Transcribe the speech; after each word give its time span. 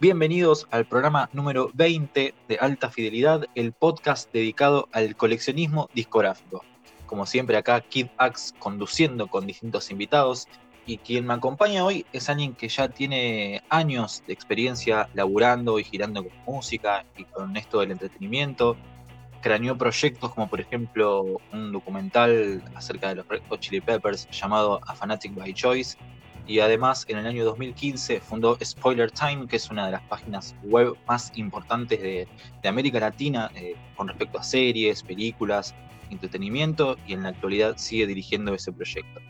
Bienvenidos 0.00 0.66
al 0.70 0.86
programa 0.86 1.28
número 1.34 1.70
20 1.74 2.32
de 2.48 2.56
Alta 2.58 2.88
Fidelidad, 2.88 3.44
el 3.54 3.72
podcast 3.74 4.32
dedicado 4.32 4.88
al 4.92 5.14
coleccionismo 5.14 5.90
discográfico. 5.92 6.64
Como 7.04 7.26
siempre 7.26 7.58
acá 7.58 7.82
Kid 7.82 8.06
Axe 8.16 8.54
conduciendo 8.58 9.26
con 9.26 9.46
distintos 9.46 9.90
invitados 9.90 10.48
y 10.86 10.96
quien 10.96 11.26
me 11.26 11.34
acompaña 11.34 11.84
hoy 11.84 12.06
es 12.14 12.30
alguien 12.30 12.54
que 12.54 12.70
ya 12.70 12.88
tiene 12.88 13.62
años 13.68 14.22
de 14.26 14.32
experiencia 14.32 15.10
laburando 15.12 15.78
y 15.78 15.84
girando 15.84 16.24
con 16.24 16.32
música 16.46 17.04
y 17.18 17.24
con 17.24 17.54
esto 17.58 17.80
del 17.80 17.90
entretenimiento. 17.90 18.78
Craneó 19.42 19.76
proyectos 19.76 20.32
como 20.32 20.48
por 20.48 20.62
ejemplo 20.62 21.42
un 21.52 21.72
documental 21.72 22.64
acerca 22.74 23.10
de 23.10 23.16
los 23.16 23.28
Red 23.28 23.42
Chili 23.58 23.82
Peppers 23.82 24.30
llamado 24.30 24.80
A 24.86 24.94
Fanatic 24.94 25.34
by 25.34 25.52
Choice 25.52 25.98
y 26.46 26.60
además 26.60 27.04
en 27.08 27.18
el 27.18 27.26
año 27.26 27.44
2015 27.44 28.20
fundó 28.20 28.58
Spoiler 28.62 29.10
Time, 29.10 29.46
que 29.46 29.56
es 29.56 29.70
una 29.70 29.86
de 29.86 29.92
las 29.92 30.02
páginas 30.02 30.54
web 30.64 30.96
más 31.06 31.32
importantes 31.36 32.00
de, 32.00 32.28
América 32.64 33.00
Latina 33.00 33.50
eh, 33.54 33.76
con 33.96 34.08
respecto 34.08 34.38
a 34.38 34.42
series, 34.42 35.02
películas, 35.02 35.74
entretenimiento 36.10 36.96
y 37.06 37.14
en 37.14 37.22
la 37.22 37.30
actualidad 37.30 37.76
sigue 37.76 38.06
dirigiendo 38.06 38.54
ese 38.54 38.72
proyecto. 38.72 39.20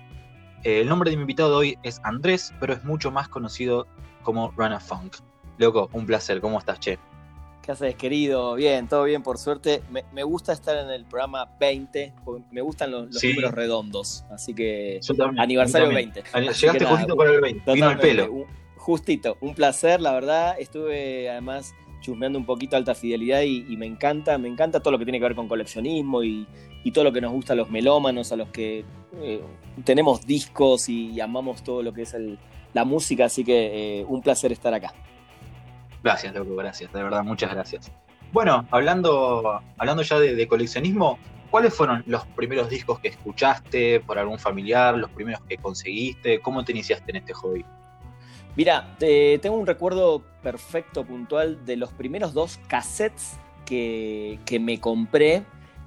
Eh, 0.65 0.81
el 0.81 0.89
nombre 0.89 1.11
de 1.11 1.17
mi 1.17 1.23
invitado 1.23 1.51
de 1.51 1.57
hoy 1.57 1.79
es 1.83 2.01
Andrés, 2.05 2.53
pero 2.61 2.75
es 2.75 2.85
mucho 2.85 3.11
más 3.11 3.29
conocido 3.29 3.87
como 4.23 4.53
Rana 4.57 4.81
Funk. 4.81 5.17
Loco, 5.59 5.89
un 5.93 6.07
placer, 6.07 6.41
¿cómo 6.41 6.59
estás, 6.59 6.81
Che? 6.81 6.99
¿Qué 7.71 7.75
haces, 7.75 7.95
querido? 7.95 8.57
Bien, 8.57 8.89
todo 8.89 9.05
bien, 9.05 9.23
por 9.23 9.39
suerte. 9.39 9.81
Me, 10.13 10.25
gusta 10.25 10.53
estar 10.53 10.77
en 10.77 10.91
el 10.91 11.05
programa 11.05 11.49
20, 11.61 12.13
me 12.51 12.63
gustan 12.63 12.91
los, 12.91 13.23
números 13.23 13.53
redondos, 13.53 14.25
así 14.29 14.53
que 14.55 14.99
aniversario 15.37 15.89
20. 15.91 16.25
Llegaste 16.35 16.85
justito 16.85 17.17
con 17.17 17.29
el 17.29 17.41
20, 17.41 17.73
vino 17.73 17.91
el 17.93 17.99
pelo. 17.99 18.47
Justito, 18.77 19.37
un 19.41 19.55
placer, 19.55 20.01
la 20.01 20.13
verdad. 20.13 20.57
Estuve 20.59 21.31
además 21.31 21.73
chusmeando 22.01 22.41
un 22.41 22.45
poquito 22.45 22.77
alta 22.77 22.93
fidelidad 22.97 23.43
y, 23.43 23.77
me 23.77 23.87
encanta, 23.87 24.37
me 24.37 24.49
encanta 24.49 24.81
todo 24.81 24.91
lo 24.91 24.99
que 24.99 25.05
tiene 25.05 25.21
que 25.21 25.27
ver 25.27 25.37
con 25.37 25.47
coleccionismo 25.47 26.25
y, 26.25 26.49
todo 26.93 27.05
lo 27.05 27.13
que 27.13 27.21
nos 27.21 27.31
gusta 27.31 27.53
a 27.53 27.57
los 27.57 27.71
melómanos, 27.71 28.33
a 28.33 28.37
los 28.37 28.49
que 28.49 28.85
eh, 29.23 29.41
tenemos 29.85 30.27
discos 30.27 30.89
y 30.89 31.21
amamos 31.21 31.63
todo 31.63 31.85
lo 31.85 31.93
que 31.93 32.03
es 32.03 32.17
la 32.73 32.85
música, 32.85 33.27
así 33.27 33.45
que 33.45 34.01
eh, 34.01 34.05
un 34.09 34.23
placer 34.23 34.51
estar 34.51 34.75
acá. 34.75 34.93
Gracias, 36.03 36.35
loco, 36.35 36.57
gracias, 36.57 36.93
de 36.93 37.03
verdad, 37.03 37.23
muchas 37.25 37.53
gracias. 37.53 37.93
Bueno, 38.33 38.67
hablando, 38.71 39.61
hablando 39.77 40.03
ya 40.03 40.19
de, 40.19 40.47
coleccionismo, 40.47 41.19
¿cuáles 41.51 41.75
fueron 41.75 42.03
los 42.07 42.25
primeros 42.29 42.71
discos 42.71 43.01
que 43.01 43.09
escuchaste 43.09 44.01
por 44.01 44.19
algún 44.19 44.39
familiar, 44.39 44.97
los 44.97 45.11
primeros 45.11 45.43
que 45.45 45.59
conseguiste? 45.59 46.41
¿Cómo 46.41 46.65
te 46.65 46.73
iniciaste 46.73 47.11
en 47.11 47.17
este 47.17 47.33
hobby? 47.35 47.65
Mira, 48.57 48.97
tengo 48.99 49.57
un 49.57 49.67
recuerdo 49.67 50.23
perfecto, 50.43 51.05
puntual, 51.05 51.65
de 51.67 51.77
los 51.77 51.93
primeros 51.93 52.33
dos 52.33 52.59
cassettes 52.69 53.39
que, 53.65 54.39
me 54.61 54.81
compré 54.81 55.45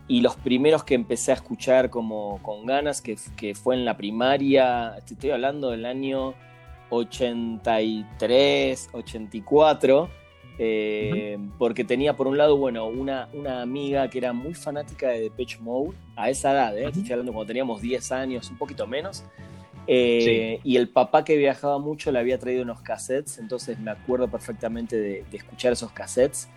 y 0.08 0.22
los 0.22 0.36
primeros 0.36 0.84
que 0.84 0.96
empecé 0.96 1.32
a 1.32 1.36
escuchar 1.36 1.90
como 1.90 2.42
con 2.44 2.66
ganas, 2.66 3.02
que, 3.02 3.18
que 3.38 3.56
fue 3.56 3.76
en 3.76 3.86
la 3.86 3.96
primaria, 3.96 4.96
estoy 4.98 5.32
hablando 5.32 5.72
del 5.72 5.86
año 5.86 6.34
83, 6.96 8.90
84, 8.92 10.10
eh, 10.60 11.38
porque 11.58 11.84
tenía 11.84 12.16
por 12.16 12.28
un 12.28 12.38
lado, 12.38 12.58
bueno, 12.58 12.88
una, 12.88 13.28
una 13.34 13.62
amiga 13.62 14.10
que 14.10 14.20
era 14.20 14.34
muy 14.34 14.54
fanática 14.54 15.10
de 15.10 15.22
Depeche 15.22 15.60
Mode, 15.60 15.94
a 16.16 16.30
esa 16.30 16.52
edad, 16.52 16.78
¿eh? 16.78 16.86
estoy 16.86 17.12
hablando 17.12 17.34
cuando 17.34 17.48
teníamos 17.48 17.82
10 17.82 18.12
años, 18.12 18.50
un 18.50 18.58
poquito 18.58 18.86
menos, 18.86 19.24
eh, 19.88 20.60
y 20.64 20.78
el 20.78 20.90
papá 20.90 21.26
que 21.26 21.36
viajaba 21.36 21.78
mucho 21.78 22.12
le 22.12 22.20
había 22.20 22.40
traído 22.40 22.64
unos 22.64 22.82
cassettes, 22.82 23.38
entonces 23.38 23.80
me 23.80 23.92
acuerdo 23.92 24.30
perfectamente 24.30 24.98
de, 24.98 25.26
escuchar 25.34 25.74
esos 25.74 25.92
cassettes. 25.92 26.48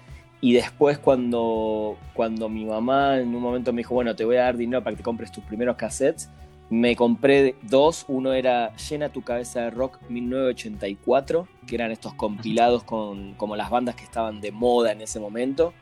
Y 0.40 0.52
después 0.52 0.98
cuando, 0.98 1.96
cuando 2.12 2.48
mi 2.48 2.66
mamá 2.66 3.18
en 3.18 3.34
un 3.34 3.42
momento 3.42 3.72
me 3.72 3.78
dijo, 3.78 3.94
bueno, 3.94 4.14
te 4.14 4.24
voy 4.24 4.36
a 4.36 4.42
dar 4.42 4.56
dinero 4.56 4.82
para 4.84 4.94
que 4.94 4.98
te 4.98 5.02
compres 5.02 5.32
tus 5.32 5.42
primeros 5.44 5.76
cassettes, 5.76 6.30
me 6.68 6.96
compré 6.96 7.54
dos, 7.62 8.04
uno 8.08 8.32
era 8.32 8.74
Llena 8.76 9.10
tu 9.10 9.22
cabeza 9.22 9.62
de 9.62 9.70
rock 9.70 10.00
1984, 10.08 11.46
que 11.66 11.74
eran 11.74 11.92
estos 11.92 12.14
compilados 12.14 12.82
con 12.82 13.34
como 13.34 13.54
las 13.54 13.70
bandas 13.70 13.94
que 13.94 14.04
estaban 14.04 14.40
de 14.40 14.50
moda 14.50 14.92
en 14.92 15.00
ese 15.00 15.20
momento, 15.20 15.72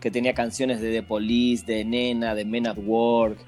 que 0.00 0.10
tenía 0.10 0.34
canciones 0.34 0.80
de 0.80 0.92
The 0.92 1.02
Police, 1.02 1.64
de 1.64 1.84
Nena, 1.84 2.34
de 2.34 2.44
Men 2.44 2.66
at 2.66 2.78
Work, 2.78 3.38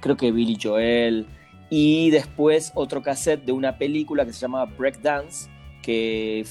creo 0.00 0.16
que 0.16 0.32
Billy 0.32 0.58
Joel, 0.60 1.26
y 1.68 2.10
después 2.10 2.72
otro 2.74 3.02
cassette 3.02 3.44
de 3.44 3.52
una 3.52 3.76
película 3.76 4.24
que 4.24 4.32
se 4.32 4.40
llamaba 4.40 4.64
Breakdance, 4.64 5.50
que 5.82 6.46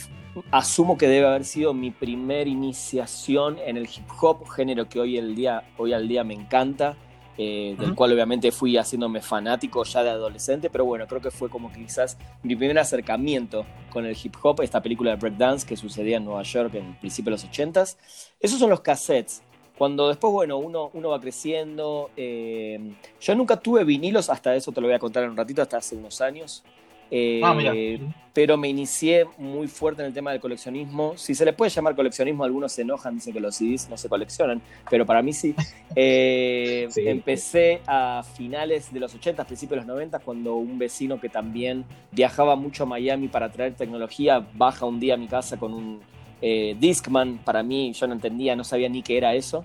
asumo 0.52 0.98
que 0.98 1.08
debe 1.08 1.26
haber 1.26 1.46
sido 1.46 1.74
mi 1.74 1.90
primer 1.90 2.48
iniciación 2.48 3.58
en 3.66 3.78
el 3.78 3.86
hip 3.86 4.08
hop, 4.22 4.48
género 4.50 4.88
que 4.88 5.00
hoy, 5.00 5.18
el 5.18 5.34
día, 5.36 5.64
hoy 5.78 5.94
al 5.94 6.08
día 6.08 6.24
me 6.24 6.34
encanta 6.34 6.96
eh, 7.38 7.76
del 7.78 7.96
cual 7.96 8.14
obviamente 8.14 8.52
fui 8.52 8.78
haciéndome 8.78 9.22
fanático 9.22 9.84
ya 9.84 10.04
de 10.04 10.10
adolescente, 10.10 10.70
pero 10.70 10.86
bueno, 10.86 11.06
creo 11.06 11.22
que 11.22 11.32
fue 11.32 11.50
como 11.50 11.72
quizás 11.72 12.18
mi 12.44 12.56
primer 12.56 12.80
acercamiento 12.80 13.66
con 13.90 14.06
el 14.06 14.16
hip 14.22 14.36
hop, 14.42 14.62
esta 14.62 14.82
película 14.82 15.12
de 15.12 15.18
breakdance 15.18 15.68
que 15.68 15.76
sucedía 15.76 16.18
en 16.18 16.26
Nueva 16.26 16.44
York 16.44 16.74
en 16.76 16.96
principio 17.00 17.32
de 17.32 17.32
los 17.32 17.46
80s. 17.46 17.98
Esos 18.40 18.60
son 18.60 18.70
los 18.70 18.82
cassettes. 18.82 19.42
Cuando 19.78 20.08
después, 20.08 20.32
bueno, 20.32 20.58
uno, 20.58 20.90
uno 20.94 21.10
va 21.10 21.20
creciendo. 21.20 22.10
Eh, 22.16 22.80
yo 23.20 23.36
nunca 23.36 23.58
tuve 23.58 23.84
vinilos, 23.84 24.30
hasta 24.30 24.56
eso 24.56 24.72
te 24.72 24.80
lo 24.80 24.88
voy 24.88 24.96
a 24.96 25.00
contar 25.00 25.24
en 25.24 25.32
un 25.32 25.38
ratito, 25.38 25.62
hasta 25.62 25.78
hace 25.78 25.96
unos 25.96 26.22
años. 26.22 26.64
Ah, 27.12 27.56
eh, 27.62 28.00
pero 28.34 28.58
me 28.58 28.68
inicié 28.68 29.26
muy 29.38 29.68
fuerte 29.68 30.02
en 30.02 30.08
el 30.08 30.14
tema 30.14 30.32
del 30.32 30.42
coleccionismo. 30.42 31.14
Si 31.18 31.34
se 31.34 31.46
le 31.46 31.54
puede 31.54 31.72
llamar 31.72 31.96
coleccionismo, 31.96 32.44
algunos 32.44 32.74
se 32.74 32.82
enojan, 32.82 33.16
dicen 33.16 33.34
que 33.34 33.40
los 33.40 33.56
CDs 33.56 33.88
no 33.90 33.98
se 33.98 34.10
coleccionan, 34.10 34.62
pero 34.90 35.06
para 35.06 35.22
mí 35.22 35.34
sí. 35.34 35.56
Eh, 35.98 36.90
empecé 36.98 37.80
a 37.88 38.22
finales 38.36 38.92
de 38.92 39.00
los 39.00 39.16
80, 39.16 39.46
principios 39.46 39.76
de 39.76 39.78
los 39.78 39.96
90, 39.96 40.20
cuando 40.20 40.56
un 40.56 40.78
vecino 40.78 41.22
que 41.22 41.30
también 41.30 41.86
viajaba 42.12 42.58
mucho 42.58 42.84
a 42.84 42.86
Miami 42.86 43.30
para 43.30 43.50
traer 43.50 43.76
tecnología 43.76 44.46
baja 44.56 44.86
un 44.86 45.00
día 45.00 45.14
a 45.14 45.18
mi 45.18 45.28
casa 45.28 45.56
con 45.56 45.74
un 45.74 46.02
eh, 46.42 46.76
Discman. 46.78 47.38
Para 47.46 47.64
mí, 47.64 47.94
yo 47.94 48.08
no 48.08 48.14
entendía, 48.14 48.58
no 48.58 48.66
sabía 48.66 48.90
ni 48.90 49.04
qué 49.04 49.18
era 49.18 49.34
eso. 49.36 49.64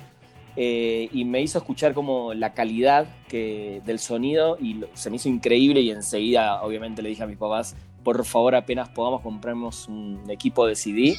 Eh, 0.56 1.09
y 1.12 1.25
me 1.25 1.41
hizo 1.41 1.59
escuchar 1.59 1.94
como 1.94 2.34
la 2.34 2.55
calidad 2.55 3.06
que, 3.28 3.81
del 3.84 3.99
sonido 3.99 4.59
y 4.61 4.81
se 4.94 5.11
me 5.11 5.16
hizo 5.16 5.28
increíble 5.28 5.81
y 5.81 5.91
enseguida 5.91 6.62
obviamente 6.62 7.03
le 7.03 7.11
dije 7.11 7.22
a 7.22 7.27
mis 7.27 7.37
papás, 7.37 7.77
por 8.03 8.25
favor 8.25 8.55
apenas 8.55 8.88
podamos 8.88 9.21
comprarnos 9.21 9.88
un 9.88 10.22
equipo 10.28 10.66
de 10.66 10.75
CD. 10.75 11.16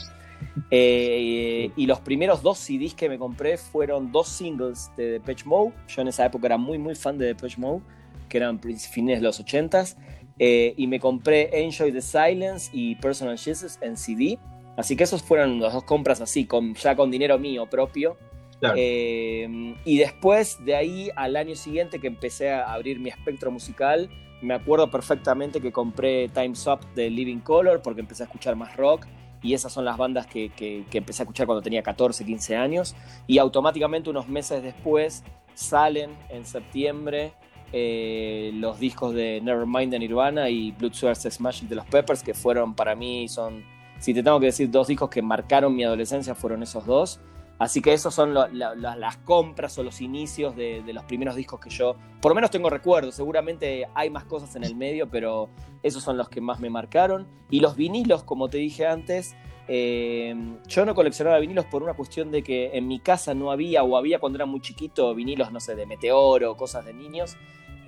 Eh, 0.72 1.72
y 1.76 1.86
los 1.86 2.00
primeros 2.00 2.42
dos 2.42 2.58
CDs 2.58 2.94
que 2.96 3.08
me 3.08 3.18
compré 3.18 3.58
fueron 3.58 4.12
dos 4.12 4.28
singles 4.28 4.92
de 4.98 5.12
Depeche 5.12 5.46
Mode. 5.46 5.74
Yo 5.88 6.02
en 6.02 6.08
esa 6.08 6.26
época 6.26 6.48
era 6.48 6.58
muy 6.58 6.78
muy 6.78 6.96
fan 6.96 7.18
de 7.18 7.28
Depeche 7.28 7.60
Mode, 7.60 7.82
que 8.28 8.38
eran 8.38 8.60
fines 8.60 9.20
de 9.20 9.24
los 9.24 9.40
80s. 9.40 9.98
Eh, 10.40 10.74
y 10.76 10.88
me 10.88 11.00
compré 11.00 11.50
Enjoy 11.64 11.92
the 11.92 12.02
Silence 12.02 12.70
y 12.74 12.96
Personal 12.96 13.38
Jesus 13.38 13.78
en 13.82 13.96
CD. 13.96 14.40
Así 14.76 14.96
que 14.96 15.04
esos 15.04 15.22
fueron 15.22 15.60
las 15.60 15.74
dos 15.74 15.84
compras 15.84 16.22
así, 16.22 16.46
con, 16.46 16.74
ya 16.74 16.96
con 16.96 17.12
dinero 17.12 17.38
mío 17.38 17.68
propio. 17.70 18.18
Em, 18.76 19.76
y 19.86 19.98
después 19.98 20.64
de 20.64 20.76
ahí 20.76 21.10
al 21.16 21.36
año 21.36 21.56
siguiente 21.56 22.00
que 22.00 22.08
empecé 22.08 22.52
a 22.52 22.72
abrir 22.74 23.00
mi 23.00 23.10
espectro 23.10 23.52
musical, 23.52 24.10
me 24.42 24.54
acuerdo 24.54 24.90
perfectamente 24.90 25.62
que 25.62 25.72
compré 25.72 26.30
Time's 26.30 26.66
Up 26.68 26.80
de 26.96 27.10
Living 27.10 27.40
Color 27.40 27.82
porque 27.82 28.02
empecé 28.02 28.24
a 28.24 28.26
escuchar 28.26 28.56
más 28.56 28.76
rock 28.76 29.06
y 29.44 29.54
esas 29.54 29.74
son 29.74 29.86
las 29.86 29.98
bandas 29.98 30.28
que, 30.28 30.50
que, 30.50 30.86
empecé 30.94 31.24
a 31.24 31.26
escuchar 31.26 31.48
cuando 31.48 31.62
tenía 31.62 31.82
14, 31.82 32.26
15 32.26 32.56
años. 32.56 32.96
Y 33.26 33.40
automáticamente 33.40 34.10
unos 34.10 34.28
meses 34.28 34.62
después 34.62 35.24
salen 35.56 36.12
en 36.30 36.46
septiembre 36.46 37.34
eh, 37.74 38.52
los 38.56 38.80
discos 38.80 39.14
de 39.14 39.42
Nevermind 39.42 39.92
de 39.92 40.00
Nirvana 40.00 40.50
y 40.50 40.72
Blood 40.72 40.94
Sex 40.94 41.40
Magic 41.40 41.68
de 41.70 41.76
los 41.76 41.86
Peppers 41.86 42.22
que 42.22 42.34
fueron 42.34 42.76
para 42.76 42.96
mí 42.96 43.28
son 43.28 43.64
si 43.98 44.14
te 44.14 44.24
tengo 44.24 44.40
que 44.42 44.48
decir 44.48 44.70
dos 44.70 44.88
discos 44.88 45.10
que 45.10 45.22
marcaron 45.22 45.74
mi 45.74 45.86
adolescencia 45.86 46.36
fueron 46.36 46.64
esos 46.64 46.86
dos 46.86 47.22
Así 47.62 47.80
que 47.80 47.94
esos 47.94 48.16
son 48.16 48.34
las 48.34 49.18
compras 49.18 49.78
o 49.78 49.84
los 49.84 50.02
inicios 50.02 50.56
de, 50.56 50.82
los 50.92 51.04
primeros 51.04 51.36
discos 51.36 51.60
que 51.60 51.70
yo, 51.70 51.96
por 52.20 52.32
lo 52.32 52.36
menos 52.36 52.50
tengo 52.50 52.72
recuerdos, 52.72 53.14
seguramente 53.14 53.88
hay 53.94 54.10
más 54.10 54.24
cosas 54.24 54.56
en 54.56 54.64
el 54.64 54.76
medio, 54.76 55.08
pero 55.08 55.48
esos 55.84 56.02
son 56.02 56.18
los 56.18 56.28
que 56.28 56.42
más 56.42 56.60
me 56.60 56.72
marcaron. 56.72 57.28
Y 57.52 57.60
los 57.60 57.76
vinilos, 57.76 58.24
como 58.24 58.50
te 58.50 58.58
dije 58.58 58.88
antes, 58.88 59.36
eh, 59.68 60.34
yo 60.68 60.88
no 60.88 60.96
coleccionaba 60.96 61.38
vinilos 61.38 61.66
por 61.66 61.84
una 61.84 61.94
cuestión 61.94 62.32
de 62.32 62.42
que 62.42 62.76
en 62.76 62.88
mi 62.88 63.00
casa 63.00 63.36
no 63.36 63.52
había, 63.52 63.84
o 63.84 63.96
había 63.96 64.18
cuando 64.18 64.38
era 64.38 64.48
muy 64.48 64.62
chiquito, 64.62 65.14
vinilos, 65.14 65.52
no 65.52 65.60
sé, 65.60 65.76
de 65.76 65.86
Meteoro, 65.86 66.58
cosas 66.58 66.84
de 66.84 66.96
niños. 66.96 67.38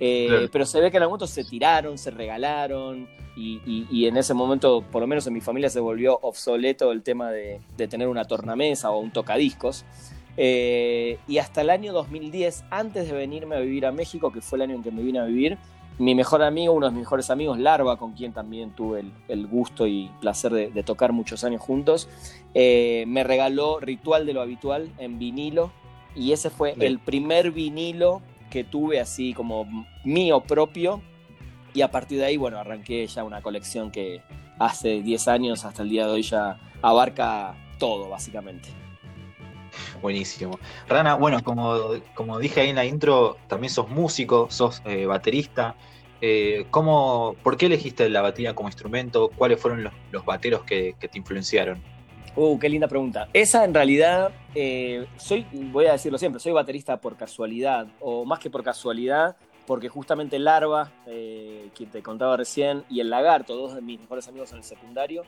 Eh, 0.00 0.48
pero 0.50 0.66
se 0.66 0.80
ve 0.80 0.90
que 0.90 0.96
en 0.96 1.04
algún 1.04 1.14
momento 1.14 1.26
se 1.26 1.44
tiraron, 1.44 1.98
se 1.98 2.10
regalaron 2.10 3.08
y, 3.36 4.06
en 4.06 4.16
ese 4.16 4.32
momento, 4.34 4.84
por 4.92 5.00
lo 5.00 5.06
menos 5.06 5.26
en 5.26 5.32
mi 5.32 5.40
familia, 5.40 5.68
se 5.68 5.80
volvió 5.80 6.18
obsoleto 6.22 6.92
el 6.92 7.02
tema 7.02 7.30
de, 7.30 7.60
tener 7.88 8.08
una 8.08 8.24
tornamesa 8.24 8.90
o 8.90 8.98
un 8.98 9.10
tocadiscos. 9.10 9.84
Eh, 10.36 11.18
y 11.28 11.38
hasta 11.38 11.60
el 11.60 11.70
año 11.70 11.92
2010, 11.92 12.64
antes 12.70 13.08
de 13.08 13.12
venirme 13.12 13.56
a 13.56 13.60
vivir 13.60 13.86
a 13.86 13.92
México, 13.92 14.32
que 14.32 14.40
fue 14.40 14.58
el 14.58 14.62
año 14.62 14.74
en 14.76 14.82
que 14.82 14.90
me 14.90 15.02
vine 15.02 15.20
a 15.20 15.24
vivir, 15.24 15.58
mi 15.98 16.14
mejor 16.16 16.42
amigo, 16.42 16.72
uno 16.72 16.86
de 16.86 16.92
mis 16.92 17.00
mejores 17.00 17.30
amigos, 17.30 17.58
Larva, 17.58 17.96
con 17.96 18.14
quien 18.14 18.32
también 18.32 18.70
tuve 18.70 19.04
el, 19.28 19.46
gusto 19.46 19.86
y 19.86 20.10
placer 20.20 20.52
de, 20.52 20.82
tocar 20.82 21.12
muchos 21.12 21.44
años 21.44 21.60
juntos, 21.60 22.08
eh, 22.52 23.04
me 23.06 23.22
regaló 23.22 23.78
Ritual 23.78 24.26
de 24.26 24.32
lo 24.32 24.40
Habitual 24.40 24.90
en 24.98 25.20
vinilo 25.20 25.70
y 26.16 26.32
ese 26.32 26.50
fue 26.50 26.74
el 26.80 26.98
primer 26.98 27.52
vinilo 27.52 28.22
que 28.54 28.62
tuve 28.62 29.00
así 29.00 29.34
como 29.34 29.66
mío 30.04 30.40
propio 30.40 31.02
y 31.74 31.82
a 31.82 31.90
partir 31.90 32.18
de 32.18 32.26
ahí, 32.26 32.36
bueno, 32.36 32.56
arranqué 32.56 33.04
ya 33.04 33.24
una 33.24 33.42
colección 33.42 33.90
que 33.90 34.22
hace 34.60 35.02
10 35.02 35.26
años 35.26 35.64
hasta 35.64 35.82
el 35.82 35.88
día 35.88 36.06
de 36.06 36.12
hoy 36.12 36.22
ya 36.22 36.60
abarca 36.80 37.56
todo, 37.80 38.08
básicamente. 38.08 38.68
Buenísimo. 40.00 40.60
Rana, 40.86 41.16
bueno, 41.16 41.42
como, 41.42 41.74
como 42.14 42.38
dije 42.38 42.60
ahí 42.60 42.68
en 42.68 42.76
la 42.76 42.84
intro, 42.84 43.38
también 43.48 43.72
sos 43.72 43.88
músico, 43.88 44.46
sos 44.50 44.82
eh, 44.84 45.04
baterista. 45.04 45.74
Eh, 46.20 46.66
¿cómo, 46.70 47.34
¿Por 47.42 47.56
qué 47.56 47.66
elegiste 47.66 48.08
la 48.08 48.22
batería 48.22 48.54
como 48.54 48.68
instrumento? 48.68 49.32
¿Cuáles 49.36 49.60
fueron 49.60 49.82
los, 50.12 50.24
bateros 50.24 50.62
que, 50.62 50.94
te 51.00 51.18
influenciaron? 51.18 51.82
Uh, 52.36 52.58
qué 52.58 52.68
linda 52.68 52.88
pregunta. 52.88 53.28
Esa 53.32 53.64
en 53.64 53.72
realidad, 53.74 54.32
eh, 54.54 55.06
soy, 55.16 55.46
voy 55.52 55.86
a 55.86 55.92
decirlo 55.92 56.18
siempre, 56.18 56.40
soy 56.40 56.52
baterista 56.52 57.00
por 57.00 57.16
casualidad, 57.16 57.86
o 58.00 58.24
más 58.24 58.38
que 58.40 58.50
por 58.50 58.64
casualidad, 58.64 59.36
porque 59.66 59.88
justamente 59.88 60.38
Larva, 60.38 60.92
quien 61.04 61.90
te 61.90 62.02
contaba 62.02 62.36
recién, 62.36 62.84
y 62.90 63.00
el 63.00 63.08
Lagarto, 63.08 63.56
dos 63.56 63.74
de 63.74 63.80
mis 63.80 64.00
mejores 64.00 64.28
amigos 64.28 64.52
en 64.52 64.58
el 64.58 64.64
secundario, 64.64 65.22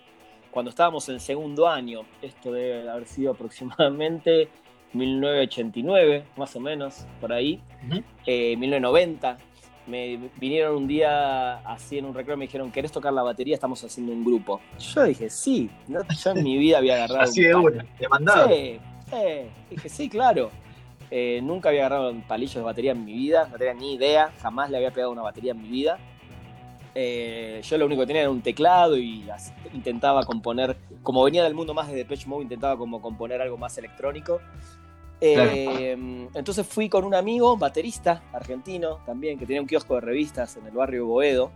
cuando 0.50 0.70
estábamos 0.70 1.08
en 1.10 1.20
segundo 1.20 1.68
año, 1.68 2.06
esto 2.22 2.50
debe 2.50 2.88
haber 2.88 3.06
sido 3.06 3.32
aproximadamente 3.32 4.48
1989, 4.94 6.24
más 6.36 6.56
o 6.56 6.60
menos, 6.60 7.06
por 7.20 7.32
ahí, 7.32 7.60
1990, 8.26 9.32
eh, 9.32 9.36
me 9.86 10.30
vinieron 10.36 10.76
un 10.76 10.86
día 10.88 11.58
así 11.58 11.98
en 11.98 12.06
un 12.06 12.14
recreo 12.14 12.36
y 12.36 12.38
me 12.38 12.44
dijeron, 12.46 12.70
¿querés 12.70 12.92
tocar 12.92 13.12
la 13.12 13.22
batería? 13.22 13.54
Estamos 13.54 13.82
haciendo 13.82 14.12
un 14.12 14.24
grupo. 14.24 14.60
Yo 14.78 15.04
dije, 15.04 15.30
sí, 15.30 15.70
yo 15.88 16.30
en 16.30 16.42
mi 16.42 16.58
vida 16.58 16.78
había 16.78 16.96
agarrado... 16.96 17.20
así 17.22 17.42
de 17.42 17.54
una, 17.54 17.84
de 17.98 18.08
mandado. 18.08 18.48
Sí, 18.48 18.78
dije, 19.70 19.88
sí, 19.88 20.08
claro. 20.08 20.50
Eh, 21.10 21.40
nunca 21.42 21.68
había 21.68 21.86
agarrado 21.86 22.10
un 22.10 22.22
palillo 22.22 22.60
de 22.60 22.64
batería 22.64 22.92
en 22.92 23.04
mi 23.04 23.12
vida, 23.12 23.48
no 23.50 23.56
tenía 23.56 23.74
ni 23.74 23.94
idea, 23.94 24.32
jamás 24.42 24.70
le 24.70 24.76
había 24.78 24.90
pegado 24.90 25.12
una 25.12 25.22
batería 25.22 25.52
en 25.52 25.62
mi 25.62 25.68
vida. 25.68 25.98
Eh, 26.94 27.60
yo 27.62 27.78
lo 27.78 27.86
único 27.86 28.00
que 28.02 28.06
tenía 28.06 28.22
era 28.22 28.30
un 28.30 28.40
teclado 28.40 28.96
y 28.96 29.24
intentaba 29.72 30.24
componer, 30.24 30.76
como 31.02 31.22
venía 31.22 31.44
del 31.44 31.54
mundo 31.54 31.74
más 31.74 31.88
de 31.88 31.94
Depeche 31.94 32.26
Mode, 32.26 32.44
intentaba 32.44 32.76
como 32.76 33.00
componer 33.00 33.40
algo 33.40 33.56
más 33.56 33.76
electrónico. 33.78 34.40
Eh, 35.20 35.96
entonces 36.34 36.66
fui 36.66 36.88
con 36.88 37.04
un 37.04 37.14
amigo, 37.14 37.56
baterista 37.56 38.22
argentino 38.32 38.98
también, 39.06 39.38
que 39.38 39.46
tenía 39.46 39.62
un 39.62 39.66
kiosco 39.66 39.94
de 39.94 40.02
revistas 40.02 40.56
en 40.56 40.66
el 40.66 40.72
barrio 40.72 41.06
Boedo, 41.06 41.50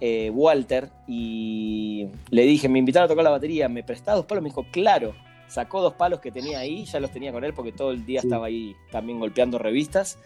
eh, 0.00 0.30
Walter, 0.30 0.90
y 1.06 2.08
le 2.30 2.42
dije, 2.42 2.68
me 2.68 2.78
invitaron 2.78 3.06
a 3.06 3.08
tocar 3.08 3.24
la 3.24 3.30
batería, 3.30 3.68
¿me 3.68 3.82
prestás 3.82 4.16
dos 4.16 4.26
palos? 4.26 4.42
Me 4.42 4.50
dijo, 4.50 4.66
claro. 4.70 5.14
Sacó 5.48 5.80
dos 5.80 5.94
palos 5.94 6.20
que 6.20 6.30
tenía 6.30 6.58
ahí, 6.58 6.84
ya 6.84 7.00
los 7.00 7.10
tenía 7.10 7.32
con 7.32 7.42
él 7.42 7.54
porque 7.54 7.72
todo 7.72 7.92
el 7.92 8.04
día 8.04 8.20
estaba 8.20 8.48
ahí 8.48 8.76
también 8.92 9.18
golpeando 9.18 9.58
revistas. 9.58 10.18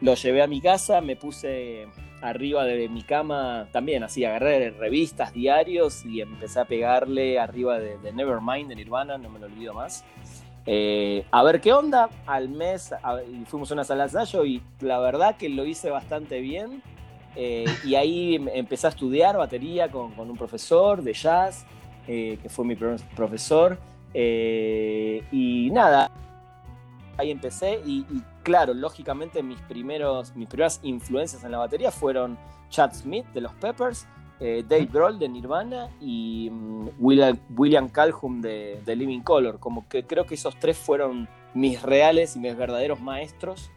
Lo 0.00 0.14
llevé 0.14 0.42
a 0.42 0.48
mi 0.48 0.60
casa, 0.60 1.00
me 1.00 1.14
puse 1.14 1.86
arriba 2.20 2.64
de 2.64 2.88
mi 2.88 3.02
cama 3.02 3.68
también, 3.72 4.02
así, 4.02 4.24
agarré 4.24 4.70
revistas, 4.70 5.32
diarios 5.32 6.04
y 6.04 6.20
empecé 6.20 6.60
a 6.60 6.64
pegarle 6.64 7.38
arriba 7.38 7.78
de, 7.78 8.12
Nevermind 8.12 8.68
de 8.68 8.76
Nirvana, 8.76 9.18
no 9.18 9.30
me 9.30 9.38
lo 9.38 9.46
olvido 9.46 9.72
más. 9.72 10.04
Eh, 10.66 11.24
a 11.30 11.44
ver 11.44 11.60
qué 11.60 11.72
onda, 11.72 12.10
al 12.26 12.48
mes 12.48 12.92
y 13.30 13.44
fuimos 13.44 13.70
a 13.70 13.74
una 13.74 13.84
sala 13.84 14.08
de 14.08 14.18
ensayo 14.18 14.44
y 14.44 14.60
la 14.80 14.98
verdad 14.98 15.36
que 15.36 15.48
lo 15.48 15.64
hice 15.64 15.90
bastante 15.90 16.40
bien. 16.40 16.82
Eh, 17.36 17.66
y 17.84 17.94
ahí 17.94 18.36
em, 18.36 18.48
empecé 18.48 18.86
a 18.86 18.90
estudiar 18.90 19.36
batería 19.36 19.90
con, 19.90 20.18
un 20.18 20.36
profesor 20.36 21.02
de 21.02 21.12
jazz, 21.12 21.66
eh, 22.08 22.38
que 22.42 22.48
fue 22.48 22.64
mi 22.64 22.74
profesor. 22.74 23.78
y 24.14 25.70
nada, 25.72 26.10
ahí 27.18 27.30
empecé 27.30 27.80
y, 27.84 28.04
claro, 28.42 28.74
lógicamente 28.74 29.42
mis, 29.42 29.60
primeros, 29.62 30.34
mis 30.34 30.48
primeras 30.48 30.80
influencias 30.82 31.44
en 31.44 31.52
la 31.52 31.58
batería 31.58 31.90
fueron 31.90 32.38
Chad 32.70 32.92
Smith 32.94 33.26
de 33.34 33.42
los 33.42 33.52
Peppers, 33.54 34.06
eh, 34.38 34.64
Dave 34.68 34.88
Grohl 34.92 35.18
de 35.18 35.28
Nirvana 35.28 35.88
y 36.00 36.50
mm, 36.50 36.88
William, 36.98 37.38
William, 37.56 37.88
Calhoun 37.88 38.42
de, 38.42 38.82
Living 38.86 39.20
Color. 39.20 39.58
Como 39.58 39.88
que 39.88 40.04
creo 40.04 40.26
que 40.26 40.34
esos 40.34 40.58
tres 40.58 40.76
fueron 40.76 41.28
mis 41.54 41.82
reales 41.82 42.36
y 42.36 42.40
mis 42.40 42.56
verdaderos 42.56 43.00
maestros. 43.00 43.70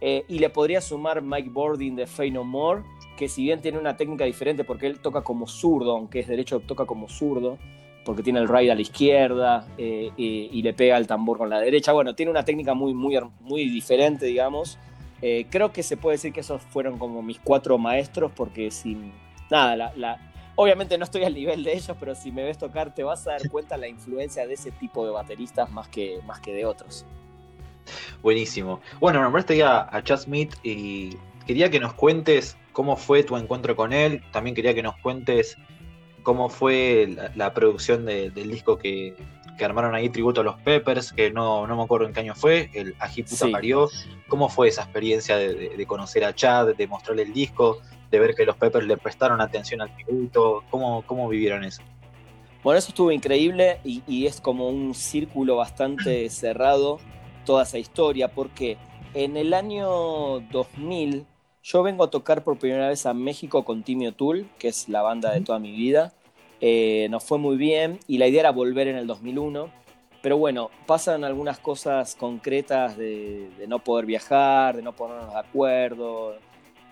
Eh, 0.00 0.24
y 0.28 0.38
le 0.38 0.50
podría 0.50 0.80
sumar 0.80 1.22
Mike 1.22 1.50
Bording 1.50 1.96
de 1.96 2.06
Fey 2.06 2.30
No 2.30 2.44
More, 2.44 2.82
que 3.16 3.28
si 3.28 3.42
bien 3.42 3.60
tiene 3.60 3.78
una 3.78 3.96
técnica 3.96 4.24
diferente 4.24 4.62
porque 4.62 4.86
él 4.86 5.00
toca 5.00 5.22
como 5.22 5.46
zurdo, 5.46 5.92
aunque 5.92 6.20
es 6.20 6.28
derecho, 6.28 6.60
toca 6.60 6.84
como 6.84 7.08
zurdo, 7.08 7.58
porque 8.04 8.22
tiene 8.22 8.38
el 8.40 8.48
ride 8.48 8.70
a 8.70 8.74
la 8.74 8.82
izquierda 8.82 9.66
eh, 9.78 10.12
y, 10.16 10.60
le 10.60 10.74
pega 10.74 10.98
el 10.98 11.06
tambor 11.06 11.38
con 11.38 11.48
la 11.48 11.58
derecha. 11.58 11.92
Bueno, 11.92 12.14
tiene 12.14 12.30
una 12.30 12.44
técnica 12.44 12.74
muy, 12.74 12.92
muy, 12.92 13.18
muy 13.40 13.68
diferente, 13.68 14.26
digamos. 14.26 14.78
Creo 15.48 15.72
que 15.72 15.82
se 15.82 15.96
puede 15.96 16.16
decir 16.16 16.34
que 16.34 16.40
esos 16.40 16.60
fueron 16.60 16.98
como 16.98 17.22
mis 17.22 17.38
cuatro 17.38 17.78
maestros, 17.78 18.30
porque 18.36 18.70
sin 18.70 19.10
nada, 19.54 19.92
la, 19.96 20.18
obviamente 20.56 20.98
no 20.98 21.04
estoy 21.04 21.24
al 21.24 21.34
nivel 21.34 21.62
de 21.64 21.74
ellos, 21.74 21.96
pero 21.98 22.14
si 22.14 22.32
me 22.32 22.42
ves 22.42 22.58
tocar 22.58 22.94
te 22.94 23.04
vas 23.04 23.26
a 23.26 23.32
dar 23.32 23.48
cuenta 23.48 23.76
la 23.76 23.88
influencia 23.88 24.46
de 24.46 24.54
ese 24.54 24.70
tipo 24.72 25.04
de 25.04 25.12
bateristas 25.12 25.70
más 25.70 25.88
que, 25.88 26.20
más 26.26 26.40
que 26.40 26.52
de 26.52 26.66
otros. 26.66 27.06
Buenísimo. 28.22 28.80
Bueno, 28.98 29.20
nombraste 29.22 29.56
ya 29.56 29.88
a 29.90 30.02
Chad 30.02 30.20
Smith 30.20 30.54
y 30.62 31.16
quería 31.46 31.70
que 31.70 31.78
nos 31.78 31.94
cuentes 31.94 32.56
cómo 32.72 32.96
fue 32.96 33.22
tu 33.22 33.36
encuentro 33.36 33.76
con 33.76 33.92
él. 33.92 34.22
También 34.32 34.56
quería 34.56 34.74
que 34.74 34.82
nos 34.82 34.96
cuentes 34.96 35.56
cómo 36.22 36.48
fue 36.48 37.14
la, 37.36 37.52
producción 37.52 38.06
del 38.06 38.50
disco 38.50 38.78
que, 38.78 39.14
armaron 39.60 39.94
ahí 39.94 40.08
tributo 40.08 40.40
a 40.40 40.44
los 40.44 40.56
Peppers, 40.62 41.12
que 41.12 41.30
no, 41.30 41.66
me 41.66 41.82
acuerdo 41.82 42.06
en 42.06 42.12
qué 42.12 42.20
año 42.20 42.34
fue, 42.34 42.70
el 42.74 42.96
Ají 42.98 43.22
Puta 43.22 43.46
Parió. 43.52 43.88
¿Cómo 44.26 44.48
fue 44.48 44.68
esa 44.68 44.82
experiencia 44.82 45.36
de, 45.36 45.84
conocer 45.86 46.24
a 46.24 46.34
Chad, 46.34 46.74
de 46.74 46.86
mostrarle 46.86 47.22
el 47.22 47.32
disco, 47.32 47.80
de 48.14 48.20
ver 48.20 48.34
que 48.34 48.46
los 48.46 48.56
Peppers 48.56 48.86
le 48.86 48.96
prestaron 48.96 49.40
atención 49.40 49.80
al 49.80 49.94
tributo? 49.94 50.62
¿Cómo, 50.70 51.02
cómo 51.06 51.28
vivieron 51.28 51.64
eso? 51.64 51.82
Bueno, 52.62 52.78
eso 52.78 52.88
estuvo 52.88 53.12
increíble 53.12 53.78
y, 53.84 54.02
y 54.06 54.26
es 54.26 54.40
como 54.40 54.68
un 54.68 54.94
círculo 54.94 55.56
bastante 55.56 56.30
cerrado 56.30 56.98
toda 57.44 57.64
esa 57.64 57.78
historia, 57.78 58.28
porque 58.28 58.78
en 59.12 59.36
el 59.36 59.52
año 59.52 60.40
2000 60.50 61.26
yo 61.64 61.82
vengo 61.82 62.04
a 62.04 62.10
tocar 62.10 62.44
por 62.44 62.58
primera 62.58 62.88
vez 62.88 63.06
a 63.06 63.14
México 63.14 63.64
con 63.64 63.82
Timmy 63.82 64.08
O'Toole, 64.08 64.46
que 64.58 64.68
es 64.68 64.88
la 64.88 65.00
banda 65.00 65.32
de 65.32 65.40
toda 65.40 65.58
mi 65.58 65.72
vida. 65.72 66.12
Eh, 66.60 67.08
nos 67.10 67.24
fue 67.24 67.38
muy 67.38 67.56
bien 67.56 67.98
y 68.06 68.18
la 68.18 68.26
idea 68.26 68.40
era 68.40 68.50
volver 68.52 68.86
en 68.88 68.96
el 68.96 69.06
2001. 69.06 69.70
Pero 70.20 70.38
bueno, 70.38 70.70
pasan 70.86 71.24
algunas 71.24 71.58
cosas 71.58 72.14
concretas 72.16 72.96
de, 72.96 73.50
no 73.68 73.78
poder 73.78 74.06
viajar, 74.06 74.76
de 74.76 74.82
no 74.82 74.92
ponernos 74.94 75.32
de 75.32 75.38
acuerdo. 75.38 76.36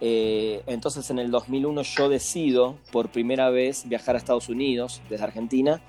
Eh, 0.04 0.64
entonces 0.66 1.08
en 1.10 1.20
el 1.20 1.30
2001 1.30 1.82
yo 1.82 2.08
decido 2.08 2.76
por 2.90 3.10
primera 3.10 3.50
vez 3.50 3.88
viajar 3.88 4.16
a 4.16 4.18
Estados 4.18 4.48
Unidos 4.48 5.00
desde 5.08 5.24
Argentina. 5.24 5.80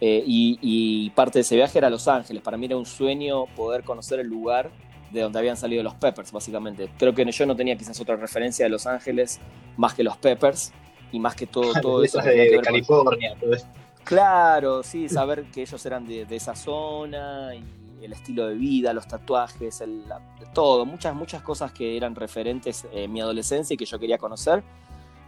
Eh, 0.00 0.22
y, 0.26 0.58
y 0.60 1.10
parte 1.10 1.38
de 1.38 1.40
ese 1.40 1.56
viaje 1.56 1.78
era 1.78 1.86
a 1.86 1.90
Los 1.90 2.06
Ángeles. 2.06 2.42
Para 2.42 2.56
mí 2.56 2.66
era 2.66 2.76
un 2.76 2.86
sueño 2.86 3.46
poder 3.56 3.82
conocer 3.82 4.20
el 4.20 4.26
lugar 4.26 4.70
de 5.10 5.20
donde 5.20 5.38
habían 5.38 5.56
salido 5.56 5.82
los 5.82 5.94
Peppers, 5.94 6.32
básicamente. 6.32 6.90
Creo 6.98 7.14
que 7.14 7.30
yo 7.30 7.46
no 7.46 7.54
tenía 7.54 7.76
quizás 7.76 8.00
otra 8.00 8.16
referencia 8.16 8.64
de 8.64 8.70
Los 8.70 8.86
Ángeles 8.86 9.40
más 9.76 9.94
que 9.94 10.02
los 10.02 10.16
Peppers 10.16 10.72
y 11.12 11.18
más 11.18 11.34
que 11.34 11.46
todo, 11.46 11.72
todo 11.80 12.02
eso. 12.02 12.18
de, 12.20 12.60
California, 12.62 13.36
todo 13.40 13.54
eso. 13.54 13.66
Claro, 14.04 14.82
sí, 14.82 15.08
saber 15.08 15.44
que 15.44 15.62
ellos 15.62 15.86
eran 15.86 16.06
de, 16.06 16.26
esa 16.30 16.56
zona 16.56 17.54
y 17.54 17.62
el 18.02 18.12
estilo 18.12 18.46
de 18.46 18.54
vida, 18.54 18.92
los 18.92 19.06
tatuajes, 19.06 19.80
el, 19.80 20.04
todo, 20.52 20.84
muchas, 20.84 21.14
muchas 21.14 21.42
cosas 21.42 21.72
que 21.72 21.96
eran 21.96 22.14
referentes 22.14 22.86
en 22.92 23.12
mi 23.12 23.20
adolescencia 23.20 23.74
y 23.74 23.76
que 23.76 23.86
yo 23.86 23.98
quería 23.98 24.18
conocer. 24.18 24.62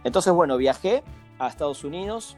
Entonces, 0.03 0.33
bueno, 0.33 0.57
viajé 0.57 1.03
a 1.39 1.47
Estados 1.47 1.83
Unidos, 1.83 2.37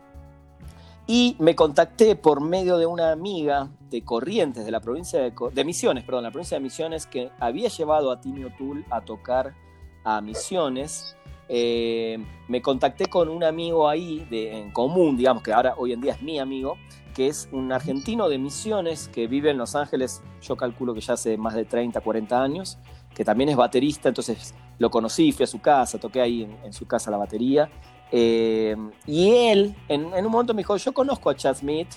y 1.07 1.37
me 1.39 1.55
contacté 1.55 2.17
por 2.17 2.41
medio 2.41 2.77
de 2.77 2.85
una 2.85 3.13
amiga 3.13 3.69
de 3.89 4.03
Corrientes, 4.03 4.65
de 4.65 4.71
la 4.71 4.81
provincia 4.81 5.21
de, 5.21 5.63
Misiones, 5.63 6.03
perdón, 6.03 6.23
la 6.23 6.31
provincia 6.31 6.57
de 6.57 6.63
Misiones, 6.63 7.07
que 7.07 7.31
había 7.39 7.69
llevado 7.69 8.11
a 8.11 8.19
Timmy 8.19 8.43
O'Toole 8.43 8.83
a 8.89 8.99
tocar 8.99 9.55
a 10.03 10.19
Misiones. 10.19 11.15
Eh, 11.47 12.17
me 12.49 12.61
contacté 12.61 13.05
con 13.05 13.29
un 13.29 13.45
amigo 13.45 13.87
ahí 13.87 14.27
de, 14.29 14.59
en 14.59 14.71
común, 14.71 15.15
digamos 15.15 15.41
que 15.43 15.53
ahora 15.53 15.75
hoy 15.77 15.93
en 15.93 16.01
día 16.01 16.11
es 16.11 16.21
mi 16.21 16.39
amigo, 16.39 16.75
que 17.17 17.27
es 17.27 17.49
un 17.51 17.71
argentino 17.71 18.29
de 18.29 18.37
Misiones 18.37 19.07
que 19.07 19.25
vive 19.25 19.49
en 19.49 19.57
Los 19.57 19.75
Ángeles, 19.75 20.21
yo 20.39 20.55
calculo 20.55 20.93
que 20.93 21.01
ya 21.01 21.13
hace 21.13 21.35
más 21.35 21.55
de 21.55 21.65
30, 21.65 21.99
40 21.99 22.43
años, 22.43 22.77
que 23.15 23.25
también 23.25 23.49
es 23.49 23.55
baterista, 23.55 24.07
entonces 24.07 24.53
lo 24.77 24.91
conocí, 24.91 25.31
fui 25.31 25.45
a 25.45 25.47
su 25.47 25.59
casa, 25.59 25.97
toqué 25.97 26.21
ahí 26.21 26.47
en 26.63 26.73
su 26.73 26.85
casa 26.85 27.09
la 27.09 27.17
batería 27.17 27.71
eh, 28.11 28.75
y 29.07 29.29
él, 29.29 29.75
en, 29.87 30.05
un 30.05 30.31
momento 30.31 30.53
me 30.53 30.61
dijo, 30.61 30.77
yo 30.77 30.93
conozco 30.93 31.31
a 31.31 31.35
Chad 31.35 31.55
Smith, 31.55 31.89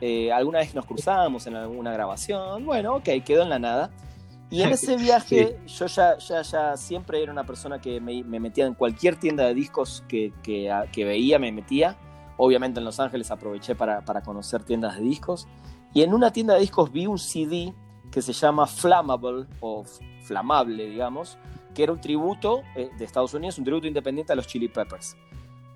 eh, 0.00 0.32
alguna 0.32 0.60
vez 0.60 0.74
nos 0.74 0.86
cruzamos 0.86 1.46
en 1.46 1.56
alguna 1.56 1.92
grabación, 1.92 2.64
bueno, 2.64 2.96
ok, 2.96 3.08
quedó 3.24 3.42
en 3.42 3.48
la 3.48 3.58
nada. 3.58 3.90
Y 4.50 4.62
en 4.62 4.70
ese 4.70 4.96
viaje 4.96 5.58
yo 5.66 5.86
ya, 5.86 6.16
ya, 6.18 6.42
ya 6.42 6.76
siempre 6.76 7.22
era 7.22 7.32
una 7.32 7.44
persona 7.44 7.80
que 7.80 8.00
me, 8.00 8.22
metía 8.22 8.64
en 8.66 8.74
cualquier 8.74 9.16
tienda 9.16 9.44
de 9.44 9.54
discos 9.54 10.04
que, 10.08 10.32
que, 10.42 11.04
veía, 11.04 11.38
me 11.38 11.52
metía. 11.52 11.98
Obviamente 12.38 12.80
en 12.80 12.86
Los 12.86 12.98
Ángeles 13.00 13.30
aproveché 13.30 13.74
para, 13.74 14.00
para, 14.00 14.22
conocer 14.22 14.64
tiendas 14.64 14.96
de 14.96 15.02
discos. 15.02 15.46
Y 15.92 16.02
en 16.02 16.14
una 16.14 16.32
tienda 16.32 16.54
de 16.54 16.60
discos 16.60 16.90
vi 16.90 17.06
un 17.06 17.18
CD 17.18 17.74
que 18.10 18.22
se 18.22 18.32
llama 18.32 18.66
Flammable 18.66 19.46
o 19.60 19.84
Flamable, 20.22 20.88
digamos, 20.88 21.36
que 21.74 21.82
era 21.82 21.92
un 21.92 22.00
tributo 22.00 22.62
eh, 22.74 22.90
de 22.96 23.04
Estados 23.04 23.34
Unidos, 23.34 23.58
un 23.58 23.64
tributo 23.64 23.86
independiente 23.86 24.32
a 24.32 24.36
los 24.36 24.46
Chili 24.46 24.68
Peppers. 24.68 25.16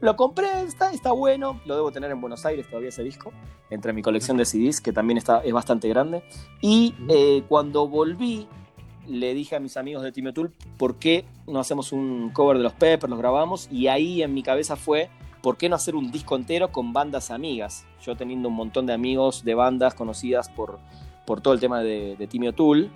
Lo 0.00 0.16
compré, 0.16 0.62
está, 0.62 0.92
está 0.92 1.12
bueno, 1.12 1.60
lo 1.64 1.76
debo 1.76 1.92
tener 1.92 2.10
en 2.10 2.20
Buenos 2.20 2.44
Aires 2.44 2.66
todavía 2.66 2.88
ese 2.88 3.04
disco, 3.04 3.32
entre 3.70 3.92
mi 3.92 4.02
colección 4.02 4.36
de 4.36 4.44
CDs, 4.44 4.80
que 4.80 4.92
también 4.92 5.16
está, 5.16 5.42
es 5.44 5.52
bastante 5.52 5.88
grande. 5.88 6.24
Y 6.60 6.94
eh, 7.08 7.44
cuando 7.48 7.86
volví, 7.86 8.48
le 9.06 9.32
dije 9.32 9.54
a 9.54 9.60
mis 9.60 9.76
amigos 9.76 10.02
de 10.02 10.10
Timio 10.10 10.32
Tool, 10.32 10.52
¿por 10.76 10.96
qué 10.96 11.24
no 11.46 11.60
hacemos 11.60 11.92
un 11.92 12.30
cover 12.30 12.56
de 12.56 12.64
los 12.64 12.72
Peppers, 12.72 13.10
los 13.10 13.18
grabamos? 13.18 13.68
Y 13.70 13.86
ahí 13.86 14.22
en 14.22 14.34
mi 14.34 14.42
cabeza 14.42 14.74
fue, 14.74 15.08
¿por 15.42 15.56
qué 15.56 15.68
no 15.68 15.76
hacer 15.76 15.94
un 15.96 16.10
disco 16.10 16.36
entero 16.36 16.72
con 16.72 16.92
bandas 16.92 17.30
amigas? 17.30 17.84
Yo 18.00 18.16
teniendo 18.16 18.48
un 18.48 18.54
montón 18.54 18.86
de 18.86 18.92
amigos 18.92 19.44
de 19.44 19.54
bandas 19.54 19.94
conocidas 19.94 20.48
por, 20.48 20.78
por 21.26 21.40
todo 21.40 21.54
el 21.54 21.60
tema 21.60 21.80
de, 21.80 22.16
de 22.16 22.26
Timio 22.26 22.52
Tool. 22.52 22.90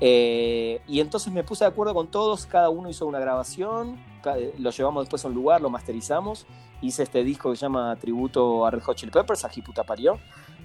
Eh, 0.00 0.80
y 0.88 1.00
entonces 1.00 1.32
me 1.32 1.44
puse 1.44 1.64
de 1.64 1.68
acuerdo 1.68 1.94
con 1.94 2.08
todos, 2.08 2.46
cada 2.46 2.68
uno 2.68 2.90
hizo 2.90 3.06
una 3.06 3.20
grabación, 3.20 3.96
eh, 4.36 4.52
lo 4.58 4.70
llevamos 4.70 5.04
después 5.04 5.24
a 5.24 5.28
un 5.28 5.34
lugar, 5.34 5.60
lo 5.60 5.70
masterizamos, 5.70 6.46
hice 6.82 7.04
este 7.04 7.22
disco 7.22 7.50
que 7.50 7.56
se 7.56 7.62
llama 7.62 7.96
Tributo 7.96 8.66
a 8.66 8.70
Red 8.72 8.82
Hot 8.82 8.96
Chili 8.96 9.12
Peppers, 9.12 9.44
a 9.44 9.48
Jiputa 9.48 9.84
Parió, 9.84 10.18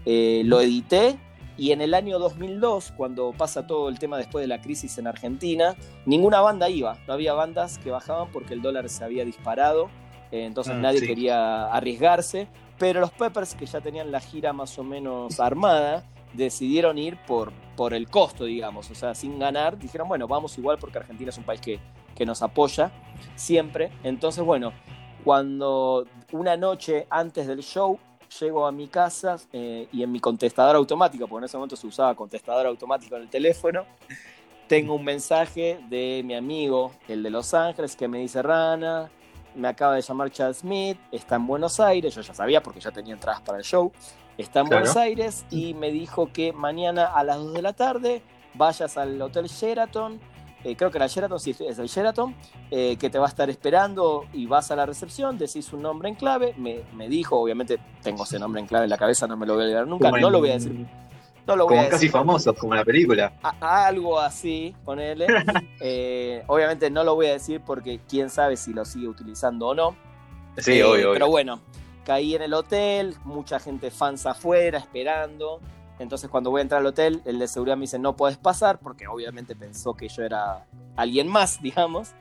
eh, 0.05 0.41
lo 0.45 0.59
edité 0.59 1.19
y 1.57 1.71
en 1.73 1.81
el 1.81 1.93
año 1.93 2.19
2002, 2.19 2.93
cuando 2.97 3.33
pasa 3.37 3.67
todo 3.67 3.89
el 3.89 3.99
tema 3.99 4.17
después 4.17 4.41
de 4.41 4.47
la 4.47 4.61
crisis 4.61 4.97
en 4.97 5.07
Argentina, 5.07 5.75
ninguna 6.05 6.41
banda 6.41 6.69
iba, 6.69 6.97
no 7.05 7.13
había 7.13 7.33
bandas 7.33 7.77
que 7.77 7.91
bajaban 7.91 8.31
porque 8.31 8.55
el 8.55 8.61
dólar 8.61 8.89
se 8.89 9.03
había 9.03 9.25
disparado, 9.25 9.89
entonces 10.31 10.73
ah, 10.75 10.79
nadie 10.79 11.01
quería 11.01 11.71
arriesgarse, 11.71 12.47
pero 12.77 12.99
los 12.99 13.11
Peppers 13.11 13.55
que 13.55 13.65
ya 13.65 13.81
tenían 13.81 14.11
la 14.11 14.19
gira 14.19 14.53
más 14.53 14.77
o 14.77 14.83
menos 14.83 15.39
armada, 15.39 16.03
decidieron 16.33 16.97
ir 16.97 17.17
por, 17.25 17.51
por 17.75 17.93
el 17.93 18.09
costo, 18.09 18.45
digamos, 18.45 18.89
o 18.91 18.95
sea, 18.95 19.15
sin 19.15 19.39
ganar, 19.39 19.77
dijeron, 19.77 20.07
bueno, 20.07 20.27
vamos 20.27 20.57
igual 20.57 20.77
porque 20.77 20.99
Argentina 20.99 21.29
es 21.29 21.37
un 21.37 21.43
país 21.43 21.61
que, 21.61 21.79
nos 22.25 22.41
apoya 22.41 22.91
siempre. 23.37 23.93
Entonces, 24.03 24.43
bueno, 24.43 24.73
cuando 25.23 26.05
una 26.33 26.57
noche 26.57 27.07
antes 27.09 27.47
del 27.47 27.63
show 27.63 27.97
llego 28.41 28.67
a 28.67 28.73
mi 28.73 28.89
casa 28.89 29.37
eh, 29.53 29.87
y 29.93 30.03
en 30.03 30.11
mi 30.11 30.19
contestador 30.19 30.75
automático, 30.75 31.29
porque 31.29 31.43
en 31.43 31.45
ese 31.45 31.55
momento 31.55 31.77
se 31.77 31.87
usaba 31.87 32.13
contestador 32.15 32.67
automático 32.67 33.15
en 33.15 33.21
el 33.21 33.29
teléfono, 33.29 33.85
tengo 34.67 34.95
un 34.95 35.05
mensaje 35.05 35.79
de 35.89 36.21
mi 36.25 36.35
amigo, 36.35 36.91
el 37.07 37.23
de 37.23 37.29
Los 37.29 37.53
Ángeles, 37.53 37.95
que 37.95 38.09
me 38.09 38.17
dice, 38.17 38.41
Rana, 38.41 39.09
me 39.59 39.67
acaba 39.67 39.95
de 39.95 40.01
llamar 40.01 40.31
Chad 40.31 40.53
Smith, 40.53 40.97
está 41.11 41.35
en 41.35 41.45
Buenos 41.45 41.79
Aires, 41.79 42.15
yo 42.15 42.21
ya 42.21 42.33
sabía 42.33 42.63
porque 42.63 42.79
ya 42.79 42.91
tenía 42.91 43.13
entradas 43.13 43.41
para 43.41 43.57
el 43.57 43.63
show, 43.63 43.91
está 44.37 44.61
en 44.61 44.67
Buenos 44.67 44.95
Aires 44.95 45.45
y 45.51 45.73
me 45.73 45.91
dijo 45.91 46.31
que 46.31 46.53
mañana 46.53 47.05
a 47.05 47.23
las 47.23 47.37
2 47.37 47.53
de 47.53 47.61
la 47.61 47.73
tarde 47.73 48.23
vayas 48.53 48.97
al 48.97 49.21
Hotel 49.21 49.47
Sheraton, 49.47 50.19
eh, 50.63 50.75
creo 50.75 50.91
que 50.91 50.97
era 50.97 51.07
Sheraton, 51.07 51.39
sí, 51.39 51.55
es 51.59 51.79
el 51.79 51.87
Sheraton, 51.87 52.35
eh, 52.71 52.97
que 52.97 53.09
te 53.09 53.19
va 53.19 53.25
a 53.25 53.29
estar 53.29 53.49
esperando 53.49 54.25
y 54.33 54.45
vas 54.45 54.71
a 54.71 54.75
la 54.75 54.85
recepción, 54.85 55.37
decís 55.37 55.71
un 55.73 55.81
nombre 55.81 56.09
en 56.09 56.15
clave, 56.15 56.55
me, 56.57 57.09
dijo, 57.09 57.39
obviamente 57.39 57.79
tengo 58.01 58.23
ese 58.23 58.39
nombre 58.39 58.61
en 58.61 58.67
clave 58.67 58.85
en 58.85 58.89
la 58.89 58.97
cabeza, 58.97 59.27
no 59.27 59.37
me 59.37 59.45
lo 59.45 59.53
voy 59.53 59.63
a 59.63 59.65
olvidar 59.65 59.87
nunca, 59.87 60.11
no 60.11 60.29
lo 60.29 60.39
voy 60.39 60.49
a 60.51 60.53
decir. 60.53 60.85
No 61.49 61.55
lo 61.55 61.65
voy 61.65 61.77
como 61.77 61.89
casi 61.89 62.09
famosos, 62.09 62.55
como 62.55 62.75
la 62.75 62.85
película. 62.85 63.33
algo 63.59 64.19
así, 64.19 64.75
ponele. 64.85 65.25
eh, 65.79 66.43
obviamente 66.45 66.91
no 66.91 67.03
lo 67.03 67.15
voy 67.15 67.25
a 67.25 67.31
decir 67.31 67.59
porque 67.65 67.99
quién 68.07 68.29
sabe 68.29 68.55
si 68.55 68.71
lo 68.71 68.85
sigue 68.85 69.07
utilizando 69.07 69.69
o 69.69 69.73
no. 69.73 69.95
Sí, 70.59 70.73
eh, 70.73 70.83
obvio. 70.83 71.13
Pero 71.13 71.27
bueno, 71.27 71.59
caí 72.05 72.35
en 72.35 72.43
el 72.43 72.53
hotel, 72.53 73.15
mucha 73.23 73.59
gente 73.59 73.89
fans 73.89 74.27
afuera 74.27 74.77
esperando. 74.77 75.59
Entonces 75.97 76.29
cuando 76.29 76.51
voy 76.51 76.59
a 76.59 76.61
entrar 76.61 76.81
al 76.81 76.85
hotel, 76.85 77.23
el 77.25 77.39
de 77.39 77.47
seguridad 77.47 77.77
me 77.77 77.81
dice 77.81 77.97
no 77.97 78.15
puedes 78.15 78.37
pasar 78.37 78.79
porque 78.79 79.07
obviamente 79.07 79.55
pensó 79.55 79.95
que 79.95 80.07
yo 80.07 80.21
era 80.21 80.67
alguien 80.95 81.27
más, 81.27 81.61
digamos. 81.61 82.11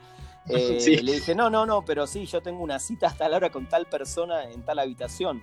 Eh, 0.50 1.02
le 1.02 1.12
dije, 1.12 1.35
no, 1.35 1.50
no, 1.50 1.66
no, 1.66 1.85
pero 1.85 2.06
sí, 2.06 2.25
yo 2.25 2.40
tengo 2.40 2.62
una 2.62 2.78
cita 2.78 3.08
hasta 3.08 3.28
la 3.28 3.37
hora 3.37 3.50
con 3.50 3.68
tal 3.68 3.85
persona 3.85 4.44
en 4.44 4.62
tal 4.62 4.78
habitación. 4.78 5.42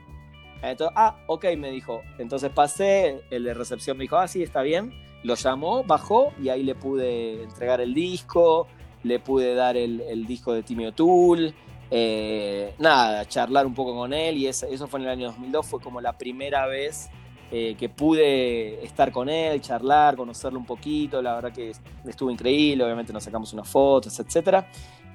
Entonces, 0.72 0.94
ah, 0.98 1.18
ok, 1.28 1.46
me 1.58 1.72
dijo. 1.72 2.02
Entonces 2.18 2.52
pasé, 2.52 3.24
el 3.30 3.44
de 3.44 3.54
recepción 3.54 3.98
me 3.98 4.04
dijo, 4.04 4.18
ah, 4.18 4.28
sí, 4.28 4.44
está 4.44 4.62
bien. 4.62 4.92
Lo 5.24 5.36
llamó, 5.36 5.84
bajó 5.84 6.34
y 6.42 6.50
ahí 6.50 6.64
le 6.64 6.76
pude 6.76 7.44
entregar 7.44 7.82
el 7.82 7.94
disco, 7.94 8.68
le 9.04 9.20
pude 9.20 9.56
dar 9.56 9.78
el, 9.78 10.26
disco 10.26 10.54
de 10.54 10.64
Timmy 10.64 10.88
O'Toole. 10.88 11.54
Eh, 11.90 12.74
nada, 12.80 13.26
charlar 13.26 13.66
un 13.66 13.74
poco 13.74 13.96
con 13.96 14.12
él 14.14 14.38
y 14.38 14.48
eso, 14.48 14.68
fue 14.88 15.00
en 15.00 15.06
el 15.06 15.12
año 15.12 15.28
2002, 15.28 15.66
fue 15.66 15.80
como 15.80 16.02
la 16.02 16.18
primera 16.18 16.66
vez 16.66 17.10
eh, 17.52 17.76
que 17.78 17.90
pude 17.90 18.84
estar 18.84 19.12
con 19.12 19.30
él, 19.30 19.62
charlar, 19.62 20.16
conocerlo 20.16 20.58
un 20.58 20.66
poquito, 20.66 21.22
la 21.22 21.36
verdad 21.36 21.54
que 21.54 21.74
estuvo 22.06 22.32
increíble, 22.32 22.84
obviamente 22.84 23.14
nos 23.14 23.24
sacamos 23.24 23.54
unas 23.54 23.70
fotos, 23.70 24.20
etc. 24.20 24.66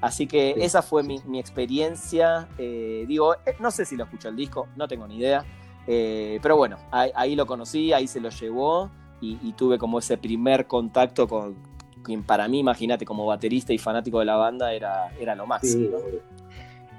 Así 0.01 0.27
que 0.27 0.55
esa 0.57 0.83
fue 0.83 1.03
mi, 1.03 1.39
experiencia, 1.39 2.49
eh, 2.57 3.05
digo, 3.07 3.35
no 3.59 3.71
sé 3.71 3.85
si 3.85 3.97
lo 3.97 4.05
escuchó 4.05 4.29
el 4.29 4.37
disco, 4.37 4.69
no 4.77 4.89
tengo 4.89 5.07
ni 5.07 5.19
idea, 5.19 5.45
pero 5.87 6.57
bueno, 6.57 6.79
ahí, 6.91 7.35
lo 7.35 7.47
conocí, 7.47 7.93
ahí 7.93 8.07
se 8.07 8.21
lo 8.21 8.31
llevó 8.31 8.91
y, 9.21 9.53
tuve 9.53 9.77
como 9.77 9.99
ese 9.99 10.17
primer 10.17 10.67
contacto 10.67 11.29
con, 11.29 11.57
quien 12.03 12.23
para 12.23 12.49
mí, 12.49 12.61
imagínate, 12.61 13.05
como 13.05 13.27
baterista 13.27 13.73
y 13.73 13.79
fanático 13.79 14.21
de 14.21 14.25
la 14.25 14.37
banda, 14.37 14.73
era, 14.73 15.13
era 15.19 15.35
lo 15.35 15.47
máximo. 15.47 15.99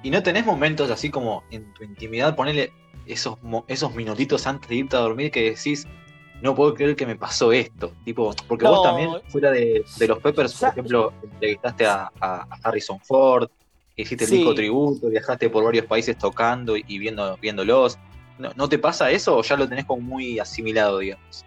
¿Y 0.03 0.09
no 0.09 0.23
tenés 0.23 0.45
momentos 0.45 0.89
así 0.89 1.09
como 1.09 1.43
en 1.51 1.73
tu 1.73 1.83
intimidad, 1.83 2.35
ponerle 2.35 2.71
esos, 3.05 3.37
esos 3.67 3.93
minutitos 3.95 4.47
antes 4.47 4.69
de 4.69 4.75
irte 4.75 4.95
a 4.95 4.99
dormir 4.99 5.31
que 5.31 5.51
decís, 5.51 5.87
no 6.41 6.55
puedo 6.55 6.73
creer 6.73 6.95
que 6.95 7.05
me 7.05 7.15
pasó 7.15 7.51
esto? 7.51 7.93
Tipo, 8.03 8.33
porque 8.47 8.65
vos 8.65 8.83
también, 8.83 9.11
fuera 9.27 9.51
de, 9.51 9.83
los 10.07 10.19
Peppers, 10.19 10.53
por 10.53 10.69
ejemplo, 10.69 11.13
entrevistaste 11.23 11.85
a, 11.85 12.11
a, 12.19 12.47
Harrison 12.63 12.99
Ford, 12.99 13.49
hiciste 13.95 14.25
el 14.25 14.31
disco 14.31 14.53
tributo, 14.53 15.09
viajaste 15.09 15.49
por 15.49 15.63
varios 15.63 15.85
países 15.85 16.17
tocando 16.17 16.75
y 16.77 16.97
viendo, 16.97 17.37
viéndolos. 17.37 17.97
¿No, 18.37 18.51
¿No 18.55 18.67
te 18.67 18.79
pasa 18.79 19.11
eso 19.11 19.37
o 19.37 19.43
ya 19.43 19.55
lo 19.55 19.69
tenés 19.69 19.85
como 19.85 20.01
muy 20.01 20.39
asimilado, 20.39 20.99
digamos? 20.99 21.45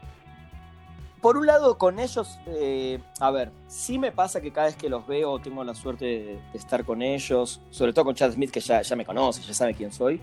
por 1.24 1.38
un 1.38 1.46
lado, 1.46 1.78
con 1.78 1.98
ellos, 2.00 2.38
eh, 2.48 2.98
a 3.18 3.30
ver, 3.30 3.50
sí 3.66 3.98
me 3.98 4.12
pasa 4.12 4.42
que 4.42 4.52
cada 4.52 4.66
vez 4.66 4.76
que 4.76 4.90
los 4.90 5.06
veo 5.06 5.38
tengo 5.38 5.64
la 5.64 5.74
suerte 5.74 6.04
de, 6.04 6.38
estar 6.52 6.84
con 6.84 7.00
ellos, 7.00 7.62
sobre 7.70 7.94
todo 7.94 8.04
con 8.04 8.14
Chad 8.14 8.32
Smith, 8.32 8.50
que 8.50 8.60
ya, 8.60 8.82
ya, 8.82 8.94
me 8.94 9.06
conoce, 9.06 9.40
ya 9.40 9.54
sabe 9.54 9.72
quién 9.72 9.90
soy. 9.90 10.20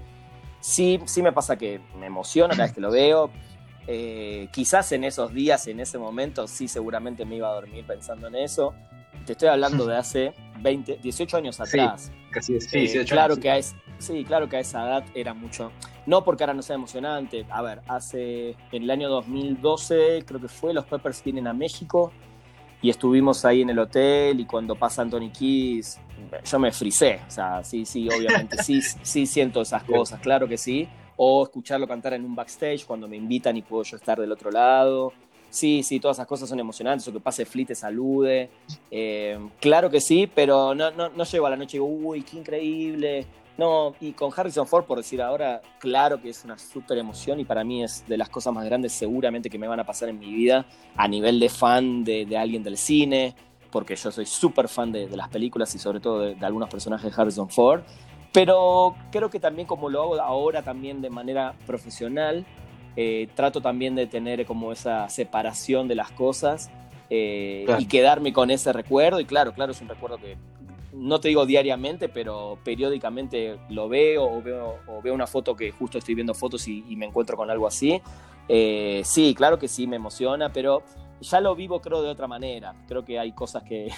Sí, 0.60 1.00
sí 1.06 1.24
me 1.24 1.32
pasa 1.32 1.56
que 1.56 1.82
me 2.00 2.06
emociona 2.06 2.54
cada 2.54 2.66
vez 2.66 2.74
que 2.74 2.82
lo 2.82 2.92
veo. 2.92 3.32
Eh, 3.88 4.48
quizás 4.52 4.92
en 4.92 5.04
esos 5.04 5.34
días, 5.34 5.68
en 5.68 5.80
ese 5.80 5.98
momento, 5.98 6.48
sí 6.48 6.68
seguramente 6.68 7.26
me 7.26 7.36
iba 7.36 7.50
a 7.50 7.54
dormir 7.54 7.86
pensando 7.86 8.28
en 8.28 8.36
eso. 8.36 8.74
Te 9.26 9.34
estoy 9.34 9.50
hablando 9.50 9.86
de 9.86 9.98
hace 9.98 10.34
20, 10.60 10.98
18 10.98 11.38
años 11.38 11.60
atrás. 11.60 12.04
Sí, 12.04 12.12
casi 12.32 12.62
sí, 12.62 12.80
18 12.80 13.02
eh, 13.02 13.06
claro 13.06 13.38
que 13.38 13.52
a 13.52 13.62
sí, 13.62 14.24
claro 14.26 14.50
que 14.50 14.58
a 14.58 14.60
esa 14.60 14.86
edad 14.86 15.06
era 15.14 15.34
mucho 15.34 15.72
no 16.06 16.24
porque 16.24 16.44
ahora 16.44 16.54
no 16.54 16.62
sea 16.62 16.76
emocionante. 16.76 17.46
A 17.50 17.62
ver, 17.62 17.82
hace 17.88 18.52
en 18.72 18.84
el 18.84 18.92
año 18.92 19.10
2012, 19.10 20.24
creo 20.26 20.42
que 20.42 20.48
fue, 20.48 20.74
los 20.74 20.86
Peppers 20.86 21.24
vienen 21.24 21.48
a 21.48 21.54
México 21.54 22.12
y 22.82 22.90
estuvimos 22.90 23.46
ahí 23.46 23.62
en 23.62 23.70
el 23.70 23.80
hotel 23.80 24.40
y 24.40 24.46
cuando 24.46 24.76
pasa 24.76 25.04
Anthony 25.04 25.30
Kiss, 25.32 26.00
yo 26.44 26.60
me 26.60 26.72
frisé. 26.72 27.20
O 27.28 27.32
sea, 27.32 27.64
sí, 27.64 27.86
sí, 27.86 28.08
obviamente, 28.10 28.62
sí, 28.64 28.82
sí 29.04 29.26
siento 29.26 29.62
esas 29.62 29.84
cosas, 29.84 30.20
claro 30.20 30.48
que 30.48 30.58
sí. 30.58 30.88
O 31.18 31.44
escucharlo 31.44 31.88
cantar 31.88 32.14
en 32.14 32.26
un 32.26 32.36
backstage 32.36 32.86
cuando 32.86 33.08
me 33.08 33.18
invitan 33.18 33.56
y 33.58 33.62
puedo 33.62 33.84
yo 33.84 33.98
estar 33.98 34.20
del 34.20 34.32
otro 34.32 34.52
lado. 34.52 35.14
Sí, 35.50 35.84
sí, 35.84 36.00
todas 36.00 36.18
esas 36.18 36.28
cosas 36.28 36.48
son 36.48 36.60
emocionantes, 36.60 37.06
o 37.08 37.12
que 37.12 37.20
pase 37.20 37.46
Fleet 37.46 37.68
te 37.68 37.76
salude. 37.76 38.50
Eh, 38.90 39.38
claro 39.60 39.90
que 39.90 40.00
sí, 40.00 40.30
pero 40.34 40.74
no, 40.74 40.92
no, 40.92 41.10
no 41.10 41.24
llego 41.26 41.46
a 41.46 41.50
la 41.50 41.58
noche 41.58 41.78
y 41.78 41.80
digo, 41.80 41.88
uy, 41.88 42.22
qué 42.24 42.38
increíble 42.38 43.28
no, 43.58 43.94
y 44.00 44.14
con 44.14 44.32
Harrison 44.36 44.66
Ford, 44.66 44.86
por 44.86 44.98
decir 44.98 45.22
ahora, 45.22 45.62
claro 45.80 46.22
que 46.22 46.30
es 46.30 46.44
una 46.44 46.58
súper 46.58 46.98
emoción 46.98 47.40
y 47.40 47.46
para 47.46 47.64
mí 47.64 47.84
es 47.84 48.04
de 48.08 48.18
las 48.18 48.30
cosas 48.30 48.54
más 48.54 48.66
grandes 48.66 48.94
seguramente 48.94 49.50
que 49.50 49.60
me 49.60 49.68
van 49.68 49.80
a 49.80 49.86
pasar 49.86 50.10
en 50.10 50.20
mi 50.20 50.34
vida 50.34 50.66
a 50.96 51.08
nivel 51.08 51.40
de 51.40 51.50
fan 51.50 52.04
de, 52.04 52.26
alguien 52.38 52.64
del 52.64 52.78
cine, 52.78 53.36
porque 53.70 53.96
yo 53.96 54.12
soy 54.12 54.26
súper 54.26 54.68
fan 54.68 54.92
de, 54.92 55.08
las 55.10 55.30
películas 55.30 55.76
y 55.76 55.80
sobre 55.80 56.00
todo 56.00 56.22
de, 56.22 56.36
algunos 56.46 56.70
personajes 56.70 57.16
de 57.16 57.22
Harrison 57.22 57.50
Ford. 57.50 57.82
Pero 58.32 58.96
creo 59.12 59.30
que 59.30 59.40
también 59.40 59.68
como 59.68 59.90
lo 59.90 60.02
hago 60.02 60.22
ahora 60.22 60.64
también 60.64 61.02
de 61.02 61.10
manera 61.10 61.54
profesional, 61.66 62.46
eh, 62.96 63.28
trato 63.36 63.62
también 63.62 63.96
de 63.96 64.08
tener 64.08 64.46
como 64.46 64.72
esa 64.72 65.10
separación 65.10 65.88
de 65.88 65.96
las 65.96 66.12
cosas 66.12 66.70
eh, 67.10 67.66
y 67.78 67.86
quedarme 67.88 68.32
con 68.32 68.52
ese 68.52 68.72
recuerdo. 68.72 69.20
Y 69.20 69.26
claro, 69.26 69.54
claro, 69.54 69.74
es 69.74 69.82
un 69.82 69.90
recuerdo 69.90 70.18
que 70.18 70.38
no 70.94 71.20
te 71.20 71.30
digo 71.30 71.46
diariamente, 71.46 72.10
pero 72.10 72.58
periódicamente 72.64 73.58
lo 73.70 73.90
veo 73.90 74.24
o 74.24 74.42
veo, 74.42 74.76
o 74.88 75.02
veo 75.02 75.14
una 75.14 75.28
foto 75.28 75.56
que 75.56 75.72
justo 75.72 75.98
estoy 75.98 76.16
viendo 76.16 76.34
fotos 76.34 76.68
y, 76.68 76.84
me 76.96 77.06
encuentro 77.06 77.36
con 77.36 77.50
algo 77.50 77.68
así. 77.68 78.02
Eh, 78.48 79.02
sí, 79.04 79.34
claro 79.36 79.58
que 79.60 79.68
sí, 79.68 79.88
me 79.88 79.98
emociona, 79.98 80.52
pero 80.52 80.84
ya 81.22 81.40
lo 81.40 81.56
vivo 81.56 81.82
creo 81.82 82.02
de 82.02 82.10
otra 82.10 82.28
manera. 82.28 82.76
Creo 82.88 83.04
que 83.04 83.20
hay 83.20 83.32
cosas 83.32 83.64
que, 83.64 83.90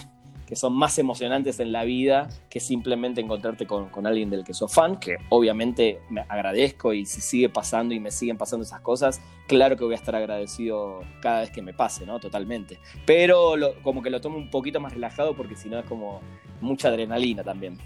que 0.53 0.59
son 0.59 0.73
más 0.73 0.99
emocionantes 0.99 1.59
en 1.59 1.71
la 1.71 1.83
vida 1.83 2.29
que 2.47 2.59
simplemente 2.59 3.19
encontrarte 3.19 3.65
con, 3.65 3.89
con, 3.89 4.05
alguien 4.05 4.29
del 4.29 4.43
que 4.43 4.53
sos 4.53 4.71
fan, 4.71 4.99
que 4.99 5.15
obviamente 5.29 5.99
me 6.11 6.21
agradezco 6.29 6.93
y 6.93 7.07
si 7.07 7.21
sigue 7.21 7.49
pasando 7.49 7.95
y 7.95 7.99
me 7.99 8.11
siguen 8.11 8.37
pasando 8.37 8.63
esas 8.63 8.81
cosas, 8.81 9.19
claro 9.47 9.75
que 9.75 9.83
voy 9.83 9.93
a 9.93 9.95
estar 9.95 10.15
agradecido 10.15 10.99
cada 11.23 11.39
vez 11.39 11.49
que 11.49 11.63
me 11.63 11.73
pase, 11.73 12.05
¿no? 12.05 12.19
Totalmente. 12.19 12.77
Pero 13.07 13.55
como 13.81 14.03
que 14.03 14.11
lo 14.11 14.21
tomo 14.21 14.37
un 14.37 14.51
poquito 14.51 14.79
más 14.79 14.93
relajado 14.93 15.35
porque 15.35 15.55
si 15.55 15.69
no 15.69 15.79
es 15.79 15.85
como 15.85 16.21
mucha 16.61 16.89
adrenalina 16.89 17.43
también. 17.43 17.79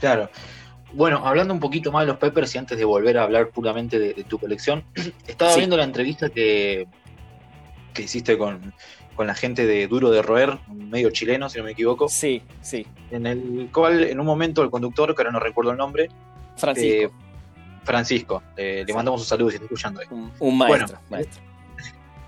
Claro. 0.00 0.28
Bueno, 0.92 1.24
hablando 1.24 1.54
un 1.54 1.60
poquito 1.60 1.92
más 1.92 2.02
de 2.02 2.08
los 2.08 2.16
Peppers 2.16 2.52
y 2.56 2.58
antes 2.58 2.78
de 2.78 2.84
volver 2.84 3.16
a 3.16 3.22
hablar 3.22 3.50
puramente 3.50 4.00
de, 4.00 4.24
tu 4.24 4.40
colección, 4.40 4.82
estaba 5.28 5.54
viendo 5.54 5.76
la 5.76 5.84
entrevista 5.84 6.30
que, 6.30 6.88
que 7.94 8.02
hiciste 8.02 8.36
con, 8.36 8.74
con 9.14 9.26
la 9.26 9.34
gente 9.34 9.66
de 9.66 9.86
Duro 9.86 10.10
de 10.10 10.22
Roer, 10.22 10.58
medio 10.68 11.10
chileno, 11.10 11.48
si 11.48 11.58
no 11.58 11.64
me 11.64 11.72
equivoco. 11.72 12.08
Sí, 12.08 12.42
sí. 12.60 12.86
En 13.10 13.26
el 13.26 13.68
cual, 13.72 14.04
en 14.04 14.18
un 14.20 14.26
momento, 14.26 14.62
el 14.62 14.70
conductor, 14.70 15.14
que 15.14 15.22
ahora 15.22 15.32
no 15.32 15.40
recuerdo 15.40 15.72
el 15.72 15.76
nombre. 15.76 16.08
Francisco. 16.56 16.88
Eh, 16.88 17.10
Francisco, 17.84 18.42
eh, 18.56 18.84
le 18.86 18.94
mandamos 18.94 19.20
un 19.20 19.26
saludo 19.26 19.50
si 19.50 19.56
está 19.56 19.64
escuchando. 19.64 20.00
Un, 20.10 20.58
maestro, 20.58 20.98
maestro. 21.08 21.42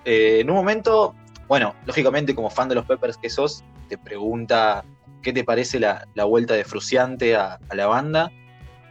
Eh, 0.05 0.41
en 0.41 0.51
un 0.51 0.57
momento, 0.57 1.15
bueno, 1.49 1.75
lógicamente, 1.87 2.35
como 2.35 2.51
fan 2.51 2.69
de 2.69 2.75
los 2.75 2.87
Peppers 2.87 3.17
que 3.17 3.31
sos, 3.31 3.63
te 3.89 3.99
pregunta 3.99 4.85
qué 5.23 5.33
te 5.33 5.45
parece 5.45 5.79
la, 5.79 6.07
vuelta 6.25 6.55
de 6.55 6.65
Fruciante 6.65 7.37
a, 7.37 7.59
la 7.73 7.87
banda. 7.87 8.33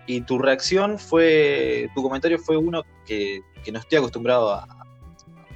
Y 0.08 0.22
tu 0.22 0.40
reacción 0.40 0.98
fue, 0.98 1.90
tu 1.94 2.04
comentario 2.04 2.40
fue 2.40 2.58
uno 2.58 2.84
que, 3.06 3.42
no 3.72 3.80
estoy 3.80 4.00
acostumbrado 4.00 4.54
a, 4.54 4.68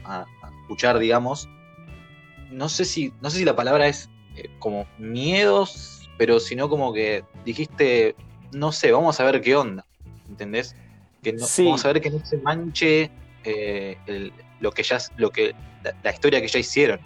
a 0.06 0.26
escuchar, 0.62 1.00
digamos, 1.00 1.50
no 2.56 2.70
sé 2.70 2.86
si, 2.86 3.14
no 3.22 3.30
sé 3.30 3.40
si 3.40 3.46
la 3.46 3.56
palabra 3.56 3.88
es 3.88 4.10
eh, 4.38 4.50
como 4.60 4.88
miedos, 4.98 6.10
pero 6.18 6.40
sino 6.40 6.70
como 6.70 6.94
que 6.94 7.24
dijiste, 7.44 8.16
no 8.52 8.72
sé, 8.72 8.92
vamos 8.92 9.20
a 9.20 9.26
ver 9.26 9.42
qué 9.42 9.56
onda, 9.56 9.86
¿entendés? 10.30 10.76
Que 11.22 11.34
no, 11.34 11.46
Vamos 11.58 11.84
a 11.86 11.88
ver 11.90 12.02
que 12.02 12.10
no 12.10 12.26
se 12.26 12.38
manche 12.38 13.12
eh, 13.44 14.32
lo 14.60 14.72
que 14.72 14.84
ya, 14.84 14.98
lo 15.18 15.32
que, 15.32 15.54
la, 16.04 16.12
historia 16.12 16.40
que 16.42 16.48
ya 16.48 16.60
hicieron. 16.60 17.00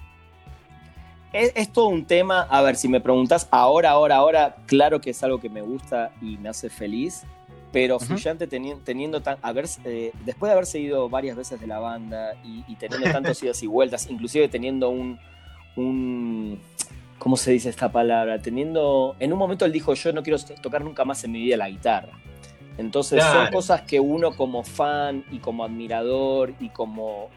Es, 1.33 1.71
todo 1.71 1.87
un 1.87 2.05
tema, 2.05 2.41
a 2.41 2.61
ver, 2.61 2.75
si 2.75 2.87
me 2.87 3.01
preguntas 3.01 3.47
ahora, 3.51 3.91
ahora, 3.91 4.15
ahora, 4.17 4.55
claro 4.65 4.99
que 4.99 5.11
es 5.11 5.23
algo 5.23 5.39
que 5.39 5.49
me 5.49 5.61
gusta 5.61 6.11
y 6.21 6.37
me 6.37 6.49
hace 6.49 6.69
feliz, 6.69 7.23
pero 7.71 7.97
uh 7.97 8.47
teniendo, 8.83 9.21
tan, 9.21 9.37
eh, 9.85 10.11
después 10.25 10.49
de 10.49 10.53
haber 10.53 10.65
seguido 10.65 11.07
varias 11.07 11.37
veces 11.37 11.59
de 11.59 11.67
la 11.67 11.79
banda 11.79 12.33
y, 12.43 12.63
y 12.67 12.75
teniendo 12.75 13.11
tantas 13.11 13.41
idas 13.43 13.61
y 13.63 13.67
vueltas, 13.67 14.09
inclusive 14.09 14.47
teniendo 14.47 14.89
un, 14.89 15.19
un, 15.79 16.59
¿cómo 17.17 17.37
se 17.37 17.51
dice 17.51 17.69
esta 17.69 17.91
palabra? 17.91 18.39
Teniendo, 18.39 19.15
en 19.19 19.33
un 19.33 19.39
momento 19.39 19.65
él 19.65 19.71
dijo, 19.71 19.93
yo 19.93 20.13
no 20.13 20.23
quiero 20.23 20.39
tocar 20.61 20.83
nunca 20.83 21.05
más 21.05 21.23
en 21.23 21.31
mi 21.31 21.41
vida 21.41 21.57
la 21.57 21.69
guitarra. 21.69 22.13
Entonces 22.77 23.21
son 23.23 23.51
cosas 23.51 23.81
que 23.81 23.99
uno 23.99 24.35
como 24.35 24.63
fan 24.63 25.25
y 25.31 25.39
como 25.39 25.65
admirador 25.65 26.53
y 26.61 26.69
como, 26.69 27.29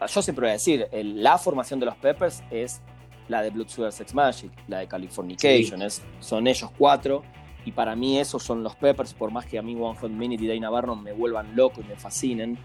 yo 0.00 0.22
siempre 0.22 0.44
voy 0.44 0.50
a 0.50 0.52
decir, 0.54 0.88
la 0.92 1.36
formación 1.36 1.78
de 1.80 1.86
los 1.86 1.96
Peppers 1.96 2.42
es 2.50 2.80
la 3.28 3.42
de 3.42 3.50
Blood 3.50 3.68
Sugar 3.68 3.92
Sex 3.92 4.14
Magic, 4.14 4.50
la 4.68 4.78
de 4.78 4.88
Californication, 4.88 5.80
son 6.20 6.46
ellos 6.46 6.70
cuatro. 6.78 7.22
Y 7.66 7.72
para 7.72 7.96
mí 7.96 8.18
esos 8.18 8.44
son 8.44 8.62
los 8.62 8.76
Peppers, 8.76 9.12
por 9.12 9.32
más 9.32 9.44
que 9.44 9.58
a 9.58 9.62
mí 9.62 9.74
One 9.74 9.98
Hot 9.98 10.10
Minute 10.10 10.44
y 10.44 10.46
Dana 10.46 10.70
Barron 10.70 11.02
me 11.02 11.12
vuelvan 11.12 11.56
loco 11.56 11.80
y 11.80 11.84
me 11.84 11.96
fascinen. 11.96 12.56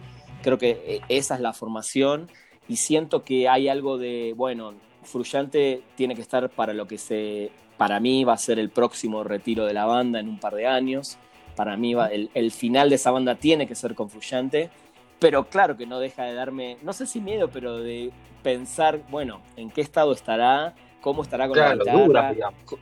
Creo 0.44 0.60
que 0.60 0.80
eh, 0.86 1.02
esa 1.10 1.36
es 1.36 1.41
la 1.41 1.54
formación 1.54 2.30
y 2.67 2.78
siento 2.78 3.24
que 3.24 3.50
hay 3.50 3.67
algo 3.67 3.98
de, 3.98 4.34
bueno, 4.38 4.76
Frullante 5.04 5.82
tiene 5.96 6.16
que 6.16 6.22
estar 6.22 6.50
para 6.50 6.74
lo 6.74 6.88
que 6.88 6.98
se, 6.98 7.52
para 7.78 8.00
mí 8.00 8.24
va 8.24 8.34
a 8.34 8.38
ser 8.38 8.60
el 8.60 8.70
próximo 8.70 9.24
retiro 9.24 9.66
de 9.66 9.74
la 9.74 9.86
banda 9.86 10.20
en 10.20 10.30
un 10.30 10.40
par 10.40 10.54
de 10.56 10.68
años. 10.68 11.18
Para 11.56 11.76
mí 11.78 11.94
va, 11.94 12.08
el, 12.08 12.52
final 12.52 12.90
de 12.90 12.96
esa 12.96 13.12
banda 13.12 13.36
tiene 13.36 13.68
que 13.68 13.76
ser 13.76 13.96
con 13.96 14.10
Frullante. 14.10 14.70
Pero 15.20 15.46
claro 15.46 15.78
que 15.78 15.86
no 15.86 16.00
deja 16.00 16.24
de 16.24 16.34
darme, 16.34 16.78
no 16.82 16.94
sé 16.94 17.06
si 17.06 17.22
miedo, 17.22 17.50
pero 17.52 17.78
de 17.78 18.12
pensar, 18.42 19.02
bueno, 19.10 19.42
en 19.56 19.70
qué 19.70 19.82
estado 19.82 20.14
estará, 20.14 20.74
cómo 21.00 21.22
estará 21.22 21.48
con 21.48 21.58
la 21.58 21.76
guitarra. 21.76 22.34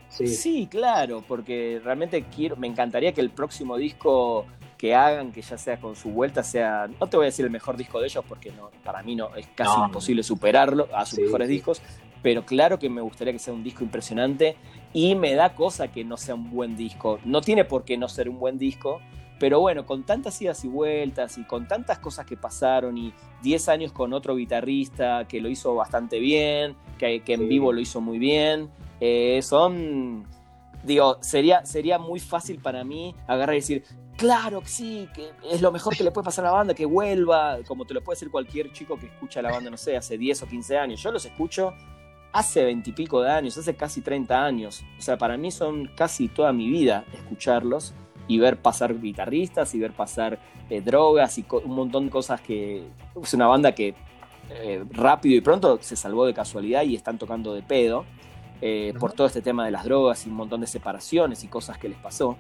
sí. 0.10 0.28
sí. 0.28 0.68
claro, 0.68 1.24
porque 1.28 1.82
realmente 1.84 2.24
quiero, 2.34 2.56
me 2.56 2.68
encantaría 2.68 3.14
que 3.14 3.22
el 3.22 3.30
próximo 3.30 3.76
disco 3.76 4.46
que 4.78 4.96
hagan, 4.96 5.34
que 5.34 5.42
ya 5.42 5.58
sea 5.58 5.78
con 5.78 5.96
su 5.98 6.10
vuelta, 6.10 6.42
sea, 6.42 6.90
no 7.00 7.08
te 7.08 7.18
voy 7.18 7.26
a 7.26 7.28
decir 7.28 7.44
el 7.44 7.52
mejor 7.52 7.76
disco 7.76 8.00
de 8.00 8.08
ellos, 8.08 8.24
porque 8.28 8.52
no, 8.52 8.70
para 8.84 9.04
mí 9.04 9.14
no 9.14 9.36
es 9.36 9.46
casi 9.48 9.78
imposible 9.78 10.24
superarlo 10.24 10.88
a 10.94 11.06
sus 11.06 11.20
mejores 11.20 11.50
discos, 11.50 11.82
pero 12.22 12.46
claro 12.46 12.80
que 12.80 12.90
me 12.90 13.02
gustaría 13.02 13.34
que 13.34 13.40
sea 13.40 13.54
un 13.54 13.64
disco 13.64 13.84
impresionante 13.84 14.58
y 14.94 15.16
me 15.16 15.34
da 15.36 15.56
cosa 15.56 15.90
que 15.90 16.04
no 16.04 16.18
sea 16.18 16.36
un 16.36 16.52
buen 16.52 16.76
disco. 16.76 17.20
No 17.24 17.42
tiene 17.42 17.66
por 17.66 17.84
qué 17.84 17.98
no 17.98 18.10
ser 18.10 18.30
un 18.30 18.40
buen 18.40 18.58
disco, 18.58 19.00
pero 19.40 19.62
bueno, 19.62 19.86
con 19.86 20.04
tantas 20.04 20.40
idas 20.42 20.64
y 20.66 20.68
vueltas 20.68 21.38
y 21.38 21.46
con 21.46 21.68
tantas 21.68 22.00
cosas 22.00 22.26
que 22.26 22.36
pasaron 22.36 22.98
y 22.98 23.14
10 23.42 23.70
años 23.70 23.92
con 23.94 24.14
otro 24.14 24.36
guitarrista 24.36 25.26
que 25.28 25.40
lo 25.40 25.50
hizo 25.50 25.74
bastante 25.76 26.20
bien, 26.20 26.76
que, 26.98 27.24
en 27.26 27.48
vivo 27.48 27.72
lo 27.72 27.80
hizo 27.80 28.02
muy 28.02 28.20
bien, 28.20 28.70
eh, 29.00 29.40
son, 29.42 30.28
digo, 30.84 31.18
sería, 31.22 31.66
sería 31.66 31.98
muy 31.98 32.20
fácil 32.20 32.60
para 32.60 32.84
mí 32.84 33.16
agarrar 33.28 33.56
y 33.56 33.60
decir, 33.60 33.84
claro 34.18 34.60
que 34.60 34.68
sí, 34.68 35.08
que 35.16 35.30
es 35.50 35.62
lo 35.62 35.72
mejor 35.72 35.96
que 35.96 36.04
le 36.04 36.12
puede 36.12 36.26
pasar 36.26 36.44
a 36.44 36.50
la 36.50 36.56
banda, 36.56 36.74
que 36.74 36.86
vuelva, 36.86 37.60
como 37.66 37.86
te 37.86 37.94
lo 37.94 38.04
puede 38.04 38.18
decir 38.18 38.30
cualquier 38.30 38.74
chico 38.74 38.98
que 39.00 39.06
escucha 39.06 39.42
la 39.42 39.52
banda, 39.52 39.70
no 39.70 39.78
sé, 39.78 39.96
hace 39.96 40.18
10 40.18 40.44
o 40.44 40.48
15 40.48 40.78
años. 40.78 41.02
Yo 41.02 41.14
los 41.14 41.24
escucho 41.24 41.74
hace 42.32 42.64
20 42.64 42.90
y 42.90 42.94
pico 42.94 43.22
de 43.22 43.32
años, 43.32 43.58
hace 43.58 43.76
casi 43.76 44.02
30 44.02 44.44
años. 44.46 44.84
O 44.98 45.02
sea, 45.02 45.18
para 45.18 45.38
mí 45.38 45.52
son 45.52 45.90
casi 45.96 46.28
toda 46.28 46.54
mi 46.54 46.70
vida 46.70 47.06
escucharlos 47.14 47.94
y 48.28 48.40
ver 48.40 48.58
pasar 48.58 49.00
guitarristas 49.00 49.74
y 49.74 49.80
ver 49.80 49.92
pasar 49.92 50.40
eh, 50.70 50.82
drogas 50.82 51.38
y 51.38 51.46
un 51.64 51.76
montón 51.76 52.06
de 52.06 52.12
cosas 52.12 52.42
que... 52.42 52.84
Es 53.22 53.34
una 53.34 53.48
banda 53.48 53.74
que 53.74 53.96
eh, 54.52 54.84
rápido 54.92 55.36
y 55.36 55.42
pronto 55.42 55.80
se 55.82 55.96
salvó 55.96 56.26
de 56.26 56.34
casualidad 56.34 56.84
y 56.84 56.96
están 56.96 57.18
tocando 57.18 57.54
de 57.54 57.64
pedo. 57.64 58.06
Eh, 58.62 58.94
por 59.00 59.14
todo 59.14 59.26
este 59.26 59.42
tema 59.42 59.64
de 59.64 59.72
las 59.72 59.86
drogas 59.86 60.26
y 60.26 60.30
un 60.30 60.36
montón 60.36 60.60
de 60.60 60.68
separaciones 60.68 61.46
y 61.46 61.48
cosas 61.48 61.78
que 61.78 61.88
les 61.88 61.98
pasó. 61.98 62.38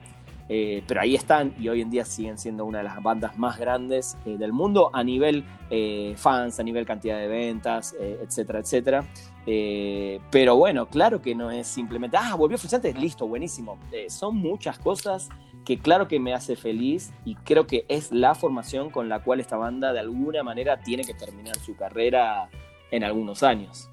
Eh, 0.51 0.83
pero 0.87 0.99
ahí 1.01 1.13
están 1.13 1.53
y 1.59 1.69
hoy 1.69 1.81
en 1.81 1.91
día 1.91 2.03
siguen 2.03 2.39
siendo 2.39 2.65
una 2.65 2.79
de 2.79 2.83
las 2.83 3.01
bandas 3.03 3.37
más 3.37 3.59
grandes 3.59 4.17
eh, 4.25 4.35
del 4.35 4.51
mundo 4.51 4.89
a 4.91 5.03
nivel 5.03 5.45
eh, 5.69 6.15
fans, 6.17 6.59
a 6.59 6.63
nivel 6.63 6.87
cantidad 6.87 7.19
de 7.19 7.27
ventas, 7.27 7.95
etcétera, 7.99 8.59
etcétera. 8.59 9.05
Pero 9.45 10.55
bueno, 10.55 10.87
claro 10.87 11.21
que 11.21 11.33
no 11.33 11.49
es 11.51 11.67
simplemente, 11.67 12.17
ah, 12.19 12.35
volvió 12.35 12.57
Frustrante, 12.57 12.93
listo, 12.93 13.27
buenísimo. 13.27 13.79
son 14.09 14.35
muchas 14.35 14.77
cosas 14.79 15.29
que 15.65 15.79
claro 15.79 16.07
que 16.07 16.19
me 16.19 16.33
hace 16.33 16.55
feliz 16.55 17.11
y 17.25 17.35
creo 17.35 17.67
que 17.67 17.85
es 17.89 18.11
la 18.11 18.35
formación 18.35 18.89
con 18.89 19.09
la 19.09 19.21
cual 19.21 19.39
esta 19.39 19.57
banda 19.57 19.93
de 19.93 19.99
alguna 19.99 20.43
manera 20.43 20.81
tiene 20.81 21.03
que 21.03 21.13
terminar 21.13 21.57
su 21.57 21.75
carrera 21.75 22.49
en 22.91 23.03
algunos 23.03 23.43
años. 23.43 23.89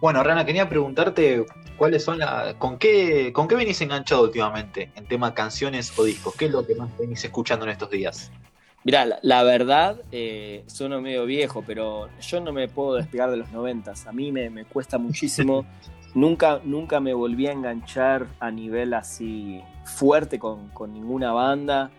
Bueno, 0.00 0.22
Rana, 0.22 0.44
quería 0.44 0.68
preguntarte 0.68 1.44
cuáles 1.76 2.04
son 2.04 2.18
las. 2.18 2.54
¿Con 2.54 2.78
qué, 2.78 3.32
¿Con 3.32 3.48
qué 3.48 3.56
venís 3.56 3.80
enganchado 3.80 4.22
últimamente 4.22 4.92
en 4.94 5.06
tema 5.06 5.34
canciones 5.34 5.96
o 5.98 6.04
discos? 6.04 6.34
¿Qué 6.36 6.46
es 6.46 6.52
lo 6.52 6.64
que 6.66 6.74
más 6.76 6.96
venís 6.98 7.24
escuchando 7.24 7.64
en 7.64 7.72
estos 7.72 7.90
días? 7.90 8.30
Mirá, 8.84 9.18
la, 9.22 9.42
verdad, 9.42 10.00
eh, 10.12 10.62
sueno 10.66 11.00
medio 11.00 11.24
viejo, 11.24 11.64
pero 11.66 12.08
yo 12.20 12.40
no 12.40 12.52
me 12.52 12.68
puedo 12.68 12.94
despegar 12.94 13.30
de 13.30 13.38
los 13.38 13.50
noventas. 13.50 14.06
A 14.06 14.12
mí 14.12 14.30
me, 14.30 14.64
cuesta 14.66 14.98
muchísimo. 14.98 15.64
nunca, 16.14 16.60
nunca 16.64 17.00
me 17.00 17.14
volví 17.14 17.46
a 17.46 17.52
enganchar 17.52 18.26
a 18.40 18.50
nivel 18.50 18.94
así 18.94 19.62
fuerte 19.84 20.38
con, 20.38 20.70
ninguna 20.92 21.32
banda. 21.32 21.90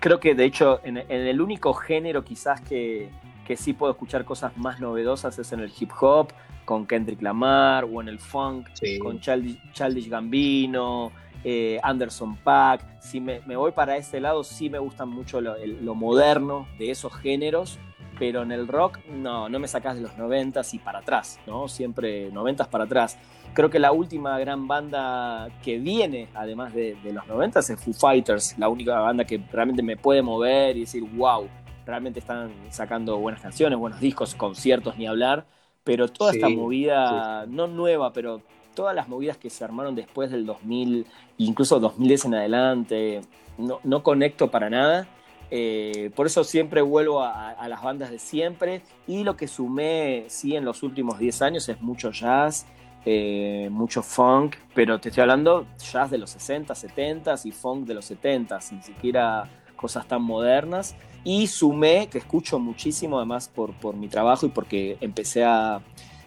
creo 0.00 0.20
que 0.20 0.34
de 0.34 0.44
hecho 0.44 0.80
en 0.84 0.98
el 0.98 1.40
único 1.40 1.72
género 1.72 2.24
quizás 2.24 2.60
que, 2.60 3.10
que 3.46 3.56
sí 3.56 3.72
puedo 3.72 3.92
escuchar 3.92 4.24
cosas 4.24 4.56
más 4.56 4.80
novedosas 4.80 5.38
es 5.38 5.52
en 5.52 5.60
el 5.60 5.72
hip 5.78 5.90
hop, 6.00 6.28
con 6.64 6.86
Kendrick 6.86 7.22
Lamar, 7.22 7.84
o 7.84 8.00
en 8.02 8.08
el 8.08 8.18
funk, 8.18 8.68
con 9.00 9.20
Childish, 9.20 10.08
Gambino, 10.08 11.12
eh, 11.48 11.78
Anderson 11.84 12.36
Paak. 12.38 13.00
Si 13.00 13.20
me, 13.20 13.38
voy 13.38 13.70
para 13.70 13.96
ese 13.96 14.18
lado, 14.18 14.42
sí 14.42 14.68
me 14.68 14.80
gusta 14.80 15.04
mucho 15.04 15.40
lo, 15.40 15.94
moderno 15.94 16.66
de 16.76 16.90
esos 16.90 17.14
géneros, 17.14 17.78
pero 18.18 18.42
en 18.42 18.50
el 18.50 18.66
rock 18.66 18.98
no, 19.06 19.48
no 19.48 19.60
me 19.60 19.68
sacas 19.68 19.94
de 19.94 20.02
los 20.02 20.18
noventas 20.18 20.74
y 20.74 20.80
para 20.80 20.98
atrás, 20.98 21.38
¿no? 21.46 21.68
Siempre 21.68 22.32
noventas 22.32 22.66
para 22.66 22.82
atrás. 22.82 23.16
Creo 23.54 23.70
que 23.70 23.78
la 23.78 23.92
última 23.92 24.36
gran 24.40 24.66
banda 24.66 25.48
que 25.62 25.78
viene, 25.78 26.26
además 26.34 26.74
de, 26.74 26.96
de 26.96 27.12
los 27.12 27.24
noventas, 27.28 27.70
es 27.70 27.80
Foo 27.80 27.94
Fighters, 27.94 28.58
la 28.58 28.68
única 28.68 28.98
banda 28.98 29.24
que 29.24 29.40
realmente 29.52 29.84
me 29.84 29.96
puede 29.96 30.22
mover 30.22 30.76
y 30.76 30.80
decir, 30.80 31.04
wow, 31.14 31.48
realmente 31.86 32.18
están 32.18 32.50
sacando 32.70 33.18
buenas 33.18 33.40
canciones, 33.40 33.78
buenos 33.78 34.00
discos, 34.00 34.34
conciertos, 34.34 34.98
ni 34.98 35.06
hablar, 35.06 35.46
pero 35.84 36.08
toda 36.08 36.32
esta 36.32 36.48
movida, 36.48 37.46
no 37.46 37.68
nueva, 37.68 38.12
pero 38.12 38.42
todas 38.76 38.94
las 38.94 39.08
movidas 39.08 39.36
que 39.36 39.50
se 39.50 39.64
armaron 39.64 39.96
después 39.96 40.30
del 40.30 40.46
2000, 40.46 41.04
incluso 41.38 41.80
2010 41.80 42.26
en 42.26 42.34
adelante, 42.34 43.20
no, 43.58 43.80
no 43.82 44.04
conecto 44.04 44.48
para 44.52 44.70
nada. 44.70 45.08
Eh, 45.50 46.10
por 46.14 46.26
eso 46.26 46.44
siempre 46.44 46.82
vuelvo 46.82 47.22
a, 47.22 47.68
las 47.68 47.82
bandas 47.82 48.10
de 48.10 48.18
siempre 48.18 48.82
y 49.06 49.24
lo 49.24 49.36
que 49.36 49.48
sumé, 49.48 50.24
sí, 50.28 50.56
en 50.56 50.64
los 50.64 50.82
últimos 50.82 51.18
10 51.18 51.42
años 51.42 51.68
es 51.68 51.80
mucho 51.80 52.10
jazz, 52.10 52.66
eh, 53.04 53.68
mucho 53.70 54.02
funk, 54.02 54.56
pero 54.74 55.00
te 55.00 55.08
estoy 55.08 55.22
hablando 55.22 55.66
jazz 55.78 56.10
de 56.10 56.18
los 56.18 56.30
60, 56.30 56.74
70 56.74 57.34
y 57.44 57.52
funk 57.52 57.86
de 57.86 57.94
los 57.94 58.04
70, 58.04 58.58
ni 58.72 58.82
siquiera 58.82 59.48
cosas 59.76 60.06
tan 60.06 60.22
modernas. 60.22 60.94
Y 61.22 61.48
sumé, 61.48 62.08
que 62.08 62.18
escucho 62.18 62.58
muchísimo 62.58 63.16
además 63.18 63.48
por, 63.48 63.72
por 63.74 63.96
mi 63.96 64.08
trabajo 64.08 64.46
y 64.46 64.48
porque 64.48 64.96
empecé 65.00 65.44
a, 65.44 65.80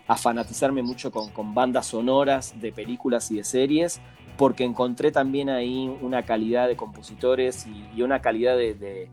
a 0.09 0.17
fanatizarme 0.17 0.81
mucho 0.81 1.11
con, 1.11 1.29
con, 1.29 1.53
bandas 1.53 1.85
sonoras 1.85 2.59
de 2.59 2.71
películas 2.71 3.29
y 3.29 3.37
de 3.37 3.43
series, 3.43 4.01
porque 4.37 4.63
encontré 4.63 5.11
también 5.11 5.51
ahí 5.51 5.87
una 6.01 6.23
calidad 6.23 6.67
de 6.67 6.75
compositores 6.75 7.67
y, 7.95 8.01
una 8.01 8.19
calidad 8.19 8.57
de, 8.57 9.07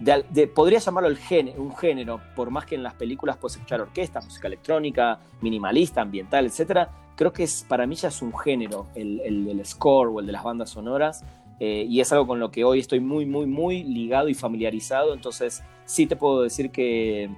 de, 0.00 0.46
podría 0.46 0.78
llamarlo 0.78 1.10
el 1.10 1.18
género, 1.18 1.62
un 1.62 1.76
género, 1.76 2.22
por 2.34 2.50
más 2.50 2.64
que 2.64 2.74
en 2.74 2.84
las 2.84 2.94
películas 2.94 3.36
puedes 3.36 3.56
escuchar 3.56 3.82
orquesta, 3.82 4.22
música 4.22 4.46
electrónica, 4.48 5.18
minimalista, 5.42 6.00
ambiental, 6.00 6.46
etc. 6.46 6.88
Creo 7.14 7.30
que 7.30 7.42
es, 7.42 7.66
para 7.68 7.86
mí 7.86 7.94
ya 7.94 8.08
es 8.08 8.22
un 8.22 8.36
género 8.36 8.86
el, 8.94 9.20
el, 9.20 9.66
score 9.66 10.08
o 10.08 10.20
el 10.20 10.26
de 10.26 10.32
las 10.32 10.42
bandas 10.42 10.70
sonoras. 10.70 11.22
Eh, 11.60 11.84
y 11.86 12.00
es 12.00 12.10
algo 12.12 12.26
con 12.26 12.40
lo 12.40 12.50
que 12.50 12.64
hoy 12.64 12.78
estoy 12.78 13.00
muy, 13.00 13.26
muy, 13.26 13.44
muy 13.44 13.84
ligado 13.84 14.30
y 14.30 14.34
familiarizado. 14.34 15.12
Entonces, 15.12 15.62
sí 15.84 16.06
te 16.06 16.16
puedo 16.16 16.40
decir 16.40 16.70
que, 16.70 17.28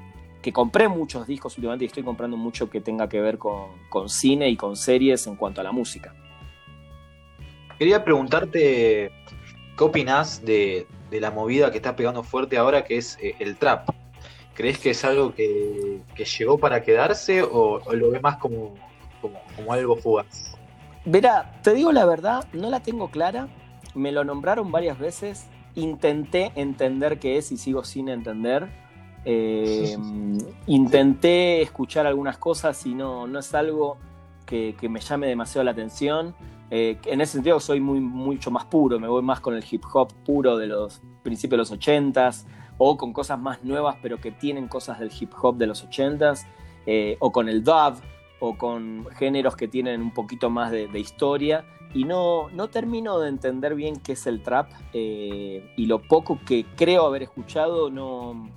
que 0.43 0.53
compré 0.53 0.89
muchos 0.89 1.27
discos 1.27 1.57
últimamente 1.57 1.85
y 1.85 1.89
estoy 1.89 2.03
comprando 2.03 2.37
mucho 2.37 2.71
que 2.71 2.81
tenga 2.81 3.09
que 3.09 3.21
ver 3.21 3.39
con, 3.39 3.69
con 3.89 4.09
cine 4.09 4.49
y 4.49 4.57
con 4.57 4.77
series 4.77 5.27
en 5.27 5.37
cuanto 5.37 5.61
a 5.61 5.65
la 5.65 5.73
música. 5.73 6.15
Quería 7.81 8.05
preguntarte, 8.05 9.11
¿qué 9.77 9.85
opinás 9.85 10.45
de, 10.45 10.87
la 11.11 11.31
movida 11.31 11.71
que 11.71 11.79
está 11.79 11.97
pegando 11.97 12.23
fuerte 12.23 12.59
ahora, 12.59 12.85
que 12.85 12.99
es 12.99 13.17
eh, 13.23 13.35
el 13.39 13.57
trap? 13.57 13.89
¿Crees 14.53 14.79
que 14.79 14.91
es 14.91 15.03
algo 15.03 15.35
que, 15.35 16.03
llegó 16.39 16.59
para 16.59 16.83
quedarse 16.83 17.43
o, 17.43 17.81
lo 17.95 18.11
ves 18.11 18.21
más 18.21 18.37
como, 18.37 18.75
como, 19.23 19.73
algo 19.73 19.97
fugaz? 19.97 20.59
Verá, 21.07 21.59
te 21.63 21.73
digo 21.73 21.91
la 21.93 22.05
verdad, 22.05 22.47
no 22.53 22.69
la 22.69 22.81
tengo 22.81 23.11
clara. 23.11 23.49
Me 23.95 24.13
lo 24.13 24.25
nombraron 24.25 24.71
varias 24.71 24.99
veces. 24.99 25.47
Intenté 25.75 26.53
entender 26.57 27.19
qué 27.19 27.39
es 27.39 27.51
y 27.51 27.57
sigo 27.57 27.85
sin 27.85 28.11
entender. 28.11 28.69
Eh, 29.25 29.97
intenté 30.67 31.61
escuchar 31.61 32.07
algunas 32.07 32.39
cosas 32.39 32.87
y 32.87 32.95
no, 32.95 33.27
no 33.27 33.39
es 33.39 33.55
algo 33.55 33.99
que, 34.47 34.75
que, 34.81 34.89
me 34.89 35.01
llame 35.01 35.27
demasiado 35.27 35.65
la 35.65 35.73
atención. 35.73 36.35
Eh, 36.71 36.99
en 37.05 37.21
ese 37.21 37.35
sentido 37.35 37.61
soy 37.61 37.81
muy, 37.81 38.01
mucho 38.01 38.51
más 38.51 38.65
puro, 38.65 38.99
me 38.99 39.09
voy 39.09 39.23
más 39.23 39.41
con 39.41 39.55
el 39.55 39.65
hip 39.69 39.83
hop 39.93 40.13
puro 40.25 40.57
de 40.57 40.69
los 40.69 41.03
principios 41.23 41.69
de 41.69 41.75
los 41.77 41.81
80s 41.81 42.47
o 42.79 42.97
con 42.97 43.13
cosas 43.13 43.39
más 43.41 43.65
nuevas 43.65 43.97
pero 44.01 44.19
que 44.19 44.31
tienen 44.31 44.69
cosas 44.69 45.01
del 45.01 45.11
hip 45.19 45.33
hop 45.43 45.57
de 45.57 45.67
los 45.67 45.87
80s 45.87 46.47
eh, 46.87 47.17
o 47.19 47.33
con 47.33 47.49
el 47.49 47.65
dub 47.65 47.97
o 48.39 48.57
con 48.57 49.07
géneros 49.19 49.57
que 49.57 49.67
tienen 49.67 50.01
un 50.01 50.13
poquito 50.15 50.49
más 50.49 50.71
de, 50.71 50.89
historia 50.99 51.65
y 51.93 52.05
no, 52.05 52.49
no 52.51 52.69
termino 52.69 53.19
de 53.19 53.31
entender 53.31 53.75
bien 53.75 53.97
qué 53.97 54.13
es 54.13 54.27
el 54.29 54.41
trap 54.41 54.71
y 54.93 55.87
lo 55.87 56.01
poco 56.03 56.39
que 56.47 56.65
creo 56.77 57.05
haber 57.05 57.25
escuchado 57.25 57.91
no, 57.91 58.49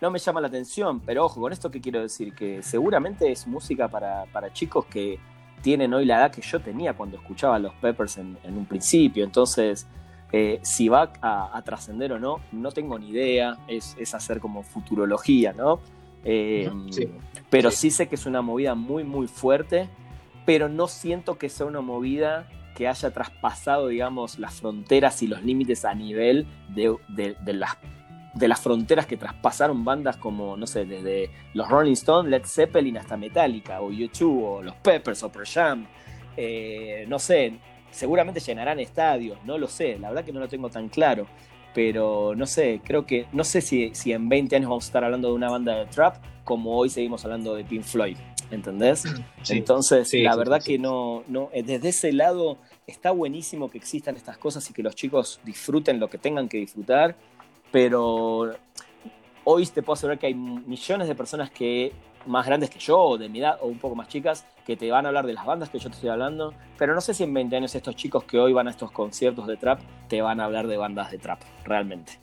no 0.00 0.10
me 0.10 0.18
llama 0.18 0.40
la 0.40 0.48
atención, 0.48 1.00
pero 1.00 1.24
ojo, 1.24 1.40
con 1.40 1.52
esto 1.52 1.70
que 1.70 1.80
quiero 1.80 2.00
decir, 2.00 2.34
que 2.34 2.62
seguramente 2.62 3.30
es 3.30 3.46
música 3.46 3.88
para, 3.88 4.24
para 4.32 4.52
chicos 4.52 4.86
que 4.86 5.18
tienen 5.64 5.94
hoy 5.94 6.04
la 6.04 6.18
edad 6.18 6.30
que 6.30 6.42
yo 6.42 6.60
tenía 6.60 6.92
cuando 6.92 7.16
escuchaba 7.16 7.58
los 7.58 7.72
Peppers 7.76 8.18
en, 8.18 8.36
un 8.44 8.66
principio. 8.66 9.24
Entonces, 9.24 9.86
eh, 10.30 10.58
si 10.60 10.90
va 10.90 11.10
a, 11.22 11.62
trascender 11.64 12.12
o 12.12 12.18
no, 12.18 12.40
no 12.52 12.70
tengo 12.70 12.98
ni 12.98 13.08
idea. 13.08 13.56
Es, 13.66 13.96
hacer 14.14 14.40
como 14.40 14.62
futurología, 14.62 15.54
¿no? 15.54 15.80
Eh, 16.22 16.70
pero 17.48 17.70
sí. 17.70 17.90
sé 17.90 18.08
que 18.08 18.16
es 18.16 18.26
una 18.26 18.42
movida 18.42 18.74
muy, 18.74 19.04
muy 19.04 19.26
fuerte, 19.26 19.88
pero 20.44 20.68
no 20.68 20.86
siento 20.86 21.38
que 21.38 21.48
sea 21.48 21.64
una 21.64 21.80
movida 21.80 22.46
que 22.76 22.86
haya 22.86 23.10
traspasado, 23.10 23.88
digamos, 23.88 24.38
las 24.38 24.60
fronteras 24.60 25.22
y 25.22 25.28
los 25.28 25.42
límites 25.42 25.86
a 25.86 25.94
nivel 25.94 26.46
de, 26.68 26.94
de 27.08 27.52
las 27.54 27.78
de 28.34 28.48
las 28.48 28.60
fronteras 28.60 29.06
que 29.06 29.16
traspasaron 29.16 29.84
bandas 29.84 30.16
como, 30.16 30.56
no 30.56 30.66
sé, 30.66 30.84
desde 30.84 31.30
los 31.54 31.68
Rolling 31.68 31.92
Stones, 31.92 32.30
Led 32.30 32.44
Zeppelin 32.44 32.98
hasta 32.98 33.16
Metallica, 33.16 33.80
o 33.80 33.92
YouTube, 33.92 34.42
o 34.42 34.62
los 34.62 34.74
Peppers, 34.76 35.22
o 35.22 35.30
Pearl 35.30 35.46
Jam. 35.46 35.86
Eh, 36.36 37.04
no 37.08 37.18
sé, 37.18 37.54
seguramente 37.90 38.40
llenarán 38.40 38.80
estadios, 38.80 39.38
no 39.44 39.56
lo 39.56 39.68
sé, 39.68 39.98
la 39.98 40.08
verdad 40.08 40.24
que 40.24 40.32
no 40.32 40.40
lo 40.40 40.48
tengo 40.48 40.68
tan 40.68 40.88
claro. 40.88 41.26
Pero 41.74 42.34
no 42.36 42.46
sé, 42.46 42.80
creo 42.84 43.04
que, 43.04 43.26
no 43.32 43.42
sé 43.42 43.60
si, 43.60 43.94
si 43.94 44.12
en 44.12 44.28
20 44.28 44.54
años 44.56 44.68
vamos 44.68 44.84
a 44.84 44.88
estar 44.88 45.04
hablando 45.04 45.28
de 45.28 45.34
una 45.34 45.50
banda 45.50 45.76
de 45.76 45.86
trap 45.86 46.16
como 46.44 46.76
hoy 46.76 46.88
seguimos 46.88 47.24
hablando 47.24 47.54
de 47.54 47.64
Pink 47.64 47.82
Floyd, 47.82 48.16
¿entendés? 48.50 49.04
Entonces, 49.48 50.12
la 50.12 50.36
verdad 50.36 50.62
que 50.62 50.78
no, 50.78 51.24
no, 51.26 51.48
eh, 51.52 51.62
desde 51.64 51.88
ese 51.88 52.12
lado 52.12 52.58
está 52.86 53.10
buenísimo 53.10 53.70
que 53.70 53.78
existan 53.78 54.14
estas 54.14 54.38
cosas 54.38 54.68
y 54.70 54.72
que 54.72 54.82
los 54.82 54.94
chicos 54.94 55.40
disfruten 55.44 55.98
lo 55.98 56.08
que 56.08 56.18
tengan 56.18 56.48
que 56.48 56.58
disfrutar 56.58 57.16
pero 57.74 58.54
hoy 59.42 59.66
te 59.66 59.82
puedo 59.82 59.94
asegurar 59.94 60.16
que 60.16 60.28
hay 60.28 60.34
millones 60.34 61.08
de 61.08 61.16
personas 61.16 61.50
que 61.50 61.92
más 62.24 62.46
grandes 62.46 62.70
que 62.70 62.78
yo, 62.78 62.96
o 62.96 63.18
de 63.18 63.28
mi 63.28 63.40
edad, 63.40 63.58
o 63.60 63.66
un 63.66 63.80
poco 63.80 63.96
más 63.96 64.06
chicas, 64.06 64.46
que 64.64 64.76
te 64.76 64.88
van 64.92 65.06
a 65.06 65.08
hablar 65.08 65.26
de 65.26 65.32
las 65.32 65.44
bandas 65.44 65.70
que 65.70 65.80
yo 65.80 65.88
te 65.88 65.96
estoy 65.96 66.10
hablando, 66.10 66.54
pero 66.78 66.94
no 66.94 67.00
sé 67.00 67.14
si 67.14 67.24
en 67.24 67.34
20 67.34 67.56
años 67.56 67.74
estos 67.74 67.96
chicos 67.96 68.22
que 68.22 68.38
hoy 68.38 68.52
van 68.52 68.68
a 68.68 68.70
estos 68.70 68.92
conciertos 68.92 69.48
de 69.48 69.56
trap 69.56 69.80
te 70.08 70.22
van 70.22 70.38
a 70.38 70.44
hablar 70.44 70.68
de 70.68 70.76
bandas 70.76 71.10
de 71.10 71.18
trap, 71.18 71.40
realmente. 71.64 72.20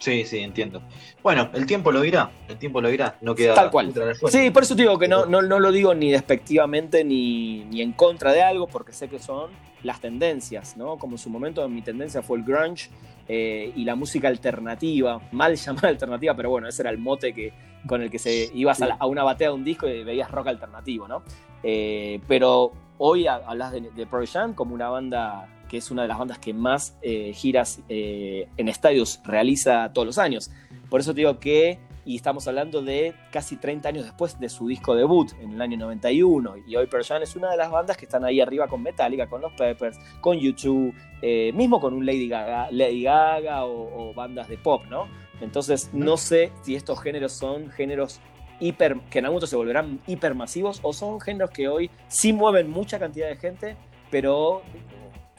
Sí, 0.00 0.26
sí, 0.26 0.40
entiendo. 0.40 0.82
Bueno, 1.22 1.48
el 1.54 1.64
tiempo 1.64 1.90
lo 1.90 2.02
dirá, 2.02 2.30
el 2.46 2.58
tiempo 2.58 2.82
lo 2.82 2.90
dirá, 2.90 3.16
no 3.22 3.34
queda 3.34 3.54
Tal 3.54 3.70
cual. 3.70 3.94
Sí, 4.28 4.50
por 4.50 4.64
eso 4.64 4.74
digo 4.74 4.98
que 4.98 5.08
no, 5.08 5.24
no, 5.24 5.40
no 5.40 5.58
lo 5.60 5.72
digo 5.72 5.94
ni 5.94 6.10
despectivamente 6.10 7.04
ni, 7.04 7.64
ni, 7.64 7.80
en 7.80 7.92
contra 7.92 8.34
de 8.34 8.42
algo, 8.42 8.66
porque 8.66 8.92
sé 8.92 9.08
que 9.08 9.18
son 9.18 9.50
las 9.82 9.98
tendencias, 10.02 10.76
¿no? 10.76 10.98
Como 10.98 11.14
en 11.14 11.18
su 11.18 11.30
momento 11.30 11.66
mi 11.70 11.80
tendencia 11.80 12.20
fue 12.20 12.36
el 12.36 12.44
grunge 12.44 12.90
eh, 13.28 13.72
y 13.76 13.84
la 13.84 13.94
música 13.94 14.28
alternativa, 14.28 15.20
mal 15.32 15.54
llamada 15.56 15.88
alternativa, 15.88 16.34
pero 16.34 16.50
bueno, 16.50 16.68
ese 16.68 16.82
era 16.82 16.90
el 16.90 16.98
mote 16.98 17.32
que, 17.32 17.52
con 17.86 18.02
el 18.02 18.10
que 18.10 18.18
se 18.18 18.50
ibas 18.54 18.80
a, 18.82 19.06
una 19.06 19.22
batea 19.22 19.48
de 19.48 19.54
un 19.54 19.64
disco 19.64 19.86
y 19.86 20.02
veías 20.02 20.30
rock 20.30 20.48
alternativo, 20.48 21.06
¿no? 21.06 21.22
Eh, 21.62 22.20
pero 22.26 22.72
hoy 22.98 23.26
hablas 23.26 23.72
de, 23.72 23.82
de 23.82 24.06
Pearl 24.06 24.26
Jam 24.26 24.54
como 24.54 24.74
una 24.74 24.88
banda 24.88 25.48
que 25.68 25.76
es 25.76 25.90
una 25.90 26.02
de 26.02 26.08
las 26.08 26.18
bandas 26.18 26.38
que 26.38 26.54
más 26.54 26.96
eh, 27.02 27.32
giras 27.34 27.82
en 27.88 28.68
estadios 28.68 29.20
realiza 29.24 29.92
todos 29.92 30.06
los 30.06 30.16
años. 30.16 30.50
Por 30.88 31.00
eso 31.00 31.12
te 31.12 31.20
digo 31.20 31.38
que 31.38 31.78
y 32.08 32.16
estamos 32.16 32.48
hablando 32.48 32.80
de 32.80 33.12
casi 33.30 33.56
30 33.56 33.90
años 33.90 34.04
después 34.06 34.40
de 34.40 34.48
su 34.48 34.66
disco 34.66 34.94
debut 34.94 35.30
en 35.42 35.52
el 35.52 35.60
año 35.60 35.76
91 35.76 36.54
y 36.66 36.74
hoy 36.74 36.86
Pearl 36.86 37.04
Jam 37.04 37.20
es 37.20 37.36
una 37.36 37.50
de 37.50 37.58
las 37.58 37.70
bandas 37.70 37.98
que 37.98 38.06
están 38.06 38.24
ahí 38.24 38.40
arriba 38.40 38.66
con 38.66 38.82
Metallica, 38.82 39.26
con 39.26 39.42
los 39.42 39.52
Peppers, 39.52 39.98
con 40.22 40.38
YouTube, 40.38 40.94
eh, 41.20 41.52
mismo 41.52 41.78
con 41.78 41.92
un 41.92 42.06
Lady 42.06 42.26
Gaga, 42.26 42.68
Lady 42.70 43.02
Gaga 43.02 43.66
o, 43.66 44.14
bandas 44.14 44.48
de 44.48 44.56
pop, 44.56 44.84
¿no? 44.88 45.06
Entonces 45.42 45.90
no 45.92 46.16
sé 46.16 46.50
si 46.62 46.76
estos 46.76 46.98
géneros 47.02 47.32
son 47.32 47.68
géneros 47.68 48.20
hiper, 48.58 48.98
que 49.10 49.18
en 49.18 49.26
algún 49.26 49.34
momento 49.34 49.46
se 49.46 49.56
volverán 49.56 50.00
hipermasivos 50.06 50.80
o 50.82 50.94
son 50.94 51.20
géneros 51.20 51.50
que 51.50 51.68
hoy 51.68 51.90
sí 52.06 52.32
mueven 52.32 52.70
mucha 52.70 52.98
cantidad 52.98 53.28
de 53.28 53.36
gente, 53.36 53.76
pero 54.10 54.62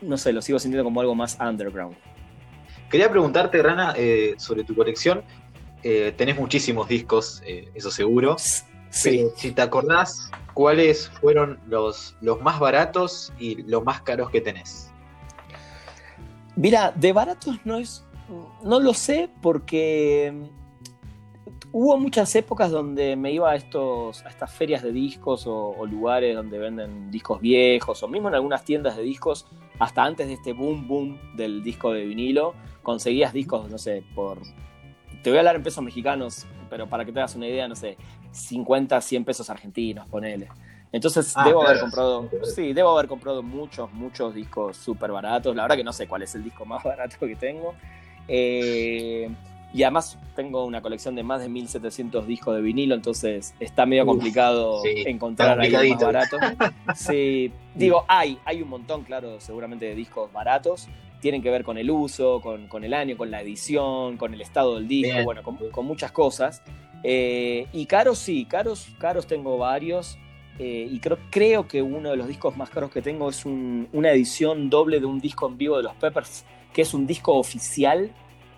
no 0.03 0.17
sé, 0.19 0.33
lo 0.33 0.43
sigo 0.43 0.59
sintiendo 0.59 0.83
como 0.83 1.01
algo 1.01 1.15
más 1.15 1.35
underground. 1.41 1.97
Quería 2.89 3.09
preguntarte, 3.09 3.61
Rana, 3.61 3.93
eh, 3.95 4.33
sobre 4.37 4.63
tu 4.63 4.75
colección. 4.75 5.23
Eh, 5.83 6.13
tenés 6.17 6.37
muchísimos 6.37 6.87
discos, 6.87 7.41
eh, 7.45 7.69
eso 7.73 7.91
seguro. 7.91 8.37
Sí. 8.91 9.27
si 9.35 9.51
te 9.51 9.61
acordás, 9.61 10.31
¿cuáles 10.53 11.09
fueron 11.09 11.59
los, 11.67 12.15
los 12.21 12.41
más 12.41 12.59
baratos 12.59 13.31
y 13.39 13.61
los 13.63 13.83
más 13.83 14.01
caros 14.01 14.31
que 14.31 14.41
tenés? 14.41 14.91
Mira, 16.55 16.91
de 16.95 17.13
baratos 17.13 17.57
no 17.65 17.77
es. 17.77 18.03
No 18.63 18.79
lo 18.79 18.93
sé 18.93 19.29
porque 19.41 20.33
mm, 20.33 21.69
hubo 21.71 21.97
muchas 21.97 22.35
épocas 22.35 22.71
donde 22.71 23.15
me 23.15 23.31
iba 23.31 23.51
a, 23.51 23.55
estos, 23.55 24.25
a 24.25 24.29
estas 24.29 24.51
ferias 24.51 24.83
de 24.83 24.91
discos 24.91 25.47
o, 25.47 25.69
o, 25.69 25.85
lugares 25.85 26.35
donde 26.35 26.59
venden 26.59 27.09
discos 27.09 27.39
viejos 27.39 28.03
o 28.03 28.07
mismo 28.07 28.27
en 28.27 28.35
algunas 28.35 28.63
tiendas 28.65 28.97
de 28.97 29.03
discos, 29.03 29.47
hasta 29.79 30.03
antes 30.03 30.27
de 30.27 30.33
este 30.33 30.53
boom 30.53 30.87
boom 30.87 31.19
del 31.35 31.63
disco 31.63 31.91
de 31.91 32.05
vinilo, 32.05 32.53
conseguías 32.83 33.33
discos, 33.33 33.69
no 33.69 33.77
sé, 33.77 34.03
por 34.13 34.39
te 35.21 35.29
voy 35.29 35.37
a 35.37 35.41
hablar 35.41 35.55
en 35.55 35.63
pesos 35.63 35.83
mexicanos, 35.83 36.45
pero 36.69 36.87
para 36.87 37.05
que 37.05 37.11
te 37.11 37.19
hagas 37.19 37.35
una 37.35 37.47
idea, 37.47 37.67
no 37.67 37.75
sé, 37.75 37.97
50, 38.31 38.99
100 39.01 39.25
pesos 39.25 39.49
argentinos, 39.49 40.07
ponele. 40.07 40.47
Entonces 40.91 41.33
ah, 41.35 41.45
debo 41.45 41.65
haber 41.65 41.79
comprado, 41.79 42.29
sí, 42.55 42.73
debo 42.73 42.97
haber 42.97 43.07
comprado 43.07 43.43
muchos, 43.43 43.91
muchos 43.93 44.33
discos 44.33 44.75
súper 44.77 45.11
baratos. 45.11 45.55
La 45.55 45.63
verdad 45.63 45.77
que 45.77 45.83
no 45.83 45.93
sé 45.93 46.07
cuál 46.07 46.23
es 46.23 46.33
el 46.35 46.43
disco 46.43 46.65
más 46.65 46.83
barato 46.85 47.17
que 47.19 47.35
tengo. 47.35 47.75
Eh, 48.27 49.29
y 49.71 49.83
además 49.83 50.17
tengo 50.35 50.65
una 50.65 50.81
colección 50.81 51.13
de 51.13 51.21
más 51.21 51.41
de 51.41 51.49
1700 51.49 52.25
discos 52.25 52.55
de 52.55 52.61
vinilo, 52.61 52.95
entonces 52.95 53.53
está 53.59 53.85
medio 53.85 54.03
complicado 54.05 54.81
encontrar 54.83 55.59
ahí 55.59 55.71
más 55.71 56.01
baratos. 56.01 56.39
Sí, 56.95 57.53
digo, 57.75 58.03
hay, 58.07 58.39
hay 58.45 58.63
un 58.63 58.69
montón, 58.69 59.03
claro, 59.03 59.39
seguramente 59.39 59.85
de 59.85 59.93
discos 59.93 60.33
baratos, 60.33 60.87
tienen 61.19 61.41
que 61.41 61.49
ver 61.49 61.63
con 61.63 61.77
el 61.77 61.89
uso, 61.91 62.41
con, 62.41 62.83
el 62.83 62.93
año, 62.93 63.17
con 63.17 63.31
la 63.31 63.41
edición, 63.41 64.17
con 64.17 64.33
el 64.33 64.41
estado 64.41 64.75
del 64.75 64.87
disco, 64.87 65.23
bueno, 65.23 65.43
con, 65.43 65.85
muchas 65.85 66.11
cosas. 66.11 66.61
Eh, 67.03 67.67
y 67.71 67.85
caros 67.85 68.19
sí, 68.19 68.45
caros, 68.45 68.87
caros 68.97 69.27
tengo 69.27 69.57
varios. 69.57 70.17
Eh, 70.57 70.87
y 70.91 70.99
creo, 70.99 71.17
creo 71.29 71.67
que 71.67 71.81
uno 71.81 72.09
de 72.11 72.17
los 72.17 72.27
discos 72.27 72.57
más 72.57 72.69
caros 72.69 72.91
que 72.91 73.01
tengo 73.01 73.29
es 73.29 73.45
una 73.45 74.11
edición 74.11 74.69
doble 74.69 74.99
de 74.99 75.05
un 75.05 75.21
disco 75.21 75.47
en 75.47 75.57
vivo 75.57 75.77
de 75.77 75.83
los 75.83 75.95
Peppers, 75.95 76.43
que 76.73 76.81
es 76.81 76.93
un 76.93 77.07
disco 77.07 77.35
oficial 77.35 78.11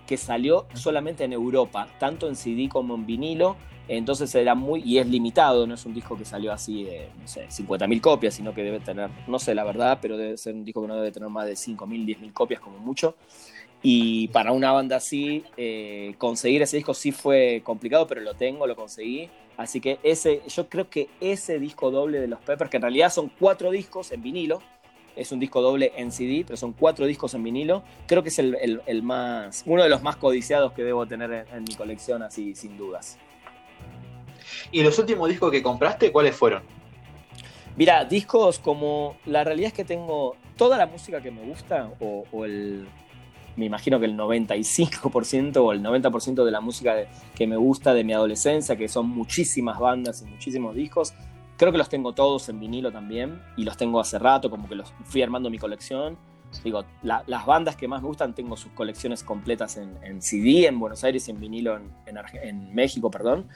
que 0.06 0.16
salió 0.16 0.66
solamente 0.74 1.24
en 1.24 1.32
Europa, 1.32 1.88
tanto 1.98 2.28
en 2.28 2.36
CD 2.36 2.68
como 2.68 2.94
en 2.94 3.06
vinilo. 3.06 3.56
Entonces 3.96 4.34
era 4.34 4.54
muy, 4.54 4.82
y 4.84 4.98
es 4.98 5.06
limitado, 5.06 5.66
no 5.66 5.74
es 5.74 5.84
un 5.84 5.92
disco 5.92 6.16
que 6.16 6.24
salió 6.24 6.50
así 6.52 6.84
de, 6.84 7.08
no 7.20 7.28
sé, 7.28 7.46
50.000 7.48 8.00
copias, 8.00 8.34
sino 8.34 8.54
que 8.54 8.62
debe 8.62 8.80
tener, 8.80 9.10
no 9.26 9.38
sé 9.38 9.54
la 9.54 9.64
verdad, 9.64 9.98
pero 10.00 10.16
debe 10.16 10.38
ser 10.38 10.54
un 10.54 10.64
disco 10.64 10.80
que 10.80 10.88
no 10.88 10.96
debe 10.96 11.12
tener 11.12 11.28
más 11.28 11.44
de 11.44 11.52
5.000, 11.52 12.06
10.000 12.06 12.32
copias 12.32 12.60
como 12.60 12.78
mucho. 12.78 13.14
Y 13.82 14.28
para 14.28 14.52
una 14.52 14.72
banda 14.72 14.96
así, 14.96 15.44
eh, 15.58 16.14
conseguir 16.16 16.62
ese 16.62 16.76
disco 16.78 16.94
sí 16.94 17.12
fue 17.12 17.60
complicado, 17.64 18.06
pero 18.06 18.22
lo 18.22 18.32
tengo, 18.32 18.66
lo 18.66 18.76
conseguí. 18.76 19.28
Así 19.58 19.80
que 19.80 19.98
ese, 20.02 20.40
yo 20.48 20.68
creo 20.70 20.88
que 20.88 21.10
ese 21.20 21.58
disco 21.58 21.90
doble 21.90 22.18
de 22.18 22.28
los 22.28 22.40
Peppers, 22.40 22.70
que 22.70 22.78
en 22.78 22.82
realidad 22.82 23.12
son 23.12 23.30
cuatro 23.38 23.70
discos 23.70 24.10
en 24.12 24.22
vinilo, 24.22 24.62
es 25.16 25.32
un 25.32 25.38
disco 25.38 25.60
doble 25.60 25.92
en 25.96 26.10
CD, 26.10 26.44
pero 26.46 26.56
son 26.56 26.72
cuatro 26.72 27.04
discos 27.06 27.34
en 27.34 27.42
vinilo. 27.42 27.82
Creo 28.06 28.22
que 28.22 28.30
es 28.30 28.38
el, 28.38 29.02
más, 29.02 29.64
uno 29.66 29.82
de 29.82 29.90
los 29.90 30.02
más 30.02 30.16
codiciados 30.16 30.72
que 30.72 30.82
debo 30.82 31.06
tener 31.06 31.46
en, 31.52 31.64
mi 31.64 31.74
colección, 31.74 32.22
así 32.22 32.54
sin 32.54 32.78
dudas. 32.78 33.18
¿Y 34.70 34.82
los 34.82 34.98
últimos 34.98 35.28
discos 35.28 35.50
que 35.50 35.62
compraste, 35.62 36.12
cuáles 36.12 36.34
fueron? 36.34 36.62
Mira, 37.76 38.04
discos 38.04 38.58
como. 38.58 39.16
La 39.26 39.44
realidad 39.44 39.68
es 39.68 39.74
que 39.74 39.84
tengo 39.84 40.36
toda 40.56 40.76
la 40.76 40.86
música 40.86 41.20
que 41.20 41.30
me 41.30 41.42
gusta, 41.42 41.90
o, 42.00 42.44
el. 42.44 42.86
Me 43.56 43.66
imagino 43.66 44.00
que 44.00 44.06
el 44.06 44.16
95% 44.16 45.56
o 45.58 45.72
el 45.72 45.82
90% 45.82 46.42
de 46.42 46.50
la 46.50 46.60
música 46.62 46.94
que 47.34 47.46
me 47.46 47.56
gusta 47.56 47.92
de 47.92 48.02
mi 48.02 48.14
adolescencia, 48.14 48.76
que 48.76 48.88
son 48.88 49.08
muchísimas 49.08 49.78
bandas 49.78 50.22
y 50.22 50.24
muchísimos 50.24 50.74
discos, 50.74 51.12
Creo 51.62 51.70
que 51.70 51.78
los 51.78 51.88
tengo 51.88 52.12
todos 52.12 52.48
en 52.48 52.58
vinilo 52.58 52.90
también 52.90 53.40
y 53.56 53.62
los 53.62 53.76
tengo 53.76 54.00
hace 54.00 54.18
rato, 54.18 54.50
como 54.50 54.68
que 54.68 54.74
los 54.74 54.92
fui 55.04 55.22
armando 55.22 55.48
mi 55.48 55.58
colección. 55.58 56.18
Digo, 56.64 56.84
las 57.02 57.46
bandas 57.46 57.76
que 57.76 57.86
más 57.86 58.02
me 58.02 58.08
gustan 58.08 58.34
tengo 58.34 58.56
sus 58.56 58.72
colecciones 58.72 59.22
completas 59.22 59.76
en, 59.76 60.20
CD 60.20 60.66
en 60.66 60.80
Buenos 60.80 61.04
Aires 61.04 61.28
y 61.28 61.30
en 61.30 61.38
vinilo 61.38 61.78
en, 62.06 62.74
México, 62.74 63.12
perdón. 63.12 63.46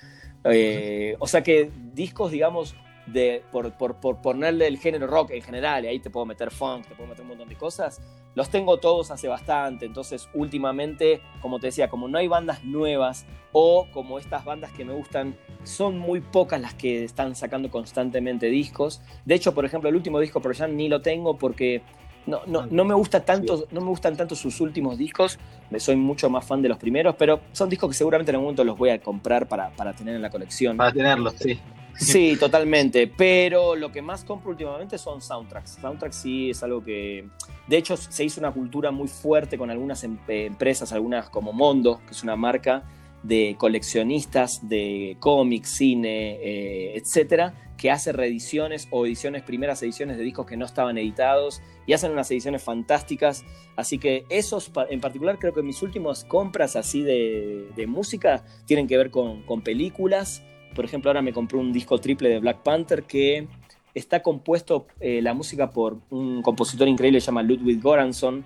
Eh, 0.45 1.17
o 1.19 1.27
sea 1.27 1.43
que 1.43 1.71
discos, 1.93 2.31
digamos, 2.31 2.75
de, 3.07 3.43
por, 3.53 3.73
por, 3.73 3.97
por, 3.97 4.21
ponerle 4.21 4.67
el 4.67 4.79
género 4.79 5.07
rock 5.07 5.31
en 5.31 5.43
general, 5.43 5.85
y 5.85 5.89
ahí 5.89 5.99
te 6.01 6.11
puedo 6.11 6.27
meter 6.27 6.51
funk, 6.51 6.87
te 6.87 6.95
puedo 6.95 7.09
meter 7.09 7.23
un 7.23 7.29
montón 7.29 7.49
de 7.49 7.57
cosas, 7.57 8.01
los 8.35 8.51
tengo 8.51 8.77
todos 8.79 9.11
hace 9.11 9.29
bastante, 9.29 9.87
entonces 9.87 10.29
últimamente, 10.35 11.23
como 11.41 11.59
te 11.59 11.69
decía, 11.69 11.89
como 11.89 12.09
no 12.09 12.19
hay 12.19 12.29
bandas 12.29 12.65
nuevas 12.65 13.25
o 13.53 13.87
como 13.93 14.19
estas 14.19 14.45
bandas 14.45 14.73
que 14.73 14.85
me 14.85 14.93
gustan, 14.93 15.37
son 15.65 15.99
muy 15.99 16.21
pocas 16.21 16.61
las 16.61 16.75
que 16.75 17.05
están 17.05 17.35
sacando 17.35 17.71
constantemente 17.71 18.47
discos. 18.49 19.01
De 19.25 19.35
hecho, 19.35 19.55
por 19.55 19.65
ejemplo, 19.65 19.89
el 19.89 19.97
último 19.97 20.21
disco 20.21 20.41
por 20.41 20.69
ni 20.69 20.89
lo 20.89 21.01
tengo 21.01 21.39
porque 21.39 21.81
no, 22.27 22.41
no, 22.47 22.67
no, 22.67 22.85
me 22.85 22.95
gusta 22.95 23.25
tanto, 23.25 23.67
no 23.71 23.81
me 23.81 23.89
gustan 23.89 24.17
tanto 24.17 24.35
sus 24.35 24.61
últimos 24.61 24.99
discos, 24.99 25.39
soy 25.79 25.97
mucho 25.97 26.29
más 26.29 26.45
fan 26.45 26.63
de 26.63 26.69
los 26.69 26.79
primeros, 26.79 27.15
pero 27.17 27.41
son 27.53 27.69
discos 27.69 27.91
que 27.91 27.97
seguramente 27.97 28.31
en 28.31 28.37
algún 28.37 28.47
momento 28.47 28.65
los 28.65 28.77
voy 28.77 28.91
a 28.91 29.01
comprar 29.01 29.47
para, 29.47 29.71
para 29.71 29.93
tener 29.93 30.15
en 30.17 30.23
la 30.23 30.31
colección. 30.31 30.77
Para 30.77 30.93
tenerlos, 30.93 31.35
sí. 31.39 31.59
Sí, 31.99 32.37
totalmente. 32.39 33.07
Pero 33.07 33.75
lo 33.75 33.91
que 33.91 34.03
más 34.03 34.25
compro 34.25 34.51
últimamente 34.51 34.99
son 34.99 35.21
soundtracks. 35.21 35.79
Soundtracks 35.81 36.17
sí 36.17 36.51
es 36.51 36.63
algo 36.63 36.85
que. 36.85 37.27
De 37.67 37.77
hecho, 37.77 37.97
se 37.97 38.25
hizo 38.25 38.41
una 38.41 38.53
cultura 38.53 38.91
muy 38.91 39.09
fuerte 39.09 39.57
con 39.57 39.71
algunas 39.71 40.05
em, 40.05 40.19
empresas, 40.29 40.93
algunas 40.93 41.31
como 41.31 41.53
Mondo, 41.53 42.01
que 42.07 42.13
es 42.13 42.23
una 42.23 42.37
marca 42.37 42.83
de 43.27 43.57
coleccionistas 43.59 44.69
de 44.69 45.17
cómics, 45.21 45.71
cine, 45.71 46.39
eh, 46.43 46.97
etcétera, 46.97 47.55
que 47.77 47.91
hace 47.91 48.13
reediciones 48.13 48.89
o 48.91 49.07
ediciones, 49.07 49.43
primeras 49.43 49.83
ediciones 49.83 50.17
de 50.17 50.25
discos 50.25 50.47
que 50.47 50.57
no 50.57 50.65
estaban 50.65 50.97
editados 50.99 51.63
y 51.87 51.93
hacen 51.93 52.13
unas 52.13 52.31
ediciones 52.31 52.63
fantásticas. 52.63 53.45
Así 53.77 53.99
que 53.99 54.25
esos, 54.31 54.71
en 54.89 55.01
particular, 55.01 55.39
creo 55.39 55.53
que 55.53 55.63
mis 55.63 55.83
últimas 55.83 56.25
compras 56.25 56.77
así 56.77 57.03
de, 57.03 57.87
música 57.87 58.45
tienen 58.65 58.87
que 58.87 58.97
ver 58.97 59.11
con, 59.11 59.43
con 59.43 59.63
películas 59.63 60.43
por 60.77 60.85
ejemplo, 60.85 61.11
ahora 61.11 61.23
me 61.23 61.33
compré 61.33 61.59
un 61.59 61.73
disco 61.73 61.99
triple 61.99 62.29
de 62.29 62.39
Black 62.39 62.63
Panther 62.63 63.05
que 63.05 63.49
está 63.95 64.23
compuesto 64.23 64.87
eh, 65.01 65.23
la 65.23 65.33
música 65.33 65.71
por 65.71 65.99
un 66.11 66.43
compositor 66.43 66.87
increíble 66.87 67.17
que 67.17 67.23
se 67.23 67.27
llama 67.29 67.43
Ludwig 67.43 67.81
Goranson, 67.81 68.45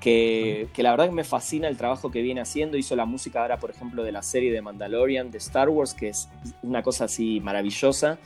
que, 0.00 0.68
que, 0.72 0.82
la 0.82 0.90
verdad 0.90 1.06
que 1.06 1.14
me 1.14 1.24
fascina 1.24 1.68
el 1.68 1.76
trabajo 1.76 2.10
que 2.10 2.22
viene 2.22 2.40
haciendo. 2.40 2.76
Hizo 2.76 2.96
la 2.96 3.04
música 3.04 3.42
ahora, 3.42 3.58
por 3.58 3.70
ejemplo, 3.70 4.02
de 4.02 4.12
la 4.12 4.22
serie 4.22 4.52
de 4.52 4.62
Mandalorian 4.62 5.30
de 5.30 5.38
Star 5.38 5.68
Wars, 5.68 5.94
que 5.94 6.08
es 6.08 6.28
una 6.62 6.82
cosa 6.82 7.04
así 7.04 7.40
maravillosa. 7.40 8.18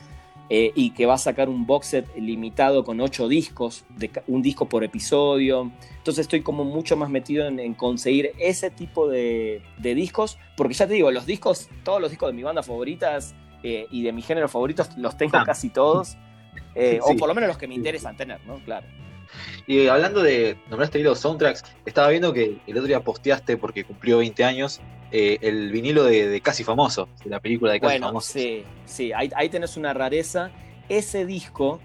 Eh, 0.50 0.72
y 0.74 0.90
que 0.90 1.06
va 1.06 1.14
a 1.14 1.18
sacar 1.18 1.48
un 1.48 1.64
box 1.64 1.86
set 1.86 2.16
limitado 2.16 2.84
con 2.84 3.00
ocho 3.00 3.28
discos, 3.28 3.86
de, 3.88 4.10
un 4.26 4.42
disco 4.42 4.68
por 4.68 4.84
episodio. 4.84 5.72
Entonces 5.96 6.22
estoy 6.22 6.42
como 6.42 6.64
mucho 6.64 6.98
más 6.98 7.08
metido 7.08 7.46
en, 7.46 7.72
conseguir 7.72 8.32
ese 8.38 8.70
tipo 8.70 9.08
de, 9.08 9.62
de, 9.78 9.94
discos, 9.94 10.38
porque 10.54 10.74
ya 10.74 10.86
te 10.86 10.92
digo, 10.94 11.10
los 11.10 11.24
discos, 11.24 11.70
todos 11.82 11.98
los 11.98 12.10
discos 12.10 12.28
de 12.28 12.34
mi 12.34 12.42
banda 12.42 12.62
favoritas 12.62 13.34
eh, 13.62 13.86
y 13.90 14.02
de 14.02 14.12
mis 14.12 14.26
géneros 14.26 14.50
favoritos 14.50 14.94
los 14.98 15.16
tengo 15.16 15.38
ah. 15.38 15.44
casi 15.46 15.70
todos, 15.70 16.18
eh, 16.74 17.00
o 17.02 17.16
por 17.16 17.26
lo 17.26 17.34
menos 17.34 17.48
los 17.48 17.56
que 17.56 17.66
me 17.66 17.74
interesan 17.74 18.14
tener, 18.14 18.44
¿no? 18.46 18.58
Claro. 18.66 18.86
Y 19.66 19.86
hablando 19.86 20.22
de, 20.22 20.56
nombraste 20.68 20.98
los 21.00 21.18
soundtracks, 21.18 21.64
estaba 21.86 22.08
viendo 22.08 22.32
que 22.32 22.58
el 22.66 22.76
otro 22.76 22.86
día 22.86 23.00
posteaste, 23.00 23.56
porque 23.56 23.84
cumplió 23.84 24.18
20 24.18 24.44
años, 24.44 24.80
eh, 25.10 25.38
el 25.40 25.70
vinilo 25.70 26.04
de, 26.04 26.40
Casi 26.40 26.64
Famoso, 26.64 27.08
de 27.24 27.30
la 27.30 27.40
película 27.40 27.72
de 27.72 27.80
Casi 27.80 27.98
bueno, 27.98 28.20
Sí, 28.20 28.64
sí, 28.84 29.12
ahí, 29.12 29.30
ahí, 29.36 29.48
tenés 29.48 29.76
una 29.76 29.94
rareza. 29.94 30.50
Ese 30.88 31.24
disco 31.24 31.80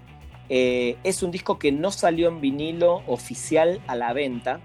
es 0.48 1.22
un 1.22 1.30
disco 1.30 1.60
que 1.60 1.70
no 1.70 1.92
salió 1.92 2.26
en 2.28 2.40
vinilo 2.40 3.04
oficial 3.06 3.80
a 3.86 3.94
la 3.94 4.12
venta, 4.12 4.60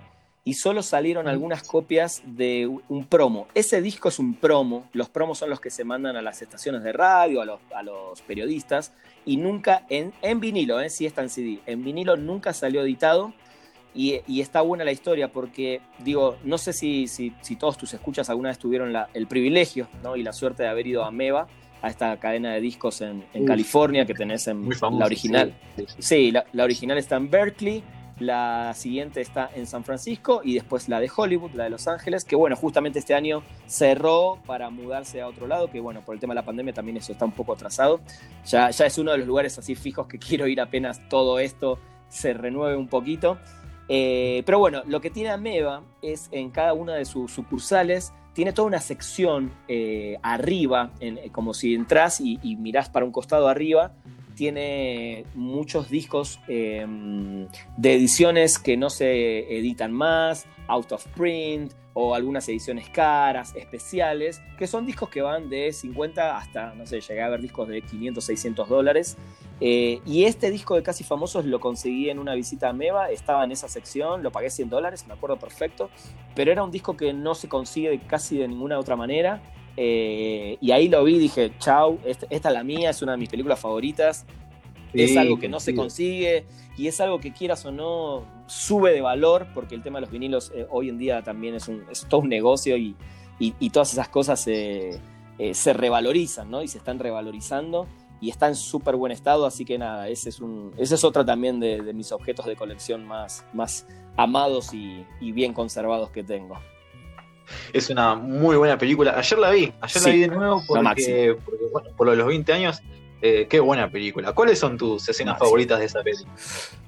y 0.48 0.54
solo 0.54 0.84
salieron 0.84 1.28
algunas 1.28 1.64
copias 1.64 2.22
de 2.24 2.70
un 2.88 3.06
promo. 3.08 3.48
Ese 3.56 3.82
disco 3.82 4.10
es 4.10 4.20
un 4.20 4.36
promo, 4.36 4.88
los 4.94 5.10
promos 5.10 5.40
son 5.40 5.50
los 5.50 5.60
que 5.60 5.72
se 5.72 5.84
mandan 5.84 6.16
a 6.16 6.22
las 6.22 6.42
estaciones 6.44 6.84
de 6.84 6.94
radio, 6.94 7.42
a 7.42 7.84
los, 7.84 8.22
periodistas, 8.22 8.94
y 9.26 9.38
nunca, 9.38 9.86
en, 9.90 10.14
en 10.22 10.40
vinilo, 10.40 10.80
¿eh? 10.80 10.90
si 10.90 11.06
está 11.06 11.22
en 11.22 11.30
CD, 11.30 11.60
en 11.66 11.84
vinilo 11.84 12.16
nunca 12.16 12.54
salió 12.54 12.82
editado. 12.82 13.34
Y, 13.98 14.22
está 14.42 14.60
buena 14.60 14.84
la 14.84 14.92
historia 14.92 15.32
porque, 15.32 15.80
digo, 16.00 16.36
no 16.44 16.58
sé 16.58 16.74
si, 16.74 17.08
si, 17.08 17.32
todos 17.58 17.78
tus 17.78 17.94
escuchas 17.94 18.30
alguna 18.30 18.50
vez 18.50 18.60
tuvieron 18.60 18.94
el 19.14 19.28
privilegio 19.28 19.88
¿no? 20.04 20.18
y 20.18 20.24
la 20.24 20.34
suerte 20.34 20.64
de 20.64 20.70
haber 20.70 20.86
ido 20.86 21.06
a 21.06 21.12
Meva, 21.12 21.48
a 21.82 21.90
esta 21.90 22.18
cadena 22.18 22.54
de 22.54 22.60
discos 22.60 23.00
en, 23.00 23.24
California 23.48 24.06
que 24.06 24.14
tenés 24.14 24.48
en 24.48 24.68
la 25.00 25.06
original. 25.06 25.54
Sí, 25.98 26.32
la, 26.32 26.46
la, 26.52 26.66
original 26.66 26.98
está 26.98 27.16
en 27.16 27.30
Berkeley 27.30 27.84
la 28.20 28.74
siguiente 28.76 29.20
está 29.20 29.50
en 29.54 29.68
San 29.68 29.84
Francisco 29.84 30.42
y 30.44 30.54
después 30.54 30.88
la 30.88 31.00
de 31.00 31.12
Hollywood, 31.14 31.52
la 31.54 31.66
de 31.66 31.70
Los 31.70 31.88
Ángeles, 31.88 32.24
que 32.24 32.36
bueno, 32.36 32.56
justamente 32.56 33.00
este 33.00 33.14
año 33.14 33.44
cerró 33.68 34.40
para 34.46 34.70
mudarse 34.70 35.22
a 35.22 35.28
otro 35.28 35.48
lado, 35.48 35.70
que 35.70 35.82
bueno, 35.82 36.02
por 36.06 36.16
el 36.16 36.22
tema 36.22 36.34
de 36.34 36.36
la 36.36 36.46
pandemia 36.46 36.74
también 36.74 36.98
eso 36.98 37.12
está 37.12 37.26
un 37.26 37.34
poco 37.34 37.54
atrasado. 37.54 38.00
Ya, 38.46 38.70
ya 38.70 38.86
es 38.86 38.98
uno 38.98 39.12
de 39.12 39.18
los 39.18 39.28
lugares 39.28 39.58
así 39.58 39.76
fijos 39.76 40.08
que 40.08 40.20
quiero 40.20 40.48
ir 40.48 40.62
apenas 40.62 41.08
todo 41.10 41.40
esto 41.40 41.80
se 42.08 42.34
renueve 42.34 42.78
un 42.78 42.88
poquito. 42.88 43.38
Eh, 43.88 44.44
pero 44.46 44.60
bueno, 44.60 44.82
lo 44.88 45.02
que 45.02 45.10
tiene 45.10 45.30
Ameba 45.30 45.84
es 46.02 46.30
en 46.32 46.50
cada 46.50 46.74
una 46.74 46.96
de 46.96 47.06
sus 47.06 47.32
sucursales, 47.32 48.14
tiene 48.34 48.52
toda 48.52 48.68
una 48.68 48.80
sección 48.80 49.54
eh, 49.68 50.18
arriba, 50.24 50.92
como 51.32 51.54
si 51.54 51.76
entras 51.76 52.20
y, 52.20 52.40
y 52.42 52.56
mirás 52.56 52.90
para 52.90 53.06
un 53.06 53.12
costado 53.12 53.48
arriba, 53.48 53.94
tiene 54.36 55.26
muchos 55.34 55.90
discos 55.90 56.40
em, 56.48 57.48
de 57.78 57.94
ediciones 57.94 58.60
que 58.60 58.78
no 58.78 58.90
se 58.90 59.58
editan 59.58 59.92
más, 59.92 60.46
out 60.68 60.92
of 60.92 61.06
print 61.16 61.72
o 61.94 62.14
algunas 62.14 62.48
ediciones 62.50 62.90
caras, 62.90 63.56
especiales, 63.56 64.42
que 64.58 64.68
son 64.68 64.86
discos 64.86 65.10
que 65.10 65.22
van 65.22 65.50
de 65.50 65.72
50 65.72 66.38
hasta, 66.38 66.76
no 66.76 66.86
sé, 66.86 67.00
llegué 67.00 67.22
a 67.22 67.30
ver 67.30 67.42
discos 67.42 67.70
de 67.70 67.82
500, 67.82 68.24
600 68.24 68.68
dólares. 68.68 69.18
Eh, 69.62 70.02
y 70.06 70.26
este 70.26 70.52
disco 70.52 70.76
de 70.76 70.84
Casi 70.84 71.06
Famosos 71.06 71.46
lo 71.46 71.62
conseguí 71.62 72.10
en 72.10 72.20
una 72.20 72.36
visita 72.36 72.70
a 72.70 72.74
Meva, 72.74 73.10
estaba 73.12 73.46
en 73.46 73.54
esa 73.54 73.70
sección, 73.70 74.24
lo 74.24 74.32
pagué 74.32 74.50
100 74.50 74.70
dólares, 74.70 75.08
me 75.08 75.14
acuerdo 75.14 75.40
perfecto, 75.40 75.90
pero 76.36 76.52
era 76.52 76.64
un 76.64 76.72
disco 76.72 76.98
que 76.98 77.14
no 77.14 77.34
se 77.34 77.48
consigue 77.48 77.98
casi 78.06 78.38
de 78.38 78.50
ninguna 78.50 78.78
otra 78.78 78.98
manera 78.98 79.42
eh, 79.78 80.58
y 80.62 80.72
ahí 80.72 80.88
lo 80.88 81.04
vi 81.04 81.16
y 81.16 81.20
dije, 81.20 81.52
chau, 81.60 82.00
esta, 82.06 82.28
es 82.30 82.44
la 82.44 82.64
mía, 82.64 82.90
es 82.90 83.02
una 83.02 83.14
de 83.14 83.18
mis 83.18 83.30
películas 83.30 83.60
favoritas. 83.60 84.26
es 84.94 85.18
algo 85.18 85.38
que 85.40 85.50
no 85.50 85.60
se 85.60 85.76
consigue 85.76 86.46
y 86.78 86.88
es 86.88 87.02
algo 87.02 87.20
que 87.20 87.34
quieras 87.34 87.66
o 87.66 87.72
no 87.72 88.24
sube 88.48 88.94
de 88.94 89.02
valor 89.02 89.48
porque 89.54 89.76
el 89.76 89.84
tema 89.84 89.98
de 89.98 90.02
los 90.02 90.12
vinilos 90.12 90.52
eh, 90.56 90.66
hoy 90.70 90.90
en 90.90 90.98
día 90.98 91.22
también 91.24 91.56
es, 91.56 91.68
un, 91.68 91.84
todo 92.08 92.22
un 92.22 92.30
negocio 92.30 92.78
y, 92.78 92.96
y, 93.40 93.70
todas 93.72 93.92
esas 93.92 94.08
cosas 94.08 94.40
se 94.40 95.74
revalorizan 95.74 96.50
¿no? 96.50 96.64
y 96.64 96.68
se 96.70 96.78
están 96.78 97.00
revalorizando. 97.00 97.88
y 98.22 98.30
está 98.30 98.48
en 98.48 98.56
súper 98.56 98.96
buen 98.96 99.12
estado, 99.12 99.46
así 99.46 99.66
que 99.66 99.78
nada, 99.78 100.08
ese 100.08 100.30
es, 100.30 100.40
un, 100.40 100.74
ese 100.78 100.96
es 100.96 101.04
otro 101.04 101.26
también 101.26 101.60
de, 101.60 101.94
mis 101.94 102.12
objetos 102.12 102.46
de 102.46 102.56
colección 102.56 103.06
más, 103.06 103.46
más 103.54 103.86
amados 104.18 104.74
y, 104.74 105.06
bien 105.20 105.54
conservados 105.54 106.10
que 106.12 106.24
tengo. 106.24 106.58
Es 107.74 107.90
una 107.90 108.16
muy 108.16 108.56
buena 108.58 108.78
película. 108.78 109.18
Ayer 109.18 109.40
la 109.40 109.52
vi, 109.52 109.74
ayer 109.82 110.04
la 110.04 110.12
vi 110.12 110.20
de 110.22 110.28
nuevo 110.28 110.64
porque, 110.68 111.38
bueno, 111.72 111.90
por 111.96 112.16
los 112.16 112.28
20 112.28 112.54
años 112.54 112.82
eh, 113.28 113.48
qué 113.50 113.60
buena 113.60 113.90
película. 113.90 114.34
¿Cuáles 114.34 114.60
son 114.60 114.78
tus 114.78 115.10
escenas 115.10 115.40
favoritas 115.40 115.80
de 115.80 115.86
esa 115.86 116.04
película? 116.04 116.32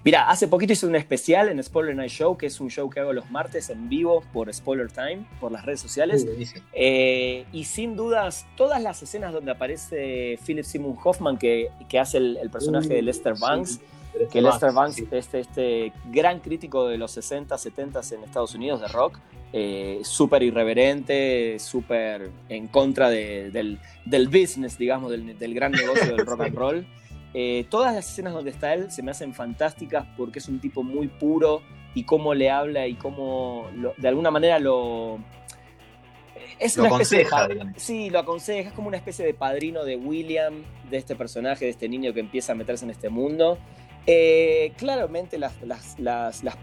Mira, 0.03 0.29
hace 0.29 0.47
poquito 0.47 0.73
hice 0.73 0.85
un 0.85 0.95
especial 0.95 1.49
en 1.49 1.63
Spoiler 1.63 1.95
Night 1.95 2.11
Show, 2.11 2.37
que 2.37 2.45
es 2.45 2.59
un 2.59 2.69
show 2.69 2.89
que 2.91 2.99
hago 2.99 3.11
los 3.11 3.31
martes 3.31 3.71
en 3.71 3.89
vivo 3.89 4.23
por 4.33 4.53
Spoiler 4.53 4.91
Time, 4.91 5.25
por 5.39 5.51
las 5.51 5.65
redes 5.65 5.81
sociales. 5.81 6.27
Eh, 6.73 7.45
y 7.51 7.63
sin 7.63 7.95
dudas, 7.95 8.45
todas 8.55 8.81
las 8.81 9.01
escenas 9.01 9.33
donde 9.33 9.51
aparece 9.51 10.37
Philip 10.45 10.63
Simon 10.63 10.95
Hoffman, 11.03 11.37
que, 11.39 11.71
que 11.89 11.97
hace 11.97 12.17
el, 12.17 12.49
personaje 12.51 12.89
de 12.89 13.01
Lester 13.01 13.33
Banks. 13.39 13.79
que 14.31 14.39
Lester 14.39 14.73
Banks, 14.73 15.03
este, 15.09 15.39
este 15.39 15.93
gran 16.11 16.39
crítico 16.39 16.87
de 16.87 16.99
los 16.99 17.11
60, 17.11 17.57
70 17.57 18.01
en 18.11 18.23
Estados 18.25 18.53
Unidos 18.53 18.81
de 18.81 18.89
rock, 18.89 19.17
eh, 19.53 20.01
súper 20.03 20.43
irreverente, 20.43 21.57
súper 21.59 22.29
en 22.49 22.67
contra 22.67 23.09
del, 23.09 23.79
business, 24.05 24.77
digamos, 24.77 25.11
del, 25.11 25.53
gran 25.53 25.71
negocio 25.71 26.15
del 26.15 26.25
rock 26.25 26.41
and 26.41 26.55
roll. 26.55 26.87
Eh, 27.33 27.65
todas 27.69 27.93
las 27.93 28.09
escenas 28.09 28.33
donde 28.33 28.51
está 28.51 28.73
él 28.73 28.89
se 28.91 29.03
me 29.03 29.11
hacen 29.11 29.33
fantásticas 29.33 30.07
porque 30.17 30.39
es 30.39 30.47
un 30.47 30.59
tipo 30.59 30.81
muy 30.81 31.07
puro 31.07 31.61
y 31.93 32.03
cómo 32.03 32.33
le 32.33 32.49
habla 32.49 32.87
y 32.87 32.95
cómo 32.95 33.67
de 33.97 34.07
alguna 34.07 34.31
manera 34.31 34.59
lo... 34.59 35.19
Es 36.59 36.77
una 36.77 36.87
aconseja, 36.87 37.47
Sí, 37.75 38.09
lo 38.09 38.19
aconseja, 38.19 38.69
es 38.69 38.75
como 38.75 38.87
una 38.87 38.97
especie 38.97 39.25
de 39.25 39.33
padrino 39.33 39.83
de 39.83 39.95
William, 39.95 40.63
de 40.89 40.97
este 40.97 41.15
personaje, 41.15 41.65
de 41.65 41.71
este 41.71 41.87
niño 41.87 42.13
que 42.13 42.19
empieza 42.19 42.53
a 42.53 42.55
meterse 42.55 42.85
en 42.85 42.91
este 42.91 43.09
mundo. 43.09 43.57
Eh, 44.09 44.71
claramente 44.77 45.37
las, 45.37 45.53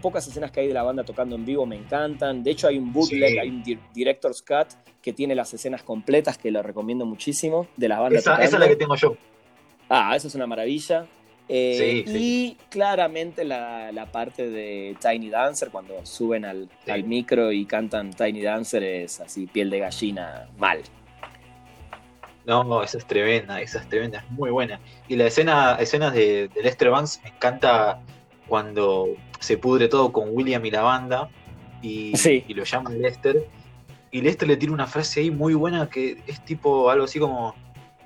pocas 0.01 0.27
escenas 0.27 0.49
que 0.51 0.61
hay 0.61 0.67
de 0.67 0.73
la 0.73 0.81
banda 0.81 1.03
tocando 1.03 1.35
en 1.35 1.45
vivo 1.45 1.67
me 1.67 1.75
encantan. 1.75 2.43
De 2.43 2.49
hecho 2.49 2.67
hay 2.67 2.79
un 2.79 2.91
bootleg, 2.91 3.39
hay 3.39 3.49
un 3.49 3.63
director's 3.93 4.41
cut 4.41 4.67
que 4.99 5.13
tiene 5.13 5.35
las 5.35 5.53
escenas 5.53 5.83
completas 5.83 6.39
que 6.39 6.49
lo 6.49 6.63
recomiendo 6.63 7.05
muchísimo 7.05 7.67
de 7.77 7.87
la 7.87 7.99
banda. 7.99 8.17
Esa, 8.17 8.43
esa 8.43 8.55
es 8.55 8.59
la 8.59 8.67
que 8.67 8.75
tengo 8.75 8.95
yo. 8.95 9.15
Ah, 9.87 10.15
eso 10.15 10.27
es 10.27 10.33
una 10.33 10.47
maravilla. 10.47 11.05
Eh, 11.47 12.03
y 12.07 12.57
claramente 12.69 13.45
la, 13.45 14.09
parte 14.11 14.49
de 14.49 14.97
Tiny 14.99 15.29
Dancer, 15.29 15.69
cuando 15.69 16.03
suben 16.03 16.45
al, 16.45 16.67
al 16.87 17.03
micro 17.03 17.51
y 17.51 17.65
cantan 17.65 18.11
Tiny 18.11 18.41
Dancer, 18.41 18.83
es 18.83 19.19
así, 19.19 19.45
piel 19.45 19.69
de 19.69 19.79
gallina, 19.79 20.49
mal. 20.57 20.81
No, 22.45 22.83
esa 22.83 22.97
es 22.97 23.05
tremenda, 23.05 23.59
esa 23.61 23.79
es 23.79 23.89
tremenda, 23.89 24.19
es 24.19 24.31
muy 24.31 24.51
buena. 24.51 24.79
Y 25.07 25.15
la 25.15 25.25
escena, 25.25 25.77
escenas 25.79 26.13
de, 26.13 26.49
Lester 26.61 26.89
Vance 26.89 27.19
me 27.23 27.29
encanta 27.29 28.01
cuando 28.47 29.07
se 29.39 29.57
pudre 29.57 29.87
todo 29.87 30.11
con 30.11 30.29
William 30.31 30.63
y 30.65 30.71
la 30.71 30.81
banda 30.81 31.29
y, 31.81 32.13
y 32.47 32.53
lo 32.53 32.63
llama 32.63 32.91
Lester. 32.91 33.47
Y 34.11 34.21
Lester 34.21 34.47
le 34.47 34.57
tira 34.57 34.71
una 34.71 34.87
frase 34.87 35.21
ahí 35.21 35.31
muy 35.31 35.55
buena 35.55 35.89
que 35.89 36.21
es 36.27 36.43
tipo 36.45 36.89
algo 36.89 37.05
así 37.05 37.19
como 37.19 37.55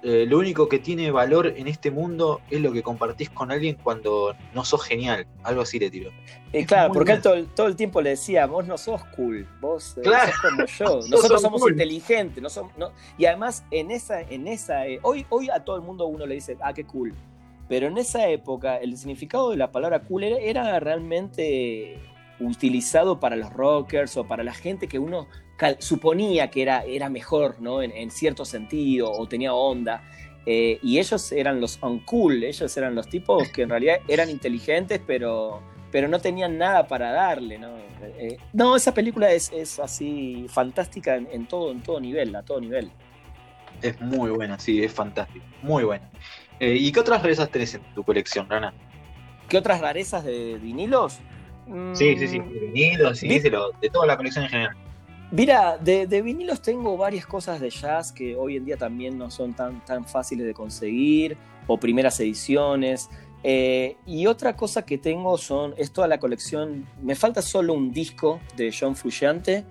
eh, 0.02 0.26
lo 0.26 0.38
único 0.38 0.70
que 0.70 0.80
tiene 0.80 1.12
valor 1.12 1.48
en 1.48 1.68
este 1.68 1.92
mundo 1.92 2.42
es 2.50 2.62
lo 2.62 2.72
que 2.72 2.82
compartís 2.82 3.30
con 3.30 3.52
alguien 3.52 3.78
cuando 3.82 4.36
no 4.54 4.64
sos 4.64 4.84
genial. 4.84 5.28
Algo 5.44 5.62
así 5.62 5.78
le 5.78 5.90
tiro. 5.90 6.12
Eh, 6.54 6.66
claro, 6.66 6.94
porque 6.94 7.14
él 7.14 7.22
todo, 7.22 7.68
el 7.68 7.76
tiempo 7.76 8.02
le 8.02 8.12
decía, 8.12 8.46
vos 8.46 8.66
no 8.66 8.78
sos 8.78 9.04
cool, 9.16 9.48
vos 9.60 9.98
eh, 9.98 10.04
sos 10.04 10.42
como 10.42 10.66
yo, 10.66 11.08
nosotros 11.10 11.42
somos 11.42 11.70
inteligentes. 11.70 12.42
No 12.42 12.50
somos, 12.50 12.72
Y 13.18 13.26
además, 13.26 13.66
en 13.72 13.92
esa, 13.92 14.22
en 14.22 14.48
esa 14.48 14.84
hoy, 15.02 15.26
hoy 15.30 15.50
a 15.50 15.64
todo 15.64 15.76
el 15.76 15.82
mundo 15.82 16.06
uno 16.06 16.26
le 16.26 16.36
dice, 16.36 16.58
ah, 16.62 16.74
qué 16.74 16.86
cool. 16.86 17.14
Pero 17.68 17.88
en 17.88 17.98
esa 17.98 18.28
época 18.30 18.78
el 18.78 18.98
significado 18.98 19.52
de 19.52 19.58
la 19.58 19.72
palabra 19.72 20.02
cool 20.02 20.24
era 20.24 20.80
realmente 20.80 22.00
utilizado 22.40 23.20
para 23.20 23.36
los 23.36 23.52
rockers 23.52 24.18
o 24.18 24.26
para 24.26 24.44
la 24.44 24.54
gente 24.54 24.88
que 24.88 25.00
uno 25.00 25.28
suponía 25.80 26.50
que 26.50 26.62
era, 26.62 26.84
era 26.84 27.10
mejor, 27.10 27.58
¿no? 27.60 27.82
En, 27.82 28.12
cierto 28.12 28.46
sentido, 28.46 29.12
o 29.12 29.28
tenía 29.28 29.54
onda. 29.54 30.04
Eh, 30.46 30.80
y 30.82 31.00
ellos 31.00 31.32
eran 31.32 31.60
los 31.60 31.80
uncool, 31.84 32.44
ellos 32.44 32.76
eran 32.78 32.96
los 32.96 33.08
tipos 33.08 33.50
que 33.50 33.64
en 33.64 33.70
realidad 33.70 33.98
eran 34.08 34.30
inteligentes, 34.30 35.02
pero, 35.06 35.62
pero 35.92 36.08
no 36.08 36.20
tenían 36.20 36.58
nada 36.58 36.88
para 36.88 37.12
darle, 37.12 37.60
¿no? 37.60 37.78
Eh, 38.18 38.38
no, 38.54 38.76
esa 38.76 38.94
película 38.94 39.32
es, 39.32 39.52
así 39.80 40.46
fantástica 40.48 41.18
en, 41.18 41.46
todo, 41.46 41.72
en 41.72 41.84
todo 41.84 42.00
nivel, 42.00 42.36
a 42.36 42.44
todo 42.44 42.62
nivel. 42.62 42.92
Es 43.82 44.00
muy 44.02 44.32
buena, 44.32 44.58
sí, 44.60 44.84
es 44.84 44.92
fantástica, 44.92 45.46
muy 45.62 45.84
buena. 45.84 46.10
Eh, 46.60 46.76
¿Y 46.76 46.92
qué 46.92 47.00
otras 47.00 47.22
rarezas 47.22 47.50
tenés 47.50 47.76
en 47.76 47.82
tu 47.94 48.04
colección, 48.04 48.50
Rana? 48.50 48.74
¿Qué 49.48 49.58
otras 49.58 49.82
rarezas 49.82 50.24
de 50.24 50.58
vinilos? 50.62 51.20
Sí, 51.94 52.18
sí, 52.18 52.28
sí, 52.28 52.40
de 52.40 52.60
vinilos, 52.60 53.20
sí, 53.20 53.28
de 53.28 53.90
toda 53.92 54.06
la 54.06 54.18
colección 54.18 54.46
en 54.46 54.50
general. 54.50 54.78
Mira, 55.32 55.78
de, 55.78 56.22
vinilos 56.24 56.62
tengo 56.62 56.98
varias 56.98 57.26
cosas 57.26 57.60
de 57.60 57.70
jazz 57.70 58.12
que 58.12 58.36
hoy 58.36 58.58
en 58.58 58.66
día 58.66 58.78
también 58.78 59.18
no 59.18 59.30
son 59.30 59.54
tan, 59.54 59.84
tan 59.86 60.04
fáciles 60.06 60.46
de 60.48 60.54
conseguir, 60.54 61.38
o 61.68 61.78
primeras 61.78 62.20
ediciones. 62.20 63.10
Eh, 63.44 63.96
y 64.08 64.26
otra 64.26 64.56
cosa 64.56 64.86
que 64.86 64.98
tengo 64.98 65.38
son, 65.38 65.76
es 65.78 65.92
toda 65.92 66.08
la 66.08 66.18
colección, 66.18 66.88
me 67.02 67.16
falta 67.16 67.42
solo 67.42 67.74
un 67.74 67.92
disco 67.92 68.42
de 68.58 68.74
John 68.78 68.96
Frusciante 68.96 69.64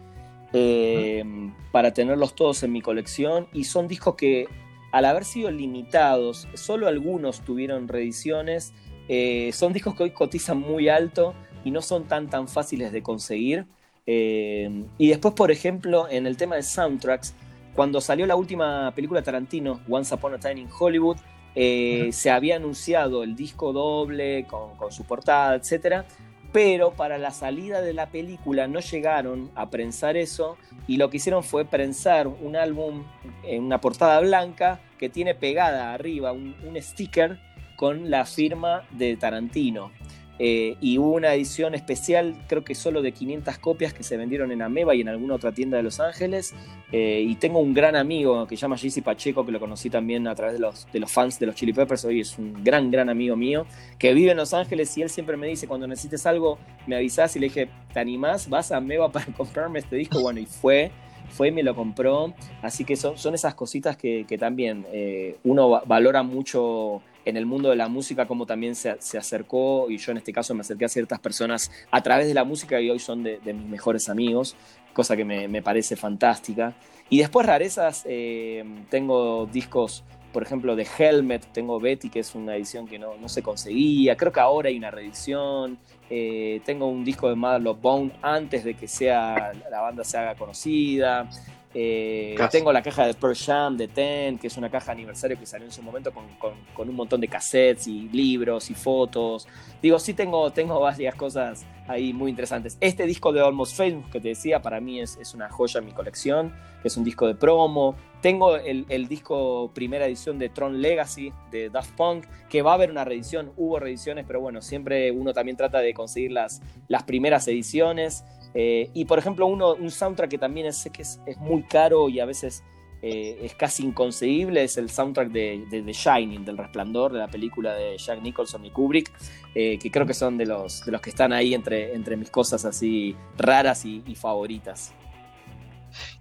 eh, 0.53 1.25
para 1.73 1.93
tenerlos 1.93 2.35
todos 2.35 2.63
en 2.63 2.73
mi 2.73 2.81
colección, 2.81 3.49
y 3.53 3.65
son 3.65 3.89
discos 3.89 4.15
que 4.15 4.47
al 4.93 5.05
haber 5.05 5.25
sido 5.25 5.51
limitados, 5.51 6.49
solo 6.55 6.87
algunos 6.87 7.41
tuvieron 7.41 7.89
reediciones, 7.89 8.73
eh, 9.09 9.51
son 9.53 9.73
discos 9.73 9.95
que 9.95 10.05
hoy 10.05 10.11
cotizan 10.11 10.61
muy 10.61 10.89
alto 10.89 11.35
y 11.65 11.71
no 11.71 11.83
son 11.83 12.05
tan 12.05 12.29
tan 12.29 12.49
fáciles 12.49 12.93
de 12.93 13.03
conseguir. 13.03 13.67
Eh, 14.07 14.85
y 14.97 15.09
después, 15.09 15.35
por 15.35 15.51
ejemplo, 15.51 16.09
en 16.09 16.27
el 16.27 16.37
tema 16.37 16.57
de 16.57 16.63
soundtracks, 16.63 17.35
cuando 17.75 18.01
salió 18.01 18.27
la 18.27 18.37
última 18.37 18.93
película 18.95 19.23
Tarantino, 19.23 19.81
Once 19.89 20.15
Upon 20.15 20.35
a 20.35 20.39
Time 20.39 20.63
in 20.63 20.69
Hollywood, 20.77 21.17
eh, 21.55 22.11
se 22.13 22.31
había 22.31 22.57
anunciado 22.57 23.23
el 23.23 23.37
disco 23.37 23.73
doble 23.73 24.47
con, 24.47 24.91
su 24.91 25.05
portada, 25.05 25.57
etc. 25.57 26.05
Pero 26.53 26.93
para 26.93 27.19
la 27.19 27.31
salida 27.31 27.83
de 27.83 27.93
la 27.93 28.07
película 28.07 28.67
no 28.67 28.81
llegaron 28.81 29.51
a 29.55 29.69
prensar 29.71 30.17
eso 30.17 30.57
y 30.87 30.97
lo 30.97 31.11
que 31.11 31.19
hicieron 31.19 31.45
fue 31.45 31.65
prensar 31.65 32.27
un 32.27 32.57
álbum 32.57 33.05
en 33.45 33.65
una 33.65 33.81
portada 33.81 34.21
blanca 34.21 34.81
que 34.99 35.09
tiene 35.09 35.35
pegada 35.35 35.93
arriba 35.93 36.33
un 36.33 36.77
sticker 36.79 37.39
con 37.77 38.11
la 38.11 38.25
firma 38.25 38.85
de 38.91 39.17
Tarantino. 39.17 39.93
Eh, 40.39 40.77
y 40.81 40.99
hubo 40.99 41.13
una 41.13 41.35
edición 41.35 41.75
especial, 41.75 42.37
creo 42.47 42.63
que 42.65 42.75
solo 42.75 43.03
de 43.03 43.13
500 43.13 43.59
copias 43.59 43.93
que 43.93 44.03
se 44.03 44.17
vendieron 44.17 44.53
en 44.53 44.63
Ameba 44.63 44.95
y 44.95 45.01
en 45.01 45.09
alguna 45.09 45.35
otra 45.35 45.53
tienda 45.53 45.77
de 45.77 45.83
Los 45.83 46.01
Ángeles. 46.01 46.55
Eh, 46.93 47.25
y 47.27 47.35
tengo 47.37 47.59
un 47.59 47.75
gran 47.75 47.97
amigo 47.97 48.47
que 48.47 48.57
se 48.57 48.63
llama 48.63 48.77
Jesse 48.77 49.03
Pacheco, 49.03 49.45
que 49.45 49.53
lo 49.53 49.61
conocí 49.61 49.91
también 49.91 50.29
a 50.29 50.35
través 50.35 50.55
de 50.55 50.61
los, 50.61 50.87
de 50.93 51.01
los 51.01 51.11
fans 51.11 51.39
de 51.39 51.47
los 51.47 51.55
Chili 51.55 51.73
Peppers. 51.73 52.05
Hoy 52.05 52.21
es 52.21 52.39
un 52.39 52.63
gran, 52.63 52.91
gran 52.91 53.09
amigo 53.09 53.37
mío 53.37 53.67
que 53.99 54.15
vive 54.15 54.31
en 54.31 54.37
Los 54.37 54.55
Ángeles 54.55 54.97
y 54.97 55.03
él 55.03 55.11
siempre 55.11 55.37
me 55.37 55.49
dice: 55.49 55.67
cuando 55.67 55.87
necesites 55.87 56.25
algo, 56.27 56.59
me 56.87 56.97
avisas. 56.97 57.35
Y 57.37 57.41
le 57.41 57.47
dije: 57.47 57.69
¿Te 57.93 58.01
animás? 58.01 58.49
¿Vas 58.49 58.71
a 58.71 58.77
Ameba 58.77 59.11
para 59.13 59.27
comprarme 59.27 59.81
este 59.81 59.97
disco? 59.97 60.21
Bueno, 60.21 60.41
y 60.41 60.47
fue 60.47 60.93
fue 61.31 61.49
y 61.49 61.53
me 61.53 61.63
lo 61.63 61.75
compró. 61.75 62.35
Así 62.63 62.85
que 62.85 62.97
son, 62.97 63.19
son 63.19 63.35
esas 63.35 63.55
cositas 63.55 63.97
que, 63.97 64.25
también 64.39 64.87
eh, 64.93 65.37
uno 65.45 65.83
valora 65.85 66.23
mucho 66.23 67.03
en 67.29 67.37
el 67.37 67.45
mundo 67.45 67.69
de 67.69 67.77
la 67.77 67.89
música, 67.89 68.27
como 68.27 68.47
también 68.47 68.75
se, 68.75 68.91
acercó, 69.19 69.91
y 69.91 69.99
yo 69.99 70.13
en 70.13 70.19
este 70.19 70.33
caso 70.33 70.55
me 70.55 70.63
acerqué 70.63 70.87
a 70.87 70.89
ciertas 70.89 71.21
personas 71.21 71.71
a 71.91 72.03
través 72.03 72.27
de 72.27 72.33
la 72.33 72.45
música 72.45 72.81
y 72.81 72.89
hoy 72.89 72.99
son 72.99 73.23
de, 73.23 73.39
mis 73.45 73.67
mejores 73.67 74.09
amigos, 74.09 74.57
cosa 74.95 75.15
que 75.15 75.25
me, 75.25 75.63
parece 75.63 75.95
fantástica. 75.95 76.75
Y 77.11 77.19
después 77.19 77.47
rarezas, 77.47 78.05
eh, 78.09 78.65
tengo 78.89 79.47
discos, 79.47 80.05
por 80.33 80.43
ejemplo, 80.43 80.75
de 80.75 80.87
Helmet, 80.99 81.53
tengo 81.53 81.79
Betty, 81.79 82.09
que 82.09 82.21
es 82.21 82.35
una 82.35 82.57
edición 82.57 82.87
que 82.87 82.99
no, 82.99 83.29
se 83.29 83.43
conseguía, 83.43 84.17
creo 84.17 84.33
que 84.33 84.41
ahora 84.41 84.71
hay 84.71 84.79
una 84.79 84.91
reedición, 84.91 85.79
eh, 86.09 86.63
tengo 86.65 86.87
un 86.87 87.05
disco 87.05 87.29
de 87.29 87.35
Mother 87.35 87.61
Love 87.61 87.81
Bone 87.83 88.13
antes 88.23 88.65
de 88.65 88.73
que 88.73 88.89
sea, 88.89 89.53
la 89.71 89.81
banda 89.83 90.03
se 90.03 90.17
haga 90.17 90.35
conocida. 90.35 91.29
Eh, 91.75 92.35
tengo 92.51 92.73
la 92.73 92.83
caja 92.83 93.07
de 93.07 93.15
Pearl 93.15 93.37
Jam 93.37 93.77
de 93.77 93.89
Ten, 93.89 94.39
que 94.39 94.47
es 94.47 94.57
una 94.57 94.71
caja 94.71 94.93
aniversario 94.93 95.39
que 95.39 95.45
salió 95.45 95.67
en 95.67 95.73
su 95.73 95.83
momento 95.83 96.13
con, 96.13 96.89
un 96.89 96.97
montón 96.97 97.21
de 97.21 97.29
cassettes 97.29 97.87
y 97.87 98.09
libros 98.09 98.71
y 98.71 98.75
fotos. 98.75 99.47
Digo, 99.83 99.99
sí 99.99 100.15
tengo, 100.15 100.51
tengo 100.51 100.81
varias 100.81 101.15
cosas 101.15 101.67
ahí 101.87 102.13
muy 102.13 102.31
interesantes. 102.31 102.79
Este 102.81 103.05
disco 103.05 103.33
de 103.33 103.41
Almost 103.41 103.77
Famous 103.77 104.11
que 104.11 104.21
te 104.21 104.29
decía, 104.29 104.63
para 104.63 104.81
mí 104.81 105.01
es, 105.01 105.19
una 105.35 105.51
joya 105.51 105.81
en 105.81 105.87
mi 105.87 105.93
colección, 105.93 106.55
que 106.81 106.89
es 106.89 106.97
un 106.97 107.05
disco 107.05 107.27
de 107.27 107.35
promo. 107.35 107.97
Tengo 108.23 108.57
el, 108.57 109.09
disco 109.09 109.71
primera 109.75 110.07
edición 110.07 110.39
de 110.39 110.49
Tron 110.49 110.81
Legacy 110.81 111.33
de 111.51 111.69
Daft 111.69 111.93
Punk, 111.93 112.25
que 112.49 112.63
va 112.63 112.73
a 112.73 112.75
haber 112.75 112.91
una 112.91 113.05
reedición, 113.05 113.53
hubo 113.57 113.79
reediciones, 113.79 114.25
pero 114.27 114.41
bueno, 114.41 114.63
siempre 114.63 115.11
uno 115.11 115.33
también 115.33 115.57
trata 115.57 115.81
de 115.81 115.95
conseguir 115.95 116.33
las, 116.33 116.63
las 116.89 117.03
primeras 117.05 117.47
ediciones. 117.47 118.25
Eh, 118.61 118.91
y 118.93 119.05
por 119.05 119.21
ejemplo, 119.21 119.47
uno, 119.47 119.75
un 119.75 119.89
soundtrack 119.89 120.31
que 120.31 120.39
también 120.39 120.73
sé 120.73 120.91
que 120.91 121.03
es, 121.03 121.21
muy 121.39 121.63
caro 121.63 122.09
y 122.09 122.19
a 122.19 122.25
veces 122.25 122.65
eh, 123.03 123.39
es 123.41 123.55
casi 123.55 123.85
inconcebible, 123.85 124.65
es 124.65 124.77
el 124.79 124.91
soundtrack 124.91 125.29
de, 125.29 125.65
The 125.71 125.93
Shining, 125.93 126.45
del 126.45 126.59
Resplandor, 126.59 127.13
de 127.13 127.21
la 127.21 127.29
película 127.29 127.75
de 127.75 127.97
Jack 127.97 128.21
Nicholson 128.21 128.65
y 128.65 128.73
Kubrick, 128.73 129.13
eh, 129.55 129.79
que 129.79 129.93
creo 129.93 130.07
que 130.07 130.13
son 130.13 130.37
de 130.37 130.47
los, 130.47 130.85
de 130.85 130.91
los 130.91 131.01
que 131.01 131.11
están 131.11 131.33
ahí 131.33 131.55
entre, 131.55 131.95
entre 131.95 132.17
mis 132.17 132.31
cosas 132.31 132.65
así 132.65 133.15
raras 133.37 133.85
y, 133.85 134.03
favoritas. 134.17 134.93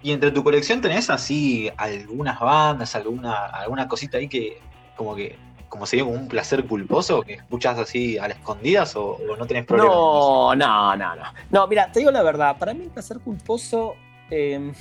¿Y 0.04 0.12
entre 0.12 0.30
tu 0.30 0.44
colección 0.44 0.80
tenés 0.80 1.10
así 1.10 1.72
algunas 1.76 2.40
bandas, 2.40 2.96
alguna, 2.96 3.48
alguna 3.48 3.88
cosita 3.88 4.20
ahí 4.20 4.28
que 4.28 4.60
como 4.96 5.16
que 5.16 5.38
como 5.70 5.86
sería 5.86 6.06
como 6.06 6.18
un 6.18 6.28
placer 6.28 6.66
culposo 6.66 7.22
que 7.22 7.34
escuchas 7.34 7.78
así 7.78 8.18
a 8.18 8.28
las 8.28 8.38
escondidas 8.38 8.96
o, 8.96 9.18
no 9.38 9.46
tenés 9.46 9.66
problema? 9.66 9.90
No, 9.90 10.56
no, 10.56 10.96
no, 10.96 11.16
no. 11.16 11.24
No, 11.52 11.68
mira, 11.68 11.92
te 11.92 12.00
digo 12.00 12.12
la 12.12 12.24
verdad, 12.24 12.58
para 12.58 12.74
mí 12.74 12.84
el 12.84 12.90
placer 12.90 13.20
culposo 13.20 13.96
em, 14.30 14.74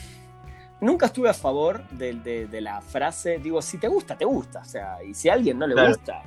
nunca 0.81 1.07
estuve 1.07 1.29
a 1.29 1.35
favor 1.35 1.87
de, 1.91 2.49
la 2.61 2.81
frase, 2.81 3.39
digo, 3.39 3.61
si 3.63 3.79
te 3.79 3.89
gusta, 3.89 4.17
te 4.17 4.25
gusta. 4.25 4.61
O 4.61 4.65
sea, 4.65 5.03
y 5.03 5.15
si 5.15 5.29
a 5.29 5.35
alguien 5.35 5.59
no 5.59 5.67
le 5.67 5.89
gusta, 5.89 6.23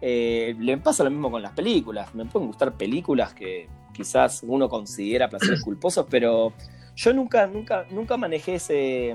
eh, 0.00 0.54
le 0.58 0.78
pasa 0.78 1.04
lo 1.04 1.10
mismo 1.10 1.30
con 1.30 1.42
las 1.42 1.52
películas. 1.52 2.14
Me 2.14 2.24
pueden 2.24 2.48
gustar 2.48 2.72
películas 2.72 3.34
que 3.34 3.68
quizás 3.92 4.42
uno 4.46 4.68
considera 4.68 5.28
placeres 5.28 5.60
culposos, 5.64 6.06
pero 6.08 6.52
yo 6.94 7.12
nunca, 7.12 7.46
nunca, 7.46 7.86
nunca 7.90 8.16
manejé 8.16 8.56
ese 8.56 9.14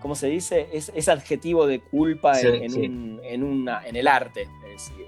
¿cómo 0.00 0.14
se 0.14 0.28
dice? 0.28 0.68
Es, 0.72 0.90
ese 0.94 1.10
adjetivo 1.10 1.66
de 1.66 1.80
culpa 1.80 2.38
en, 2.40 3.20
en, 3.22 3.96
el 3.96 4.08
arte. 4.08 4.48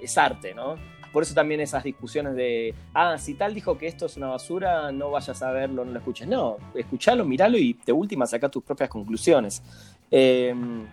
Es, 0.01 0.19
arte, 0.19 0.55
¿no? 0.55 0.77
Por 1.13 1.23
eso 1.23 1.35
también 1.35 1.61
esas 1.61 1.85
discusiones 1.85 2.35
de, 2.35 2.75
ah, 2.95 3.19
si 3.19 3.35
tal 3.35 3.55
dijo 3.55 3.77
que 3.77 3.87
esto 3.87 4.07
es 4.07 4.17
una 4.17 4.29
basura, 4.29 4.91
no 4.93 5.11
vayas 5.11 5.43
a 5.43 5.51
verlo, 5.51 5.85
no 5.85 5.93
lo 5.93 5.99
escuches. 5.99 6.27
No, 6.27 6.57
escuchalo, 6.75 7.25
miralo 7.25 7.59
y 7.59 7.79
de 7.85 7.93
última 7.93 8.27
saca 8.27 8.49
tus 8.49 8.63
propias 8.63 8.89
conclusiones. 8.89 9.63
Em, 10.11 10.87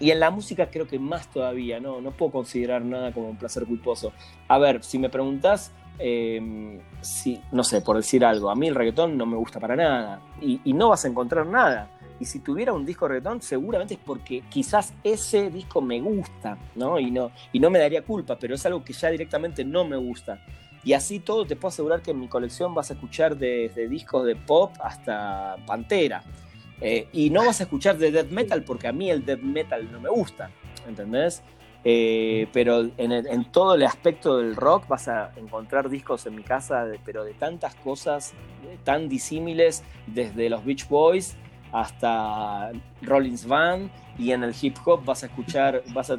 y 0.00 0.10
en 0.10 0.18
la 0.18 0.30
música 0.30 0.70
creo 0.70 0.88
que 0.88 0.98
más 0.98 1.30
todavía, 1.30 1.78
¿no? 1.78 2.00
No 2.00 2.10
puedo 2.10 2.32
considerar 2.32 2.82
nada 2.82 3.12
como 3.12 3.28
un 3.28 3.36
placer 3.36 3.64
culposo. 3.64 4.12
A 4.48 4.58
ver, 4.58 4.82
si 4.82 4.98
me 4.98 5.08
preguntas, 5.08 5.72
em, 5.98 6.80
si, 7.00 7.40
no 7.52 7.62
sé, 7.62 7.80
por 7.80 7.96
decir 7.96 8.24
algo, 8.24 8.50
a 8.50 8.56
mí 8.56 8.66
el 8.66 8.74
reggaetón 8.74 9.16
no 9.16 9.26
me 9.26 9.36
gusta 9.36 9.60
para 9.60 9.76
nada. 9.76 10.20
Y, 10.40 10.60
y 10.64 10.72
no 10.72 10.88
vas 10.88 11.04
a 11.04 11.08
encontrar 11.08 11.46
nada 11.46 11.90
y 12.20 12.26
si 12.26 12.40
tuviera 12.40 12.74
un 12.74 12.84
disco 12.84 13.06
de 13.06 13.14
reggaetón, 13.14 13.40
seguramente 13.40 13.94
es 13.94 14.00
porque 14.04 14.42
quizás 14.50 14.92
ese 15.02 15.50
disco 15.50 15.80
me 15.80 16.00
gusta, 16.00 16.58
¿no? 16.74 17.00
Y, 17.00 17.10
no, 17.10 17.32
y 17.50 17.58
no 17.58 17.70
me 17.70 17.78
daría 17.78 18.02
culpa, 18.02 18.38
pero 18.38 18.54
es 18.54 18.66
algo 18.66 18.84
que 18.84 18.92
ya 18.92 19.10
directamente 19.10 19.64
no 19.64 19.86
me 19.86 19.96
gusta. 19.96 20.44
Y 20.84 20.92
así 20.92 21.20
todo 21.20 21.46
te 21.46 21.56
puedo 21.56 21.70
asegurar 21.70 22.02
que 22.02 22.10
en 22.10 22.20
mi 22.20 22.28
colección 22.28 22.74
vas 22.74 22.90
a 22.90 22.94
escuchar 22.94 23.36
desde 23.36 23.88
discos 23.88 24.26
de 24.26 24.36
pop 24.36 24.72
hasta 24.80 25.56
Pantera. 25.66 26.22
Eh, 26.82 27.08
y 27.12 27.30
no 27.30 27.46
vas 27.46 27.60
a 27.60 27.64
escuchar 27.64 27.96
de 27.96 28.10
death 28.10 28.30
metal 28.30 28.64
porque 28.64 28.88
a 28.88 28.92
mí 28.92 29.10
el 29.10 29.24
death 29.24 29.40
metal 29.40 29.90
no 29.90 30.00
me 30.00 30.10
gusta, 30.10 30.50
¿entendés? 30.86 31.42
Eh, 31.84 32.48
pero 32.52 32.90
en, 32.98 33.44
todo 33.50 33.74
el 33.74 33.82
aspecto 33.84 34.36
del 34.36 34.54
rock 34.54 34.86
vas 34.88 35.08
a 35.08 35.32
encontrar 35.36 35.88
discos 35.88 36.26
en 36.26 36.34
mi 36.34 36.42
casa, 36.42 36.86
pero 37.04 37.24
de 37.24 37.32
tantas 37.32 37.74
cosas 37.76 38.34
tan 38.84 39.08
disímiles, 39.08 39.82
desde 40.06 40.50
los 40.50 40.64
Beach 40.64 40.86
Boys 40.88 41.36
hasta 41.72 42.72
Rollins 43.02 43.46
Van 43.46 43.90
y 44.18 44.32
en 44.32 44.42
el 44.44 44.54
hip 44.60 44.76
hop 44.84 45.04
vas 45.04 45.22
a 45.22 45.26
escuchar, 45.26 45.82
vas 45.94 46.10
a, 46.10 46.16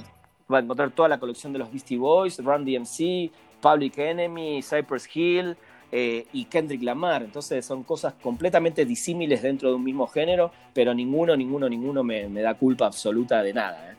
encontrar 0.50 0.92
toda 0.92 1.08
la 1.08 1.20
colección 1.20 1.54
de 1.54 1.60
los 1.60 1.72
Beastie 1.72 1.98
Boys, 1.98 2.38
Run 2.44 2.66
DMC, 2.66 3.32
Public 3.62 3.98
Enemy, 3.98 4.62
Cypress 4.62 5.10
Hill 5.16 5.56
eh, 5.92 6.26
y 6.34 6.46
Kendrick 6.46 6.84
Lamar. 6.84 7.24
Entonces 7.24 7.66
son 7.66 7.84
cosas 7.84 8.16
completamente 8.22 8.86
disímiles 8.86 9.42
dentro 9.42 9.70
de 9.70 9.76
un 9.76 9.84
mismo 9.84 10.08
género, 10.08 10.52
pero 10.74 10.94
ninguno, 10.94 11.36
ninguno, 11.38 11.70
ninguno 11.70 12.04
me, 12.04 12.28
da 12.30 12.54
culpa 12.56 12.86
absoluta 12.88 13.42
de 13.44 13.54
nada. 13.54 13.92
¿eh? 13.92 13.96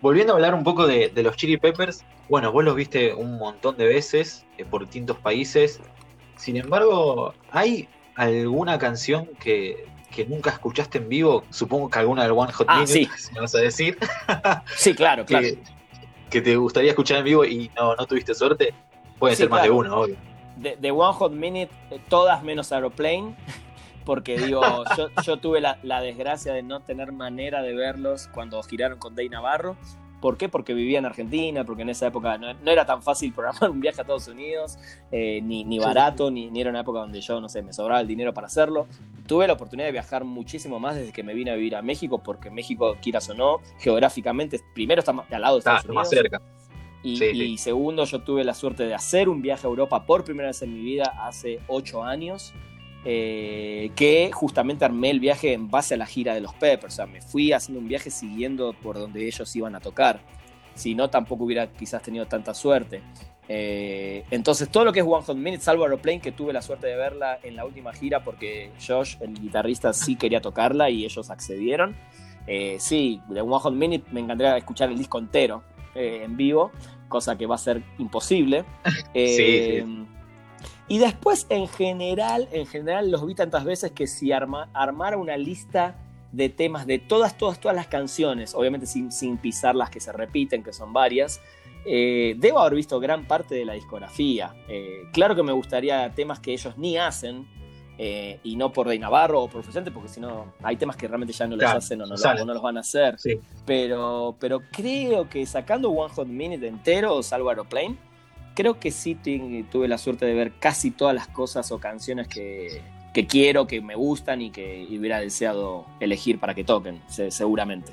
Volviendo 0.00 0.32
a 0.32 0.36
hablar 0.36 0.54
un 0.54 0.64
poco 0.64 0.86
de, 0.86 1.12
los 1.16 1.36
Chili 1.36 1.58
Peppers, 1.58 2.04
bueno, 2.28 2.52
vos 2.52 2.64
los 2.64 2.74
viste 2.74 3.12
un 3.12 3.36
montón 3.36 3.76
de 3.76 3.86
veces 3.86 4.46
eh, 4.56 4.64
por 4.64 4.82
distintos 4.82 5.18
países. 5.18 5.80
Sin 6.36 6.56
embargo, 6.56 7.34
¿hay 7.50 7.88
alguna 8.16 8.78
canción 8.78 9.28
que, 9.38 9.86
que 10.10 10.26
nunca 10.26 10.50
escuchaste 10.50 10.98
en 10.98 11.08
vivo, 11.08 11.44
supongo 11.50 11.88
que 11.88 11.98
alguna 11.98 12.24
del 12.24 12.32
One 12.32 12.52
Hot 12.52 12.66
ah, 12.68 12.80
Minute, 12.80 13.10
si 13.16 13.32
me 13.32 13.40
vas 13.40 13.54
a 13.54 13.58
decir. 13.58 13.98
sí, 14.76 14.94
claro, 14.94 15.24
claro. 15.24 15.46
Que, 16.28 16.40
te 16.40 16.56
gustaría 16.56 16.90
escuchar 16.90 17.18
en 17.18 17.24
vivo 17.24 17.44
y 17.44 17.70
no, 17.76 17.96
no 17.96 18.06
tuviste 18.06 18.34
suerte, 18.34 18.74
puede 19.18 19.36
ser 19.36 19.48
más 19.48 19.62
de 19.62 19.70
uno, 19.70 20.02
obvio. 20.02 20.16
De, 20.56 20.90
One 20.90 21.14
Hot 21.14 21.32
Minute, 21.32 21.70
eh, 21.90 22.00
todas 22.08 22.42
menos 22.42 22.70
Aeroplane, 22.72 23.34
porque 24.04 24.38
digo, 24.38 24.84
yo, 25.24 25.36
tuve 25.38 25.60
la, 25.60 25.78
la, 25.82 26.00
desgracia 26.00 26.52
de 26.52 26.62
no 26.62 26.80
tener 26.80 27.12
manera 27.12 27.62
de 27.62 27.74
verlos 27.74 28.28
cuando 28.32 28.62
giraron 28.62 28.98
con 28.98 29.14
Day 29.14 29.28
Navarro. 29.28 29.76
¿Por 30.20 30.36
qué? 30.36 30.48
Porque 30.48 30.74
vivía 30.74 30.98
en 30.98 31.06
Argentina, 31.06 31.64
porque 31.64 31.82
en 31.82 31.88
esa 31.88 32.06
época 32.06 32.36
no, 32.38 32.70
era 32.70 32.86
tan 32.86 33.02
fácil 33.02 33.32
programar 33.34 33.70
un 33.70 33.80
viaje 33.80 34.00
a 34.00 34.02
Estados 34.02 34.28
Unidos, 34.28 34.78
eh, 35.10 35.40
ni, 35.42 35.64
ni, 35.64 35.78
barato, 35.78 36.30
ni, 36.30 36.50
ni, 36.50 36.60
era 36.60 36.70
una 36.70 36.80
época 36.80 37.00
donde 37.00 37.20
yo, 37.20 37.40
no 37.40 37.48
sé, 37.48 37.62
me 37.62 37.72
sobraba 37.72 38.00
el 38.00 38.06
dinero 38.06 38.34
para 38.34 38.46
hacerlo. 38.46 38.86
Tuve 39.26 39.46
la 39.46 39.54
oportunidad 39.54 39.86
de 39.86 39.92
viajar 39.92 40.24
muchísimo 40.24 40.78
más 40.78 40.96
desde 40.96 41.12
que 41.12 41.22
me 41.22 41.34
vine 41.34 41.50
a 41.50 41.54
vivir 41.54 41.76
a 41.76 41.82
México, 41.82 42.18
porque 42.18 42.50
México, 42.50 42.96
quieras 43.00 43.28
o 43.30 43.34
no, 43.34 43.60
geográficamente, 43.78 44.60
primero 44.74 45.00
está 45.00 45.12
al 45.12 45.40
lado 45.40 45.56
de 45.56 45.58
Estados 45.60 45.84
Unidos. 45.84 45.94
más 45.94 46.10
cerca. 46.10 46.40
Y, 47.02 47.24
y, 47.24 47.56
segundo, 47.56 48.04
yo 48.04 48.22
tuve 48.22 48.44
la 48.44 48.52
suerte 48.52 48.84
de 48.84 48.94
hacer 48.94 49.30
un 49.30 49.40
viaje 49.40 49.66
a 49.66 49.70
Europa 49.70 50.04
por 50.04 50.22
primera 50.22 50.48
vez 50.48 50.60
en 50.60 50.74
mi 50.74 50.80
vida 50.80 51.14
hace 51.24 51.60
ocho 51.66 52.02
años. 52.02 52.52
Eh, 53.04 53.92
que 53.96 54.30
justamente 54.30 54.84
armé 54.84 55.08
el 55.08 55.20
viaje 55.20 55.54
en 55.54 55.70
base 55.70 55.94
a 55.94 55.96
la 55.96 56.06
gira 56.06 56.34
de 56.34 56.40
los 56.40 56.54
Peppers. 56.54 56.94
O 56.94 56.96
sea, 56.96 57.06
me 57.06 57.22
fui 57.22 57.52
haciendo 57.52 57.80
un 57.80 57.88
viaje 57.88 58.10
siguiendo 58.10 58.74
por 58.74 58.98
donde 58.98 59.26
ellos 59.26 59.54
iban 59.56 59.74
a 59.74 59.80
tocar. 59.80 60.20
Si 60.74 60.94
no, 60.94 61.08
tampoco 61.08 61.44
hubiera 61.44 61.66
quizás 61.72 62.02
tenido 62.02 62.26
tanta 62.26 62.52
suerte. 62.52 63.02
Eh, 63.48 64.24
entonces, 64.30 64.68
todo 64.68 64.84
lo 64.84 64.92
que 64.92 65.00
es 65.00 65.06
One 65.06 65.24
Hot 65.24 65.36
Minute, 65.36 65.62
salvo 65.62 65.84
Aeroplane, 65.84 66.20
que 66.20 66.30
tuve 66.30 66.52
la 66.52 66.62
suerte 66.62 66.86
de 66.88 66.96
verla 66.96 67.38
en 67.42 67.56
la 67.56 67.64
última 67.64 67.92
gira 67.92 68.22
porque 68.22 68.70
Josh, 68.86 69.16
el 69.20 69.34
guitarrista, 69.34 69.92
sí 69.92 70.16
quería 70.16 70.40
tocarla 70.40 70.90
y 70.90 71.04
ellos 71.04 71.30
accedieron. 71.30 71.96
Eh, 72.46 72.76
sí, 72.78 73.20
de 73.28 73.40
One 73.40 73.58
Hot 73.58 73.74
Minute 73.74 74.04
me 74.12 74.20
encantaría 74.20 74.56
escuchar 74.56 74.90
el 74.90 74.98
disco 74.98 75.18
entero 75.18 75.62
en 75.94 76.36
vivo, 76.36 76.70
cosa 77.08 77.36
que 77.36 77.46
va 77.46 77.56
a 77.56 77.58
ser 77.58 77.82
imposible. 77.98 78.64
sí. 79.14 79.82
Y 80.90 80.98
después, 80.98 81.46
en 81.50 81.68
general, 81.68 82.48
en 82.50 82.66
general 82.66 83.12
los 83.12 83.24
vi 83.24 83.36
tantas 83.36 83.64
veces 83.64 83.92
que 83.92 84.08
si 84.08 84.32
arma, 84.32 84.68
armara 84.74 85.16
una 85.16 85.36
lista 85.36 85.94
de 86.32 86.48
temas 86.48 86.84
de 86.84 86.98
todas, 86.98 87.38
todas, 87.38 87.60
todas 87.60 87.76
las 87.76 87.86
canciones, 87.86 88.56
obviamente 88.56 88.86
sin, 88.86 89.12
sin 89.12 89.38
pisar 89.38 89.76
las 89.76 89.88
que 89.88 90.00
se 90.00 90.10
repiten, 90.10 90.64
que 90.64 90.72
son 90.72 90.92
varias, 90.92 91.40
eh, 91.86 92.34
debo 92.38 92.58
haber 92.58 92.74
visto 92.74 92.98
gran 92.98 93.24
parte 93.24 93.54
de 93.54 93.64
la 93.64 93.74
discografía. 93.74 94.52
Eh, 94.68 95.04
claro 95.12 95.36
que 95.36 95.44
me 95.44 95.52
gustaría 95.52 96.12
temas 96.12 96.40
que 96.40 96.52
ellos 96.54 96.76
ni 96.76 96.98
hacen, 96.98 97.46
eh, 97.96 98.40
y 98.42 98.56
no 98.56 98.72
por 98.72 98.88
Rey 98.88 98.98
Navarro 98.98 99.42
o 99.42 99.48
por 99.48 99.62
Fuente, 99.62 99.92
porque 99.92 100.08
si 100.08 100.18
no, 100.18 100.54
hay 100.60 100.74
temas 100.74 100.96
que 100.96 101.06
realmente 101.06 101.32
ya 101.32 101.46
no 101.46 101.54
los 101.54 101.70
hacen 101.70 102.02
o 102.02 102.06
no, 102.06 102.16
los 102.52 102.62
van 102.62 102.78
a 102.78 102.80
hacer. 102.80 103.16
Pero, 103.64 104.34
pero 104.40 104.60
creo 104.72 105.28
que 105.28 105.46
sacando 105.46 105.90
One 105.90 106.12
Hot 106.14 106.26
Minute 106.26 106.66
entero 106.66 107.14
o 107.14 107.22
salvo 107.22 107.50
Aeroplane, 107.50 108.09
creo 108.60 108.78
que 108.78 108.90
sí 108.90 109.16
tuve 109.70 109.88
la 109.88 109.96
suerte 109.96 110.26
de 110.26 110.34
ver 110.34 110.52
casi 110.58 110.90
todas 110.90 111.14
las 111.14 111.28
cosas 111.28 111.72
o 111.72 111.78
canciones 111.78 112.28
que, 112.28 112.82
quiero, 113.26 113.66
que 113.66 113.80
me 113.80 113.94
gustan 113.94 114.42
y 114.42 114.50
que 114.50 114.86
hubiera 114.90 115.18
deseado 115.18 115.86
elegir 115.98 116.38
para 116.38 116.54
que 116.54 116.62
toquen, 116.62 117.00
seguramente. 117.08 117.92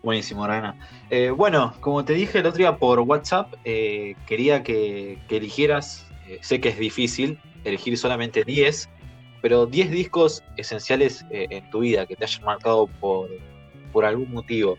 Buenísimo, 0.00 0.46
Rana. 0.46 0.76
Eh, 1.10 1.30
bueno, 1.30 1.74
como 1.80 2.04
te 2.04 2.12
dije 2.12 2.38
el 2.38 2.46
otro 2.46 2.58
día 2.58 2.76
por 2.76 3.00
WhatsApp, 3.00 3.52
eh, 3.64 4.14
quería 4.26 4.62
que, 4.62 5.18
eligieras, 5.28 6.06
eh, 6.28 6.38
sé 6.40 6.60
que 6.60 6.68
es 6.68 6.78
difícil 6.78 7.40
elegir 7.64 7.98
solamente 7.98 8.44
10, 8.44 8.88
pero 9.40 9.66
10 9.66 9.90
discos 9.90 10.44
esenciales 10.56 11.26
en 11.30 11.68
tu 11.70 11.80
vida 11.80 12.06
que 12.06 12.14
te 12.14 12.26
hayan 12.26 12.44
marcado 12.44 12.86
por, 12.86 13.28
por 13.92 14.04
algún 14.04 14.30
motivo 14.30 14.78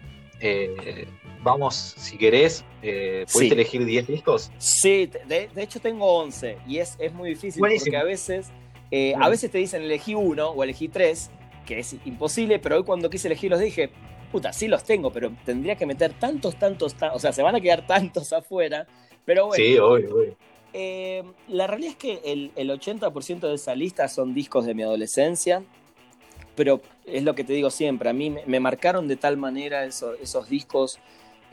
vamos, 1.44 1.76
si 1.98 2.18
querés, 2.18 2.64
eh, 2.82 3.26
¿puedes 3.32 3.52
elegir 3.52 3.86
10 3.86 4.08
discos? 4.08 4.52
Sí, 4.58 5.10
de, 5.28 5.50
hecho 5.58 5.80
tengo 5.80 6.06
11 6.20 6.58
y 6.68 6.80
es, 6.80 6.96
es 7.00 7.14
muy 7.14 7.30
difícil 7.30 7.62
porque 7.62 7.98
a 7.98 8.04
veces, 8.04 8.52
eh, 8.92 9.14
a 9.20 9.30
veces 9.30 9.52
te 9.52 9.58
dicen 9.58 9.84
elegí 9.84 10.16
uno 10.16 10.50
o 10.50 10.64
elegí 10.64 10.88
tres, 10.88 11.30
que 11.66 11.80
es 11.80 11.96
imposible, 12.06 12.60
pero 12.60 12.78
hoy 12.78 12.84
cuando 12.84 13.10
quise 13.10 13.28
elegir 13.28 13.52
los 13.52 13.60
dije, 13.60 13.90
puta, 14.32 14.54
sí 14.54 14.68
los 14.68 14.84
tengo, 14.84 15.12
pero 15.12 15.32
tendría 15.46 15.76
que 15.76 15.86
meter 15.86 16.14
tantos, 16.14 16.56
tantos, 16.58 16.96
o 17.14 17.20
sea, 17.20 17.32
se 17.34 17.44
van 17.44 17.56
a 17.56 17.62
quedar 17.62 17.86
tantos 17.88 18.34
afuera, 18.34 18.88
pero 19.26 19.48
bueno. 19.48 19.64
Sí, 19.64 19.78
obvio, 19.78 20.16
obvio. 20.16 20.36
Eh, 20.76 21.24
la 21.50 21.68
realidad 21.68 21.92
es 21.92 21.98
que 21.98 22.22
el, 22.26 22.52
el 22.56 22.72
80% 22.72 23.42
de 23.42 23.54
esa 23.54 23.76
lista 23.76 24.08
son 24.08 24.34
discos 24.34 24.66
de 24.66 24.74
mi 24.74 24.82
adolescencia, 24.82 25.64
pero 26.56 26.82
es 27.06 27.24
lo 27.24 27.36
que 27.36 27.44
te 27.44 27.54
digo 27.54 27.70
siempre, 27.70 28.10
a 28.10 28.14
mí 28.14 28.36
me, 28.46 28.60
marcaron 28.60 29.08
de 29.08 29.16
tal 29.16 29.38
manera 29.38 29.86
esos, 29.86 30.20
esos 30.22 30.50
discos 30.50 31.00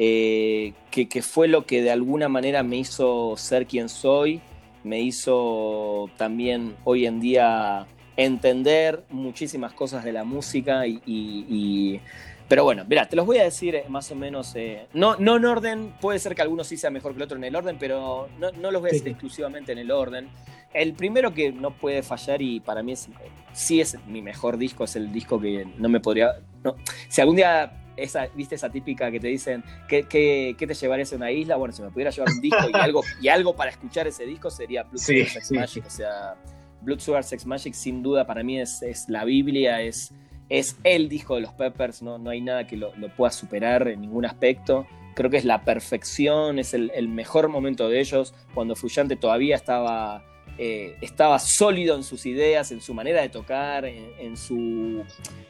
eh, 0.03 0.73
que, 0.91 1.21
fue 1.21 1.47
lo 1.47 1.67
que 1.67 1.83
de 1.83 1.91
alguna 1.91 2.31
manera 2.31 2.63
me 2.63 2.77
hizo 2.77 3.37
ser 3.37 3.67
quien 3.67 3.91
soy, 3.91 4.41
me 4.83 5.03
hizo 5.03 6.09
también 6.17 6.75
hoy 6.85 7.05
en 7.05 7.21
día 7.21 7.87
entender 8.17 9.05
muchísimas 9.11 9.75
cosas 9.75 10.03
de 10.03 10.13
la 10.15 10.25
música 10.25 10.87
y, 10.87 12.01
pero 12.49 12.65
bueno, 12.65 12.87
mira, 12.89 13.11
te 13.11 13.15
los 13.15 13.27
voy 13.27 13.37
a 13.37 13.45
decir 13.45 13.75
eh, 13.75 13.85
más 13.91 14.11
o 14.11 14.15
menos, 14.15 14.57
eh, 14.57 14.87
no, 14.95 15.17
no 15.17 15.37
en 15.37 15.45
orden, 15.45 15.95
puede 16.01 16.19
ser 16.19 16.35
que 16.35 16.41
algunos 16.41 16.67
sí 16.67 16.79
sea 16.79 16.89
mejor 16.89 17.13
que 17.13 17.19
el 17.19 17.25
otro 17.25 17.37
en 17.37 17.45
el 17.45 17.55
orden, 17.55 17.77
pero 17.79 18.31
no, 18.39 18.53
no 18.53 18.71
los 18.71 18.81
voy 18.81 18.89
a 18.89 18.93
decir 18.95 19.09
exclusivamente 19.09 19.73
en 19.73 19.79
el 19.81 19.91
orden. 19.91 20.31
El 20.73 20.95
primero 20.95 21.35
que 21.35 21.53
no 21.53 21.73
puede 21.73 22.03
fallar 22.03 22.41
y 22.41 22.61
para 22.61 22.83
mí 22.83 22.93
es, 22.93 23.11
sí 23.53 23.83
es 23.83 23.99
mi 24.07 24.23
mejor 24.23 24.57
disco, 24.57 24.85
es 24.85 24.97
el 24.97 25.13
disco 25.13 25.39
que 25.39 25.67
no 25.77 25.91
me 25.91 26.01
podría... 26.01 26.41
No, 26.65 26.75
si 27.11 27.21
algún 27.21 27.37
día 27.37 27.71
esa, 28.03 28.27
viste 28.35 28.55
esa 28.55 28.71
típica 28.71 29.11
que 29.11 29.21
te 29.21 29.29
dicen, 29.29 29.63
¿qué, 29.89 30.05
qué, 30.05 30.55
qué 30.59 30.67
te 30.67 30.75
llevarías 30.75 31.13
a 31.13 31.17
una 31.17 31.31
isla? 31.31 31.57
Bueno, 31.57 31.75
si 31.75 31.83
me 31.83 31.91
pudiera 31.91 32.11
llevar 32.11 32.33
un 32.33 32.41
disco 32.41 32.69
y 32.69 32.77
algo, 32.77 33.03
y 33.21 33.29
algo 33.29 33.55
para 33.55 33.71
escuchar 33.71 34.07
ese 34.07 34.25
disco 34.27 34.51
sería 34.51 34.83
Blood 34.85 35.01
Sugar 35.01 35.29
Sex 35.29 35.53
Magic. 35.53 35.87
O 35.87 35.91
sea, 35.91 36.35
Blood 36.83 37.01
Sugar 37.01 37.25
Sex 37.25 37.47
Magic 37.47 37.75
sin 37.75 38.03
duda 38.03 38.27
para 38.27 38.43
mí 38.43 38.61
es, 38.61 38.83
es 38.83 39.09
la 39.09 39.25
Biblia, 39.25 39.83
es, 39.83 40.13
es 40.49 40.77
el 40.85 41.09
disco 41.09 41.35
de 41.37 41.43
los 41.43 41.53
Peppers, 41.53 42.03
no, 42.03 42.19
no 42.19 42.31
hay 42.31 42.41
nada 42.41 42.67
que 42.67 42.77
lo, 42.77 42.95
lo, 42.97 43.15
pueda 43.15 43.31
superar 43.31 43.89
en 43.89 44.01
ningún 44.01 44.25
aspecto. 44.25 44.87
Creo 45.15 45.29
que 45.29 45.37
es 45.37 45.45
la 45.45 45.65
perfección, 45.65 46.59
es 46.59 46.73
el, 46.73 46.91
el 46.95 47.09
mejor 47.09 47.49
momento 47.49 47.89
de 47.89 48.01
ellos, 48.01 48.35
cuando 48.55 48.77
Fruyante 48.77 49.17
todavía 49.17 49.57
estaba 49.57 50.25
eh, 50.59 50.97
estaba 51.01 51.39
sólido 51.39 51.97
en 51.97 52.05
sus 52.05 52.27
ideas, 52.27 52.71
en 52.73 52.81
su 52.81 52.95
manera 52.95 53.23
de 53.23 53.29
tocar, 53.29 53.85
en, 53.85 54.37
su... 54.37 55.03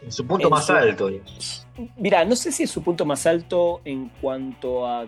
En 0.03 0.13
su 0.13 0.27
punto 0.27 0.49
más 0.51 0.69
alto. 0.71 1.11
Mira, 1.97 2.25
no 2.25 2.37
sé 2.37 2.53
si 2.53 2.65
es 2.65 2.71
su 2.71 2.83
punto 2.83 3.05
más 3.05 3.27
alto 3.27 3.81
en 3.85 4.11
cuanto 4.21 4.87
a... 4.87 5.07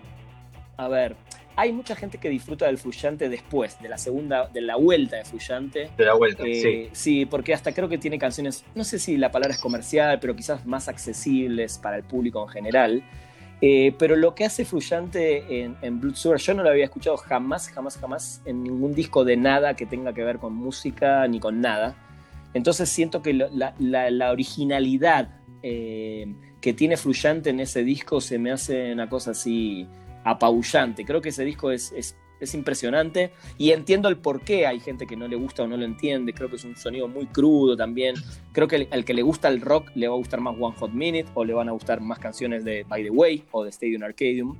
A 0.75 0.87
ver, 0.87 1.15
hay 1.55 1.71
mucha 1.71 1.95
gente 1.95 2.17
que 2.17 2.29
disfruta 2.29 2.65
del 2.65 2.77
Fuyante 2.77 3.29
después, 3.29 3.79
de 3.79 3.89
la 3.89 3.97
segunda, 3.97 4.47
de 4.47 4.61
la 4.61 4.75
vuelta 4.75 5.17
de 5.17 5.25
Fuyante. 5.25 5.91
De 5.95 6.05
la 6.05 6.15
vuelta, 6.15 6.43
eh, 6.45 6.55
sí. 6.55 6.89
Sí, 6.91 7.25
porque 7.25 7.53
hasta 7.53 7.73
creo 7.73 7.87
que 7.87 7.97
tiene 7.97 8.17
canciones, 8.17 8.65
no 8.73 8.83
sé 8.83 8.97
si 8.99 9.17
la 9.17 9.31
palabra 9.31 9.53
es 9.53 9.61
comercial, 9.61 10.19
pero 10.19 10.35
quizás 10.35 10.65
más 10.65 10.87
accesibles 10.87 11.77
para 11.77 11.97
el 11.97 12.03
público 12.03 12.41
en 12.43 12.49
general. 12.49 13.03
Eh, 13.65 13.95
pero 13.97 14.17
lo 14.17 14.35
que 14.35 14.43
hace 14.43 14.65
Fluyante 14.65 15.61
en, 15.61 15.77
en 15.81 16.01
Blood 16.01 16.15
Sugar, 16.15 16.37
yo 16.37 16.53
no 16.53 16.63
lo 16.63 16.69
había 16.69 16.83
escuchado 16.83 17.15
jamás, 17.15 17.69
jamás, 17.69 17.97
jamás 17.97 18.41
en 18.43 18.61
ningún 18.61 18.93
disco 18.93 19.23
de 19.23 19.37
nada 19.37 19.73
que 19.77 19.85
tenga 19.85 20.13
que 20.13 20.21
ver 20.21 20.37
con 20.37 20.53
música 20.53 21.25
ni 21.29 21.39
con 21.39 21.61
nada. 21.61 21.95
Entonces 22.53 22.89
siento 22.89 23.21
que 23.21 23.31
la, 23.31 23.73
la, 23.79 24.11
la 24.11 24.31
originalidad 24.33 25.39
eh, 25.61 26.35
que 26.59 26.73
tiene 26.73 26.97
Fluyante 26.97 27.51
en 27.51 27.61
ese 27.61 27.85
disco 27.85 28.19
se 28.19 28.37
me 28.37 28.51
hace 28.51 28.91
una 28.91 29.07
cosa 29.07 29.31
así 29.31 29.87
apabullante. 30.25 31.05
Creo 31.05 31.21
que 31.21 31.29
ese 31.29 31.45
disco 31.45 31.71
es, 31.71 31.93
es 31.93 32.17
es 32.39 32.53
impresionante 32.53 33.31
y 33.57 33.71
entiendo 33.71 34.09
el 34.09 34.17
por 34.17 34.41
qué 34.41 34.67
hay 34.67 34.79
gente 34.79 35.07
que 35.07 35.15
no 35.15 35.27
le 35.27 35.35
gusta 35.35 35.63
o 35.63 35.67
no 35.67 35.77
lo 35.77 35.85
entiende. 35.85 36.33
Creo 36.33 36.49
que 36.49 36.57
es 36.57 36.63
un 36.65 36.75
sonido 36.75 37.07
muy 37.07 37.25
crudo 37.27 37.77
también. 37.77 38.15
Creo 38.51 38.67
que 38.67 38.87
al 38.91 39.05
que 39.05 39.13
le 39.13 39.21
gusta 39.21 39.47
el 39.47 39.61
rock 39.61 39.91
le 39.95 40.07
va 40.07 40.15
a 40.15 40.17
gustar 40.17 40.41
más 40.41 40.55
One 40.59 40.75
Hot 40.77 40.91
Minute 40.91 41.27
o 41.33 41.45
le 41.45 41.53
van 41.53 41.69
a 41.69 41.71
gustar 41.71 42.01
más 42.01 42.19
canciones 42.19 42.63
de 42.63 42.83
By 42.87 43.03
the 43.03 43.09
Way 43.09 43.45
o 43.51 43.63
de 43.63 43.69
Stadium 43.69 44.03
Arcadium 44.03 44.55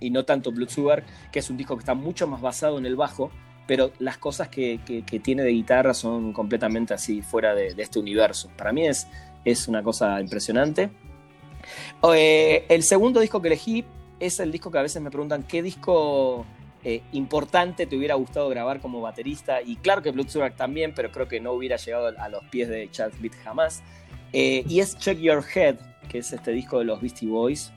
y 0.00 0.10
no 0.10 0.24
tanto 0.24 0.50
Blood 0.50 0.68
Sugar, 0.68 1.04
que 1.30 1.38
es 1.38 1.48
un 1.48 1.56
disco 1.56 1.76
que 1.76 1.80
está 1.80 1.94
mucho 1.94 2.26
más 2.26 2.40
basado 2.40 2.78
en 2.78 2.86
el 2.86 2.96
bajo, 2.96 3.30
pero 3.66 3.92
las 4.00 4.18
cosas 4.18 4.48
que, 4.48 4.80
que, 4.84 5.20
tiene 5.20 5.44
de 5.44 5.50
guitarra 5.50 5.94
son 5.94 6.32
completamente 6.32 6.92
así, 6.92 7.22
fuera 7.22 7.54
de, 7.54 7.74
de, 7.74 7.82
este 7.82 8.00
universo. 8.00 8.50
Para 8.56 8.72
mí 8.72 8.84
es, 8.84 9.06
es 9.44 9.68
una 9.68 9.82
cosa 9.82 10.20
impresionante. 10.20 10.90
Eh, 12.14 12.66
el 12.68 12.82
segundo 12.82 13.20
disco 13.20 13.40
que 13.40 13.48
elegí 13.48 13.84
es 14.18 14.40
el 14.40 14.50
disco 14.50 14.70
que 14.70 14.78
a 14.78 14.82
veces 14.82 15.00
me 15.00 15.10
preguntan 15.10 15.44
qué 15.44 15.62
disco 15.62 16.44
eh, 16.84 17.02
importante 17.12 17.86
te 17.86 17.96
hubiera 17.96 18.14
gustado 18.14 18.48
grabar 18.48 18.80
como 18.80 19.00
baterista. 19.00 19.62
Y 19.62 19.76
claro 19.76 20.02
que 20.02 20.10
Blood 20.10 20.28
Sugar 20.28 20.54
también, 20.56 20.92
pero 20.94 21.10
creo 21.10 21.28
que 21.28 21.40
no 21.40 21.52
hubiera 21.52 21.76
llegado 21.76 22.12
a 22.18 22.28
los 22.28 22.44
pies 22.44 22.68
de 22.68 22.90
Chad 22.90 23.12
Smith 23.12 23.34
jamás. 23.42 23.82
Eh, 24.32 24.64
y 24.68 24.80
es 24.80 24.96
Check 24.98 25.18
Your 25.18 25.44
Head, 25.54 25.76
que 26.08 26.18
es 26.18 26.32
este 26.32 26.52
disco 26.52 26.78
de 26.78 26.84
los 26.84 27.00
Beastie 27.00 27.28
Boys. 27.28 27.72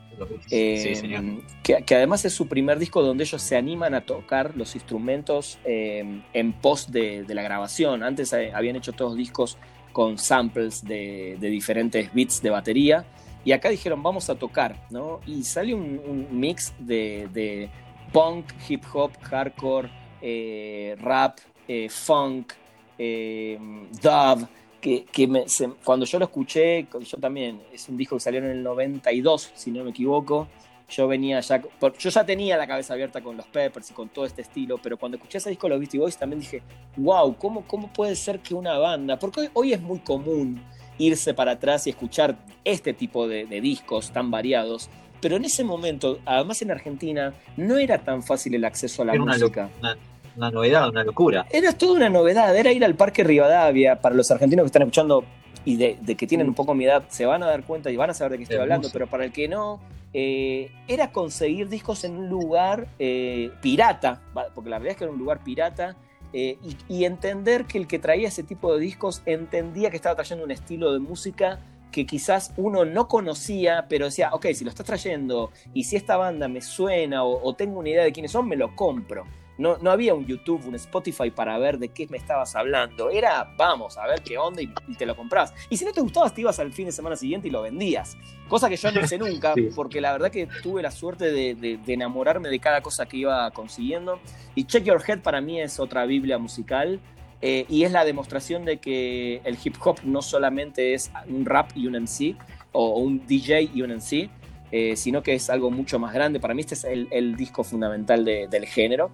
Eh, 0.49 0.95
sí, 0.95 1.41
que, 1.63 1.83
que, 1.83 1.95
además 1.95 2.23
es 2.25 2.33
su 2.33 2.47
primer 2.47 2.79
disco 2.79 3.01
donde 3.01 3.23
ellos 3.23 3.41
se 3.41 3.57
animan 3.57 3.93
a 3.93 4.01
tocar 4.01 4.55
los 4.55 4.75
instrumentos 4.75 5.59
eh, 5.65 6.21
en 6.33 6.53
post 6.53 6.89
de, 6.89 7.23
de, 7.23 7.35
la 7.35 7.41
grabación. 7.41 8.03
Antes 8.03 8.31
eh, 8.33 8.51
habían 8.53 8.75
hecho 8.75 8.93
todos 8.93 9.17
discos 9.17 9.57
con 9.91 10.17
samples 10.17 10.85
de, 10.85 11.37
de, 11.39 11.49
diferentes 11.49 12.13
beats 12.13 12.41
de 12.41 12.49
batería. 12.49 13.05
Y 13.43 13.51
acá 13.51 13.69
dijeron, 13.69 14.01
vamos 14.01 14.29
a 14.29 14.35
tocar, 14.35 14.87
¿no? 14.89 15.19
Y 15.27 15.43
sale 15.43 15.73
un, 15.73 16.01
un 16.05 16.39
mix 16.39 16.73
de, 16.79 17.29
de, 17.31 17.69
punk, 18.15 18.45
hip 18.69 18.81
hop, 18.93 19.11
hardcore, 19.23 19.89
eh, 20.21 20.95
rap, 21.01 21.39
eh, 21.67 21.89
funk, 21.89 22.53
eh, 22.97 23.59
dub, 24.01 24.47
que, 24.79 25.03
que 25.03 25.27
me, 25.27 25.49
se, 25.49 25.67
cuando 25.83 26.05
yo 26.05 26.19
lo 26.19 26.25
escuché, 26.25 26.87
yo 26.97 27.17
también, 27.17 27.61
es 27.73 27.89
un 27.89 27.97
disco 27.97 28.15
que 28.15 28.21
salió 28.21 28.39
en 28.39 28.45
el 28.45 28.63
92, 28.63 29.51
si 29.53 29.69
no 29.69 29.83
me 29.83 29.89
equivoco, 29.89 30.47
yo 30.87 31.09
venía 31.09 31.41
ya, 31.41 31.61
yo 31.61 32.09
ya 32.09 32.25
tenía 32.25 32.55
la 32.55 32.65
cabeza 32.65 32.93
abierta 32.93 33.19
con 33.19 33.35
los 33.35 33.47
Peppers 33.47 33.91
y 33.91 33.93
con 33.93 34.07
todo 34.07 34.23
este 34.23 34.43
estilo, 34.43 34.77
pero 34.81 34.95
cuando 34.95 35.17
escuché 35.17 35.39
ese 35.39 35.49
disco 35.49 35.67
de 35.67 35.71
los 35.71 35.79
Beastie 35.79 35.99
Boys 35.99 36.17
también 36.17 36.39
dije, 36.39 36.63
wow, 36.95 37.35
¿cómo, 37.35 37.67
cómo 37.67 37.91
puede 37.91 38.15
ser 38.15 38.39
que 38.39 38.55
una 38.55 38.77
banda, 38.77 39.19
porque 39.19 39.49
hoy, 39.51 39.73
es 39.73 39.81
muy 39.81 39.99
común 39.99 40.63
irse 40.97 41.33
para 41.33 41.51
atrás 41.51 41.85
y 41.85 41.89
escuchar 41.89 42.37
este 42.63 42.93
tipo 42.93 43.27
de 43.27 43.59
discos 43.59 44.11
tan 44.11 44.31
variados, 44.31 44.89
pero 45.25 45.37
en 45.37 45.45
ese 45.45 45.63
momento, 45.63 46.19
además 46.23 46.61
en 46.61 46.69
Argentina, 46.69 47.33
no 47.57 47.79
era 47.79 47.97
tan 47.97 48.21
fácil 48.21 48.53
el 48.53 48.63
acceso 48.63 49.01
a 49.01 49.05
la 49.05 49.13
era 49.13 49.25
música. 49.25 49.71
Una, 49.79 49.93
una, 49.93 49.99
una, 50.35 50.51
novedad, 50.51 50.87
una 50.87 51.03
locura. 51.03 51.47
Era 51.49 51.71
toda 51.71 51.93
una 51.93 52.09
novedad, 52.09 52.55
era 52.55 52.71
ir 52.71 52.85
al 52.85 52.93
Parque 52.93 53.23
Rivadavia, 53.23 53.99
para 53.99 54.13
los 54.13 54.29
argentinos 54.29 54.61
que 54.61 54.67
están 54.67 54.83
escuchando 54.83 55.23
y 55.65 55.77
de, 55.77 55.97
de 55.99 56.15
que 56.15 56.27
tienen 56.27 56.47
un 56.47 56.53
poco 56.53 56.75
mi 56.75 56.85
edad, 56.85 57.05
se 57.09 57.25
van 57.25 57.41
a 57.41 57.47
dar 57.47 57.63
cuenta 57.63 57.89
y 57.89 57.95
van 57.95 58.11
a 58.11 58.13
saber 58.13 58.33
de 58.33 58.37
qué 58.37 58.43
estoy 58.43 58.59
hablando, 58.59 58.89
pero 58.93 59.07
para 59.07 59.25
el 59.25 59.31
que 59.31 59.47
no, 59.47 59.79
eh, 60.13 60.69
era 60.87 61.11
conseguir 61.11 61.69
discos 61.69 62.03
en 62.03 62.15
un 62.17 62.29
lugar 62.29 62.87
eh, 62.99 63.49
pirata, 63.63 64.21
porque 64.53 64.69
la 64.69 64.77
verdad 64.77 64.91
es 64.91 64.97
que 64.97 65.05
era 65.05 65.11
un 65.13 65.17
lugar 65.17 65.43
pirata, 65.43 65.95
eh, 66.33 66.59
y, 66.63 66.77
y 66.87 67.05
entender 67.05 67.65
que 67.65 67.79
el 67.79 67.87
que 67.87 67.97
traía 67.97 68.27
ese 68.27 68.43
tipo 68.43 68.75
de 68.75 68.79
discos 68.79 69.23
entendía 69.25 69.89
que 69.89 69.95
estaba 69.95 70.13
trayendo 70.13 70.45
un 70.45 70.51
estilo 70.51 70.93
de 70.93 70.99
música 70.99 71.61
que 71.95 72.05
quizás 72.05 72.51
uno 72.57 72.83
no 72.83 73.07
conocía, 73.07 73.85
pero 73.87 74.07
decía, 74.07 74.31
ok, 74.33 74.47
si 74.53 74.65
lo 74.65 74.69
estás 74.69 74.85
trayendo 74.85 75.53
y 75.73 75.85
si 75.85 75.95
esta 75.95 76.17
banda 76.17 76.49
me 76.49 76.59
suena 76.59 77.23
o, 77.23 77.41
o 77.41 77.55
tengo 77.55 77.79
una 77.79 77.87
idea 77.87 78.03
de 78.03 78.11
quiénes 78.11 78.33
son, 78.33 78.49
me 78.49 78.57
lo 78.57 78.75
compro. 78.75 79.25
No, 79.57 79.77
no, 79.77 79.91
había 79.91 80.13
un 80.13 80.25
YouTube, 80.25 80.67
un 80.67 80.75
Spotify 80.75 81.31
para 81.31 81.57
ver 81.57 81.79
de 81.79 81.87
qué 81.87 82.05
me 82.09 82.17
estabas 82.17 82.53
hablando. 82.57 83.09
Era, 83.09 83.53
vamos, 83.55 83.97
a 83.97 84.05
ver 84.07 84.21
qué 84.23 84.37
onda 84.37 84.61
y, 84.61 84.69
y, 84.89 84.95
te 84.95 85.05
lo 85.05 85.15
comprabas. 85.15 85.53
Y 85.69 85.77
si 85.77 85.85
no 85.85 85.93
te 85.93 86.01
gustaba, 86.01 86.29
te 86.29 86.41
ibas 86.41 86.59
al 86.59 86.73
fin 86.73 86.87
de 86.87 86.91
semana 86.91 87.15
siguiente 87.15 87.47
y 87.47 87.51
lo 87.51 87.61
vendías. 87.61 88.17
Cosa 88.49 88.67
que 88.67 88.75
yo 88.75 88.91
no 88.91 88.99
hice 88.99 89.17
nunca, 89.17 89.53
sí. 89.55 89.69
porque 89.73 90.01
la 90.01 90.11
verdad 90.11 90.29
que 90.29 90.49
tuve 90.61 90.81
la 90.81 90.91
suerte 90.91 91.31
de, 91.31 91.55
de, 91.55 91.77
de, 91.77 91.93
enamorarme 91.93 92.49
de 92.49 92.59
cada 92.59 92.81
cosa 92.81 93.05
que 93.05 93.15
iba 93.15 93.49
consiguiendo. 93.51 94.19
Y 94.53 94.65
Check 94.65 94.83
Your 94.83 95.01
Head 95.07 95.21
para 95.21 95.39
mí 95.39 95.61
es 95.61 95.79
otra 95.79 96.05
biblia 96.05 96.37
musical. 96.37 96.99
Eh, 97.47 97.67
y 97.69 97.83
es 97.83 97.91
la 97.91 98.03
demostración 98.03 98.65
de 98.65 98.77
que 98.77 99.39
el 99.43 99.55
hip 99.63 99.75
hop 99.83 99.99
no 100.03 100.23
solamente 100.23 100.95
es 100.95 101.11
un 101.27 101.45
rap 101.45 101.69
y 101.75 101.85
un 101.85 101.93
MC, 101.93 102.35
o 102.71 102.97
un 102.97 103.27
DJ 103.27 103.69
y 103.71 103.83
un 103.83 103.91
MC, 103.91 104.31
eh, 104.71 104.95
sino 104.95 105.21
que 105.21 105.35
es 105.35 105.51
algo 105.51 105.69
mucho 105.69 105.99
más 105.99 106.11
grande. 106.11 106.39
Para 106.39 106.55
mí 106.55 106.61
este 106.61 106.73
es 106.73 106.83
el, 106.85 107.07
el 107.11 107.35
disco 107.35 107.63
fundamental 107.63 108.25
de, 108.25 108.47
del 108.47 108.65
género. 108.65 109.11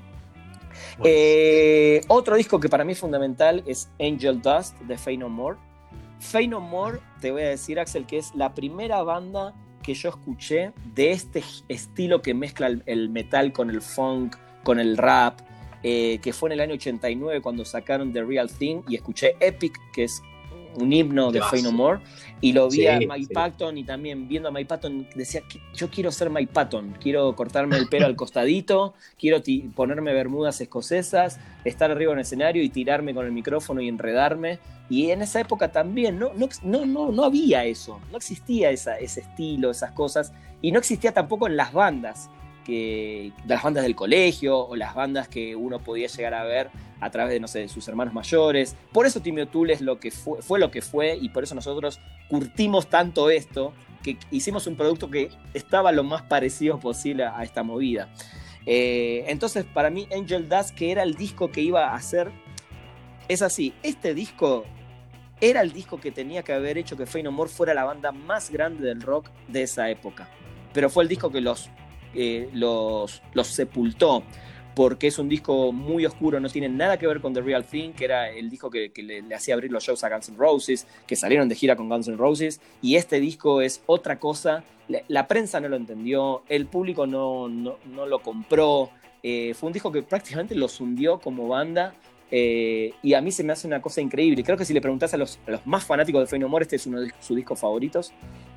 Bueno. 0.98 1.04
Eh, 1.04 2.02
otro 2.08 2.38
disco 2.38 2.58
que 2.58 2.70
para 2.70 2.86
mí 2.86 2.94
es 2.94 3.00
fundamental 3.00 3.64
es 3.68 3.90
Angel 4.00 4.42
Dust 4.42 4.80
de 4.80 4.98
Fey 4.98 5.18
No 5.18 5.28
More. 5.28 5.58
Fey 6.22 6.48
No 6.48 6.62
More, 6.62 7.00
te 7.20 7.32
voy 7.32 7.42
a 7.42 7.50
decir, 7.50 7.82
Axel, 7.82 8.06
que 8.06 8.18
es 8.18 8.34
la 8.34 8.54
primera 8.54 9.04
banda 9.04 9.54
que 9.84 9.94
yo 9.94 10.08
escuché 10.08 10.72
de 10.96 11.12
este 11.12 11.44
estilo 11.68 12.22
que 12.22 12.34
mezcla 12.34 12.68
el, 12.68 12.82
el 12.86 13.10
metal 13.10 13.52
con 13.52 13.70
el 13.70 13.82
funk, 13.82 14.38
con 14.64 14.80
el 14.80 14.96
rap, 14.96 15.42
eh, 15.84 16.20
que 16.22 16.34
fue 16.34 16.50
en 16.50 16.54
el 16.54 16.60
año 16.62 16.74
89 16.76 17.42
cuando 17.42 17.66
sacaron 17.66 18.14
The 18.14 18.24
Real 18.24 18.50
Thing 18.50 18.82
y 18.88 18.96
escuché 18.96 19.36
Epic, 19.40 19.80
que 19.94 20.04
es 20.04 20.22
un 20.76 20.94
himno 20.94 21.32
de 21.32 21.42
Fey 21.42 21.62
No 21.62 21.72
More, 21.72 22.00
y 22.40 22.54
lo 22.54 22.70
vi 22.70 22.78
sí, 22.78 22.88
a 22.88 22.98
Mike 23.00 23.26
sí. 23.26 23.34
Patton 23.34 23.78
y 23.78 23.84
también 23.84 24.28
viendo 24.28 24.50
a 24.50 24.52
Mike 24.52 24.68
Patton 24.68 25.08
decía, 25.16 25.42
yo 25.74 25.90
quiero 25.90 26.12
ser 26.12 26.30
Mike 26.30 26.52
Patton, 26.54 26.96
quiero 27.02 27.36
cortarme 27.36 27.78
el 27.78 27.88
pelo 27.88 28.06
al 28.06 28.16
costadito, 28.16 28.94
quiero 29.20 29.42
ponerme 29.76 30.14
bermudas 30.14 30.62
escocesas, 30.62 31.40
estar 31.66 31.92
arriba 31.92 32.14
en 32.14 32.20
el 32.20 32.24
escenario 32.24 32.64
y 32.64 32.70
tirarme 32.70 33.14
con 33.14 33.26
el 33.26 33.32
micrófono 33.32 33.82
y 33.82 33.88
enredarme. 33.88 34.60
Y 34.90 35.12
en 35.12 35.22
esa 35.22 35.40
época 35.40 35.72
también 35.72 36.20
no, 36.20 36.34
no, 36.34 36.50
no, 36.64 36.86
no, 36.86 37.12
no 37.12 37.24
había 37.24 37.64
eso, 37.64 38.02
no 38.12 38.18
existía 38.18 38.72
esa, 38.72 38.98
ese 38.98 39.22
estilo, 39.22 39.72
esas 39.72 39.92
cosas, 39.92 40.34
y 40.62 40.72
no 40.72 40.80
existía 40.80 41.14
tampoco 41.14 41.48
en 41.48 41.56
las 41.56 41.72
bandas 41.72 42.30
que 42.64 43.32
las 43.48 43.64
bandas 43.64 43.84
del 43.84 43.96
colegio 43.96 44.60
o 44.60 44.76
las 44.76 44.96
bandas 44.96 45.28
que 45.28 45.56
uno 45.56 45.80
podía 45.80 46.08
llegar 46.08 46.34
a 46.34 46.44
ver 46.44 46.70
a 47.00 47.10
través 47.10 47.34
de, 47.34 47.40
no 47.40 47.48
sé, 47.48 47.60
de 47.60 47.70
sus 47.70 47.88
hermanos 47.88 48.14
mayores. 48.14 48.76
Por 48.92 49.06
eso 49.06 49.22
Timmy 49.22 49.42
O'Toole 49.42 49.74
es 49.74 49.82
lo 49.82 50.00
que 50.00 50.12
fue, 50.12 50.42
fue, 50.42 50.60
lo 50.60 50.72
que 50.72 50.82
fue 50.82 51.18
y 51.20 51.30
por 51.30 51.44
eso 51.44 51.56
nosotros 51.56 52.00
curtimos 52.30 52.88
tanto 52.88 53.30
esto 53.30 53.74
que 54.04 54.18
hicimos 54.32 54.68
un 54.68 54.76
producto 54.76 55.10
que 55.10 55.30
estaba 55.54 55.92
lo 55.92 56.04
más 56.04 56.24
parecido 56.24 56.80
posible 56.80 57.26
a 57.26 57.44
esta 57.44 57.64
movida. 57.64 58.10
Eh, 58.66 59.26
entonces, 59.28 59.66
para 59.66 59.90
mí, 59.90 60.08
Angel 60.16 60.48
Dust, 60.48 60.72
que 60.76 60.92
era 60.92 61.04
el 61.04 61.16
disco 61.16 61.52
que 61.52 61.62
iba 61.62 61.90
a 61.90 61.96
hacer, 61.96 62.32
es 63.28 63.42
así, 63.42 63.74
este 63.84 64.14
disco 64.14 64.66
era 65.40 65.62
el 65.62 65.72
disco 65.72 66.00
que 66.00 66.12
tenía 66.12 66.44
que 66.44 66.54
haber 66.54 66.78
hecho 66.78 66.96
que 66.96 67.08
Fey 67.08 67.24
fuera 67.48 67.74
la 67.74 67.84
banda 67.84 68.12
más 68.12 68.52
grande 68.52 68.86
del 68.86 69.02
rock 69.02 69.30
de 69.48 69.64
esa 69.64 69.90
época. 69.90 70.30
Pero 70.74 70.90
fue 70.90 71.04
el 71.04 71.10
disco 71.10 71.32
que 71.32 71.42
los, 71.42 71.70
eh, 72.14 72.50
los, 72.54 73.22
sepultó 73.44 74.24
porque 74.76 75.08
es 75.08 75.20
un 75.20 75.28
disco 75.28 75.74
muy 75.74 76.06
oscuro, 76.06 76.40
no 76.40 76.50
tiene 76.50 76.70
nada 76.70 76.98
que 76.98 77.06
ver 77.06 77.20
con 77.20 77.34
The 77.34 77.42
Real 77.42 77.66
Thing, 77.66 77.92
que 77.92 78.06
era 78.06 78.30
el 78.30 78.50
disco 78.50 78.70
que, 78.70 78.92
le, 78.96 79.36
hacía 79.36 79.54
abrir 79.54 79.70
los 79.70 79.84
shows 79.84 80.04
a 80.06 80.10
Guns 80.10 80.30
N' 80.30 80.38
Roses, 80.38 80.88
que 81.06 81.18
salieron 81.18 81.50
de 81.50 81.56
gira 81.56 81.76
con 81.76 81.90
Guns 81.90 82.08
N' 82.08 82.16
Roses, 82.16 82.62
y 82.82 82.96
este 82.96 83.20
disco 83.20 83.62
es 83.62 83.84
otra 83.86 84.18
cosa, 84.18 84.64
la, 84.88 85.28
prensa 85.28 85.60
no 85.60 85.68
lo 85.68 85.76
entendió, 85.76 86.44
el 86.48 86.68
público 86.68 87.06
no, 87.06 87.50
no, 87.50 88.06
lo 88.06 88.20
compró, 88.20 88.90
eh, 89.24 89.54
fue 89.56 89.68
un 89.68 89.74
disco 89.74 89.92
que 89.92 90.04
prácticamente 90.04 90.56
los 90.56 90.80
hundió 90.80 91.20
como 91.20 91.50
banda, 91.50 91.94
eh, 92.32 92.94
y 93.04 93.14
a 93.14 93.22
mí 93.22 93.32
se 93.32 93.44
me 93.44 93.52
hace 93.52 93.68
una 93.68 93.82
cosa 93.82 94.00
increíble. 94.00 94.44
Creo 94.44 94.58
que 94.58 94.64
si 94.64 94.74
le 94.74 94.80
preguntas 94.82 95.14
a 95.14 95.18
los, 95.18 95.38
más 95.66 95.84
fanáticos 95.84 96.22
de 96.22 96.28
Fey 96.28 96.40
No 96.40 96.48
More, 96.48 96.64
este 96.64 96.78
es 96.78 96.88
uno 96.88 97.02
de 97.02 97.12
sus 97.20 97.36
discos 97.36 97.60
favoritos. 97.60 98.14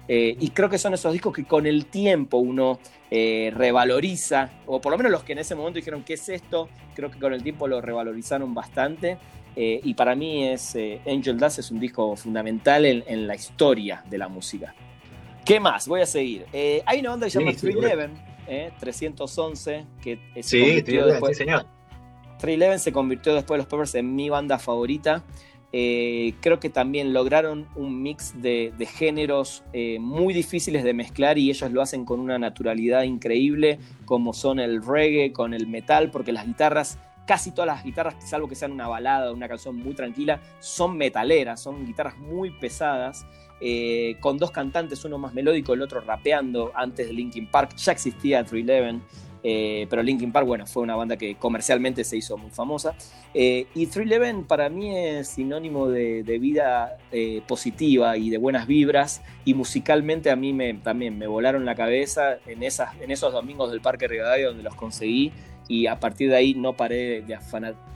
Eh, 0.06 0.36
y 0.38 0.50
creo 0.50 0.68
que 0.68 0.78
son 0.78 0.94
esos 0.94 1.12
discos 1.12 1.34
que 1.34 1.44
con 1.44 1.66
el 1.66 1.86
tiempo 1.86 2.38
uno 2.38 2.78
eh, 3.10 3.52
revaloriza, 3.54 4.50
o 4.66 4.80
por 4.80 4.92
lo 4.92 4.98
menos 4.98 5.10
los 5.10 5.24
que 5.24 5.32
en 5.32 5.38
ese 5.38 5.54
momento 5.54 5.76
dijeron, 5.76 6.04
¿qué 6.04 6.14
es 6.14 6.28
esto? 6.28 6.68
Creo 6.94 7.10
que 7.10 7.18
con 7.18 7.32
el 7.32 7.42
tiempo 7.42 7.66
lo 7.66 7.80
revalorizaron 7.80 8.54
bastante. 8.54 9.18
Eh, 9.56 9.80
y 9.82 9.94
para 9.94 10.14
mí 10.16 10.48
es 10.48 10.76
Angel 11.06 11.38
Dust 11.38 11.60
es 11.60 11.70
un 11.70 11.78
disco 11.78 12.16
fundamental 12.16 12.84
en, 12.84 13.26
la 13.26 13.34
historia 13.34 14.04
de 14.08 14.18
la 14.18 14.28
música. 14.28 14.74
¿Qué 15.44 15.60
más? 15.60 15.86
Voy 15.86 16.00
a 16.00 16.06
seguir. 16.06 16.46
hay 16.52 17.00
una 17.00 17.10
banda 17.10 17.26
que 17.26 17.30
se 17.30 17.38
llama 17.38 17.52
311, 17.52 18.72
311, 18.80 19.84
que 20.02 20.18
se 20.42 20.60
convirtió 20.60 21.06
después, 21.06 21.36
sí, 21.36 21.44
señor. 21.44 21.73
311 22.38 22.78
se 22.82 22.92
convirtió 22.92 23.34
después 23.34 23.56
de 23.56 23.58
los 23.58 23.66
Peppers 23.66 23.94
en 23.94 24.14
mi 24.14 24.28
banda 24.28 24.58
favorita. 24.58 25.24
Eh, 25.76 26.34
creo 26.40 26.60
que 26.60 26.70
también 26.70 27.12
lograron 27.12 27.66
un 27.74 28.00
mix 28.00 28.40
de, 28.40 28.72
géneros 28.96 29.64
eh, 29.72 29.98
muy 29.98 30.32
difíciles 30.32 30.84
de 30.84 30.94
mezclar 30.94 31.36
y 31.36 31.50
ellos 31.50 31.72
lo 31.72 31.82
hacen 31.82 32.04
con 32.04 32.20
una 32.20 32.38
naturalidad 32.38 33.02
increíble, 33.02 33.80
como 34.04 34.34
son 34.34 34.60
el 34.60 34.84
reggae 34.84 35.32
con 35.32 35.52
el 35.52 35.66
metal, 35.66 36.12
porque 36.12 36.32
las 36.32 36.46
guitarras, 36.46 37.00
casi 37.26 37.50
todas 37.50 37.66
las 37.66 37.82
guitarras, 37.82 38.14
salvo 38.24 38.46
que 38.46 38.54
sean 38.54 38.70
una 38.70 38.86
balada 38.86 39.32
o 39.32 39.34
una 39.34 39.48
canción 39.48 39.74
muy 39.74 39.94
tranquila, 39.94 40.40
son 40.60 40.96
metaleras, 40.96 41.60
son 41.60 41.84
guitarras 41.84 42.18
muy 42.18 42.52
pesadas. 42.52 43.26
Eh, 43.60 44.16
con 44.20 44.38
dos 44.38 44.52
cantantes, 44.52 45.04
uno 45.04 45.18
más 45.18 45.34
melódico, 45.34 45.74
el 45.74 45.82
otro 45.82 46.00
rapeando, 46.00 46.70
antes 46.76 47.08
de 47.08 47.14
Linkin 47.14 47.50
Park, 47.50 47.74
ya 47.74 47.90
existía 47.90 48.44
311. 48.44 49.04
Eh, 49.46 49.86
pero 49.90 50.02
Linkin 50.02 50.32
Park, 50.32 50.46
bueno, 50.46 50.66
fue 50.66 50.82
una 50.82 50.96
banda 50.96 51.18
que 51.18 51.34
comercialmente 51.34 52.02
se 52.02 52.16
hizo 52.16 52.38
muy 52.38 52.50
famosa. 52.50 52.96
Eh, 53.34 53.66
y 53.74 53.86
311 53.86 54.48
para 54.48 54.70
mí 54.70 54.96
es 54.96 55.28
sinónimo 55.28 55.88
de, 55.88 56.22
vida 56.40 56.96
eh, 57.12 57.42
positiva 57.46 58.16
y 58.16 58.30
de 58.30 58.38
buenas 58.38 58.66
vibras. 58.66 59.22
Y 59.44 59.52
musicalmente 59.52 60.30
a 60.30 60.36
mí 60.36 60.54
me, 60.54 60.72
también 60.74 61.18
me 61.18 61.26
volaron 61.26 61.66
la 61.66 61.74
cabeza 61.74 62.38
en, 62.46 62.62
esas, 62.62 62.98
en 63.00 63.10
esos 63.10 63.34
domingos 63.34 63.70
del 63.70 63.82
Parque 63.82 64.08
Rivadavia 64.08 64.46
donde 64.46 64.62
los 64.62 64.74
conseguí. 64.74 65.30
Y 65.68 65.86
a 65.86 66.00
partir 66.00 66.30
de 66.30 66.36
ahí 66.36 66.54
no 66.54 66.72
paré 66.74 67.20
de 67.22 67.38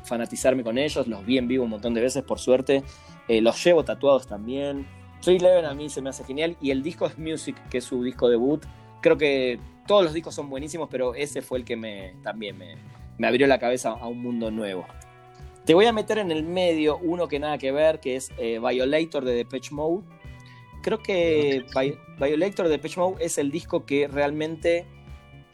fanatizarme 0.05 0.63
con 0.63 0.77
ellos. 0.77 1.07
Los 1.07 1.25
vi 1.25 1.39
en 1.39 1.49
vivo 1.49 1.65
un 1.65 1.71
montón 1.71 1.95
de 1.95 2.03
veces, 2.03 2.23
por 2.25 2.39
suerte. 2.39 2.83
los 3.29 3.65
llevo 3.65 3.85
tatuados 3.85 4.27
también. 4.27 4.87
311 5.23 5.67
a 5.67 5.75
mí 5.75 5.89
se 5.89 6.03
me 6.03 6.11
hace 6.11 6.25
genial. 6.25 6.57
Y 6.61 6.71
el 6.71 6.83
disco 6.83 7.07
es 7.07 7.19
Music, 7.19 7.57
que 7.71 7.79
es 7.79 7.85
su 7.85 8.03
disco 8.03 8.29
debut. 8.29 8.65
Creo 9.01 9.17
que 9.19 9.61
todos 9.89 10.05
los 10.05 10.13
discos 10.13 10.35
son 10.35 10.49
buenísimos, 10.51 10.89
pero 10.89 11.15
ese 11.17 11.43
fue 11.43 11.59
el 11.59 11.65
que 11.65 11.75
me, 11.75 12.15
también 12.23 12.57
me, 12.59 13.27
abrió 13.27 13.49
la 13.49 13.59
cabeza 13.59 13.91
a 13.91 14.07
un 14.07 14.23
mundo 14.23 14.53
nuevo. 14.53 14.87
Te 15.65 15.75
voy 15.75 15.87
a 15.87 15.93
meter 15.93 16.19
en 16.19 16.31
el 16.31 16.45
medio 16.45 16.99
uno 16.99 17.27
que 17.27 17.41
nada 17.41 17.59
que 17.59 17.73
ver, 17.73 17.99
que 17.99 18.15
es 18.15 18.31
eh, 18.39 18.61
Violator 18.61 19.25
de 19.25 19.33
Depeche 19.33 19.75
Mode. 19.75 20.05
Creo 20.83 21.03
que 21.03 21.65
Violator 22.21 22.67
de 22.67 22.71
Depeche 22.71 23.01
Mode 23.01 23.25
es 23.25 23.39
el 23.39 23.51
disco 23.51 23.85
que 23.85 24.07
realmente 24.09 24.87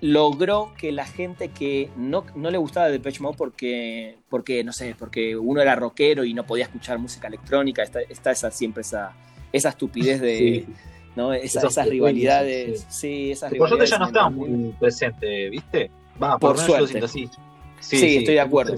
logró 0.00 0.72
que 0.76 0.90
la 0.90 1.06
gente 1.06 1.48
que 1.48 1.90
no, 1.96 2.26
no 2.34 2.50
le 2.50 2.58
gustaba 2.58 2.88
Depeche 2.88 3.22
Mode 3.22 3.36
porque, 3.38 4.18
porque, 4.28 4.64
no 4.64 4.72
sé, 4.72 4.96
porque 4.98 5.36
uno 5.36 5.60
era 5.62 5.76
rockero 5.76 6.24
y 6.24 6.34
no 6.34 6.44
podía 6.44 6.64
escuchar 6.64 6.98
música 6.98 7.28
electrónica, 7.28 7.84
está, 7.84 8.00
está 8.00 8.32
esa, 8.32 8.50
siempre 8.50 8.82
esa, 8.82 9.12
esa 9.52 9.68
estupidez 9.68 10.20
de... 10.20 10.66
¿no? 11.16 11.32
esas 11.32 11.88
rivalidades. 11.88 12.86
Sí, 12.88 13.32
esas 13.32 13.52
por 13.54 13.68
suerte 13.68 13.86
ya 13.86 13.98
no 13.98 14.06
está 14.06 14.30
muy 14.30 14.74
presente, 14.78 15.50
¿viste? 15.50 15.90
Va, 16.22 16.38
por, 16.38 16.58
suerte. 16.58 17.06
Sí, 17.08 17.28
sí, 17.80 18.16
estoy 18.18 18.34
de 18.34 18.40
acuerdo. 18.40 18.74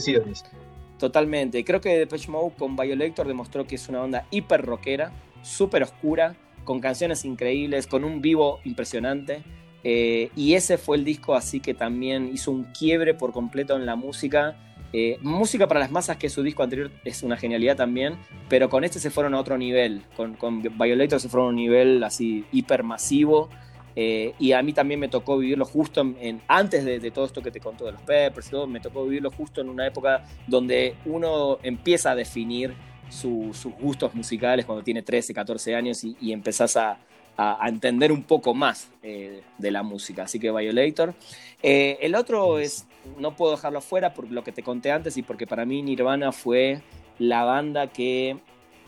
Totalmente. 0.99 1.65
Creo 1.65 1.81
que 1.81 1.99
Depeche 1.99 2.31
Mode 2.31 2.55
con 2.59 2.77
Violator 2.77 3.27
demostró 3.27 3.67
que 3.67 3.75
es 3.75 3.89
una 3.89 4.03
onda 4.03 4.27
hiper 4.31 4.63
rockera, 4.63 5.13
súper 5.43 5.83
oscura, 5.83 6.35
con 6.65 6.81
canciones 6.81 7.25
increíbles, 7.25 7.87
con 7.87 8.05
un 8.05 8.21
vivo 8.21 8.61
impresionante. 8.65 9.43
Eh, 9.85 10.31
y 10.35 10.55
ese 10.55 10.79
fue 10.79 10.97
el 10.97 11.05
disco 11.05 11.35
así 11.35 11.61
que 11.61 11.75
también 11.75 12.31
hizo 12.33 12.51
un 12.51 12.65
quiebre 12.65 13.15
por 13.15 13.33
completo 13.33 13.77
en 13.77 13.87
la 13.87 13.95
música 13.95 14.57
eh, 14.99 15.19
música 15.21 15.69
para 15.69 15.79
las 15.79 15.91
masas, 15.91 16.17
que 16.17 16.31
su 16.31 16.43
disco 16.43 16.63
anterior 16.63 16.91
es 17.05 17.23
una 17.23 17.37
genialidad 17.37 17.77
también, 17.77 18.17
pero 18.49 18.71
con 18.71 18.83
este 18.83 18.99
se 18.99 19.11
fueron 19.11 19.35
a 19.35 19.39
otro 19.39 19.59
nivel. 19.59 20.01
Con, 20.17 20.37
con 20.37 20.63
Violator 20.63 21.21
se 21.21 21.29
fueron 21.29 21.49
a 21.49 21.51
un 21.51 21.57
nivel 21.57 22.03
así 22.03 22.47
hipermasivo. 22.51 23.51
Eh, 23.95 24.33
y 24.39 24.53
a 24.53 24.63
mí 24.63 24.73
también 24.73 24.99
me 24.99 25.09
tocó 25.09 25.37
vivirlo 25.37 25.67
justo 25.67 26.01
en, 26.01 26.41
antes 26.49 26.87
de, 26.87 27.11
todo 27.11 27.27
esto 27.27 27.43
que 27.43 27.51
te 27.51 27.61
contó 27.61 27.85
de 27.85 27.93
los 27.93 28.01
Peppers 28.01 28.49
y 28.49 28.51
todo, 28.51 28.67
me 28.67 28.81
tocó 28.81 29.05
vivirlo 29.05 29.31
justo 29.31 29.61
en 29.61 29.69
una 29.69 29.87
época 29.87 30.25
donde 30.47 30.95
uno 31.05 31.59
empieza 31.63 32.13
a 32.13 32.15
definir 32.15 32.73
sus 33.11 33.67
gustos 33.79 34.15
musicales 34.15 34.65
cuando 34.65 34.83
tiene 34.83 35.03
13, 35.03 35.35
14 35.35 35.75
años 35.75 36.05
y, 36.05 36.17
y 36.23 36.33
empezás 36.33 36.75
a, 36.79 36.99
a, 37.37 37.69
entender 37.69 38.13
un 38.13 38.23
poco 38.23 38.55
más 38.55 38.91
eh, 39.03 39.43
de 39.59 39.71
la 39.71 39.83
música. 39.83 40.25
Así 40.25 40.39
que 40.39 40.51
Violator. 40.51 41.15
Eh, 41.63 41.99
el 42.01 42.15
otro 42.15 42.59
es, 42.59 42.87
no 43.19 43.37
puedo 43.37 43.53
dejarlo 43.53 43.81
fuera 43.81 44.15
por 44.15 44.31
lo 44.31 44.43
que 44.45 44.53
te 44.53 44.63
conté 44.63 44.93
antes 44.93 45.17
y 45.17 45.23
porque 45.23 45.47
para 45.47 45.65
mí 45.65 45.83
Nirvana 45.83 46.33
fue 46.33 46.81
la 47.19 47.45
banda 47.45 47.89
que 47.89 48.39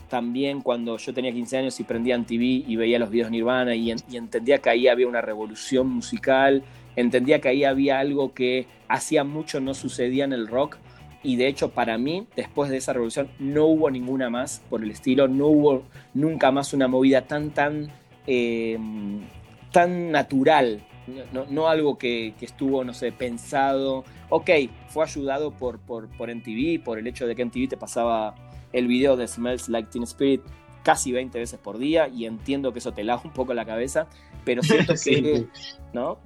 también 0.09 0.63
cuando 0.63 0.97
yo 0.97 1.13
tenía 1.13 1.33
15 1.33 1.59
años 1.59 1.81
y 1.81 1.85
prendía 1.85 2.15
en 2.15 2.25
TV 2.25 2.45
y 2.67 2.77
veía 2.77 2.99
los 2.99 3.11
videos 3.11 3.31
Nirvana 3.31 3.75
y, 3.75 3.93
y, 4.11 4.17
entendía 4.17 4.59
que 4.59 4.71
ahí 4.71 4.89
había 4.89 5.07
una 5.07 5.21
revolución 5.21 5.89
musical, 5.89 6.63
entendía 6.97 7.41
que 7.41 7.49
ahí 7.49 7.65
había 7.65 7.99
algo 7.99 8.33
que 8.33 8.67
hacía 8.89 9.25
mucho 9.25 9.61
no 9.61 9.75
sucedía 9.75 10.25
en 10.25 10.33
el 10.33 10.49
rock. 10.49 10.77
Y 11.23 11.35
de 11.37 11.49
hecho 11.49 11.71
para 11.71 11.99
mí, 11.99 12.27
después 12.37 12.71
de 12.71 12.77
esa 12.77 12.93
revolución, 12.93 13.29
no 13.41 13.67
hubo 13.67 13.91
ninguna 13.91 14.31
más 14.31 14.63
por 14.71 14.85
el 14.85 14.91
estilo, 14.91 15.27
no 15.27 15.49
hubo 15.49 15.83
nunca 16.15 16.53
más 16.53 16.73
una 16.73 16.87
movida 16.87 17.23
tan, 17.23 17.51
tan 17.51 17.91
Em, 18.31 19.23
tan 19.73 20.13
natural, 20.13 20.83
no, 21.51 21.69
algo 21.69 21.97
que, 21.97 22.35
estuvo, 22.43 22.85
no 22.85 22.93
sé, 22.93 23.11
pensado. 23.11 24.05
Ok, 24.29 24.51
fue 24.89 25.05
ayudado 25.05 25.51
por, 25.51 25.79
por, 25.79 26.09
por 26.17 26.29
MTV, 26.29 26.85
por 26.85 26.99
el 26.99 27.07
hecho 27.07 27.27
de 27.27 27.35
que 27.35 27.43
MTV 27.43 27.69
te 27.69 27.77
pasaba 27.79 28.35
el 28.75 28.87
video 28.87 29.17
de 29.17 29.27
Smells 29.27 29.71
Like 29.71 29.89
Teen 29.91 30.05
Spirit 30.05 30.43
casi 30.83 31.11
20 31.11 31.39
veces 31.39 31.59
por 31.59 31.79
día 31.79 32.09
y 32.09 32.27
entiendo 32.27 32.73
que 32.73 32.81
eso 32.81 32.93
te 32.93 33.03
lava 33.03 33.23
un 33.25 33.33
poco 33.33 33.55
la 33.55 33.65
cabeza, 33.65 34.09
pero 34.45 34.63
siento 34.63 34.93
que, 35.05 35.47
¿no? 35.95 36.19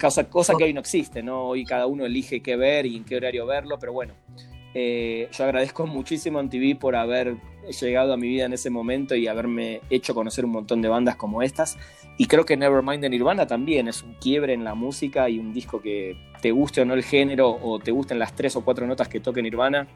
Cosa, 0.00 0.28
cosa 0.28 0.54
que 0.56 0.64
hoy 0.64 0.72
no 0.72 0.80
existe, 0.80 1.22
¿no? 1.22 1.42
Hoy 1.44 1.66
cada 1.66 1.86
uno 1.86 2.06
elige 2.06 2.40
qué 2.42 2.56
ver 2.56 2.86
y 2.86 2.96
en 2.96 3.04
qué 3.04 3.16
horario 3.16 3.44
verlo, 3.44 3.78
pero 3.78 3.92
bueno, 3.92 4.14
eh, 4.72 5.28
yo 5.32 5.44
agradezco 5.44 5.86
muchísimo 5.86 6.38
a 6.38 6.42
MTV 6.42 6.78
por 6.78 6.96
haber 6.96 7.36
llegado 7.68 8.12
a 8.12 8.16
mi 8.16 8.28
vida 8.28 8.46
en 8.46 8.52
ese 8.52 8.70
momento 8.70 9.14
y 9.14 9.26
haberme 9.26 9.80
hecho 9.90 10.14
conocer 10.14 10.44
un 10.44 10.52
montón 10.52 10.82
de 10.82 10.88
bandas 10.88 11.16
como 11.16 11.42
estas. 11.42 11.78
Y 12.16 12.26
creo 12.26 12.44
que 12.44 12.56
Nevermind 12.56 13.02
de 13.02 13.10
Nirvana 13.10 13.46
también 13.46 13.88
es 13.88 14.02
un 14.02 14.14
quiebre 14.14 14.52
en 14.52 14.64
la 14.64 14.74
música 14.74 15.28
y 15.28 15.38
un 15.38 15.52
disco 15.52 15.80
que 15.80 16.16
te 16.40 16.50
guste 16.50 16.82
o 16.82 16.84
no 16.84 16.94
el 16.94 17.02
género 17.02 17.58
o 17.62 17.78
te 17.78 17.90
gusten 17.90 18.18
las 18.18 18.34
tres 18.34 18.56
o 18.56 18.64
cuatro 18.64 18.86
notas 18.86 19.08
que 19.08 19.20
toque 19.20 19.42
Nirvana, 19.42 19.86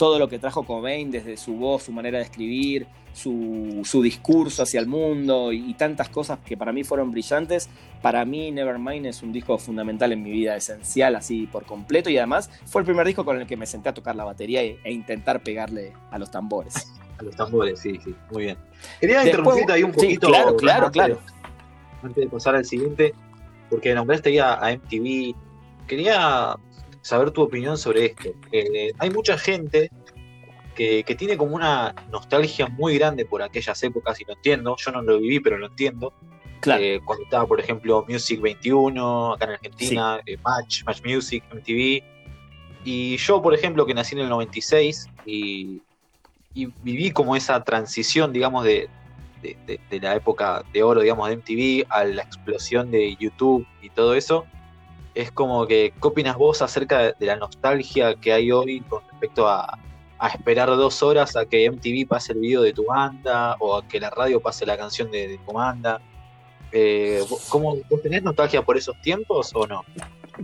todo 0.00 0.18
lo 0.18 0.30
que 0.30 0.38
trajo 0.38 0.62
Cobain, 0.62 1.10
desde 1.10 1.36
su 1.36 1.56
voz, 1.56 1.82
su 1.82 1.92
manera 1.92 2.16
de 2.16 2.24
escribir, 2.24 2.86
su, 3.12 4.00
discurso 4.02 4.62
hacia 4.62 4.80
el 4.80 4.86
mundo 4.86 5.52
y, 5.52 5.74
tantas 5.74 6.08
cosas 6.08 6.38
que 6.38 6.56
para 6.56 6.72
mí 6.72 6.84
fueron 6.84 7.10
brillantes. 7.10 7.68
Para 8.00 8.24
mí 8.24 8.50
Nevermind 8.50 9.04
es 9.04 9.22
un 9.22 9.30
disco 9.30 9.58
fundamental 9.58 10.10
en 10.12 10.22
mi 10.22 10.30
vida, 10.30 10.56
esencial 10.56 11.16
así 11.16 11.46
por 11.46 11.66
completo 11.66 12.08
y 12.08 12.16
además 12.16 12.48
fue 12.64 12.80
el 12.80 12.86
primer 12.86 13.06
disco 13.06 13.26
con 13.26 13.42
el 13.42 13.46
que 13.46 13.58
me 13.58 13.66
senté 13.66 13.90
a 13.90 13.92
tocar 13.92 14.16
la 14.16 14.24
batería 14.24 14.62
e, 14.62 14.78
e 14.84 14.90
intentar 14.90 15.42
pegarle 15.42 15.92
a 16.10 16.18
los 16.18 16.30
tambores. 16.30 16.74
A 17.18 17.22
los 17.22 17.36
tambores, 17.36 17.78
sí, 17.78 18.00
sí, 18.02 18.14
muy 18.30 18.44
bien. 18.44 18.56
Quería 19.02 19.22
interrumpirte 19.22 19.70
ahí 19.70 19.82
un 19.82 19.92
poquito. 19.92 20.28
claro, 20.28 20.56
claro, 20.56 20.90
claro. 20.90 21.18
Antes 22.02 22.24
de 22.24 22.30
pasar 22.30 22.54
al 22.54 22.64
siguiente, 22.64 23.12
porque 23.68 23.94
nombraste 23.94 24.32
ya 24.32 24.54
a 24.54 24.74
MTV. 24.74 25.34
Quería 25.86 26.56
saber 27.02 27.30
tu 27.30 27.42
opinión 27.42 27.78
sobre 27.78 28.06
esto. 28.06 28.30
Eh, 28.52 28.92
hay 28.98 29.10
mucha 29.10 29.38
gente 29.38 29.90
que, 30.74 31.04
tiene 31.18 31.36
como 31.36 31.56
una 31.56 31.94
nostalgia 32.10 32.66
muy 32.66 32.96
grande 32.96 33.26
por 33.26 33.42
aquellas 33.42 33.82
épocas 33.82 34.20
y 34.20 34.24
lo 34.24 34.32
entiendo. 34.32 34.76
Yo 34.78 34.92
no 34.92 35.02
lo 35.02 35.18
viví, 35.18 35.40
pero 35.40 35.58
lo 35.58 35.66
entiendo. 35.66 36.12
Claro. 36.60 36.82
Eh, 36.82 37.00
cuando 37.04 37.24
estaba, 37.24 37.46
por 37.46 37.60
ejemplo, 37.60 38.04
Music 38.08 38.40
21, 38.40 39.34
acá 39.34 39.44
en 39.46 39.50
Argentina, 39.52 40.20
eh, 40.26 40.36
Match, 40.42 40.84
Match 40.84 41.02
Music, 41.04 41.44
MTV. 41.52 42.02
Y 42.84 43.16
yo, 43.18 43.42
por 43.42 43.54
ejemplo, 43.54 43.84
que 43.84 43.92
nací 43.92 44.14
en 44.14 44.22
el 44.22 44.28
96 44.30 45.08
y 45.26 45.82
viví 46.54 47.10
como 47.10 47.36
esa 47.36 47.62
transición, 47.62 48.32
digamos, 48.32 48.64
de, 48.64 48.88
la 49.90 50.14
época 50.14 50.64
de 50.72 50.82
oro, 50.82 51.00
digamos, 51.00 51.28
de 51.28 51.36
MTV 51.36 51.86
a 51.90 52.04
la 52.04 52.22
explosión 52.22 52.90
de 52.90 53.16
YouTube 53.16 53.66
y 53.82 53.90
todo 53.90 54.14
eso. 54.14 54.46
Es 55.14 55.32
como 55.32 55.66
que, 55.66 55.92
¿qué 56.00 56.08
opinas 56.08 56.36
vos 56.36 56.62
acerca 56.62 57.14
de, 57.18 57.26
la 57.26 57.36
nostalgia 57.36 58.14
que 58.14 58.32
hay 58.32 58.52
hoy 58.52 58.80
con 58.80 59.02
respecto 59.10 59.48
a, 59.48 59.78
esperar 60.34 60.68
dos 60.68 61.02
horas 61.02 61.34
a 61.34 61.46
que 61.46 61.70
MTV 61.70 62.06
pase 62.06 62.34
el 62.34 62.40
video 62.40 62.60
de 62.60 62.74
tu 62.74 62.84
banda 62.84 63.56
o 63.58 63.76
a 63.76 63.88
que 63.88 63.98
la 63.98 64.10
radio 64.10 64.38
pase 64.38 64.66
la 64.66 64.76
canción 64.76 65.10
de, 65.10 65.38
tu 65.46 65.52
banda? 65.52 66.00
Eh, 66.72 67.24
¿cómo, 67.48 67.76
¿Vos 67.88 68.02
tenés 68.02 68.22
nostalgia 68.22 68.62
por 68.62 68.76
esos 68.76 69.00
tiempos 69.00 69.50
o 69.54 69.66
no? 69.66 69.82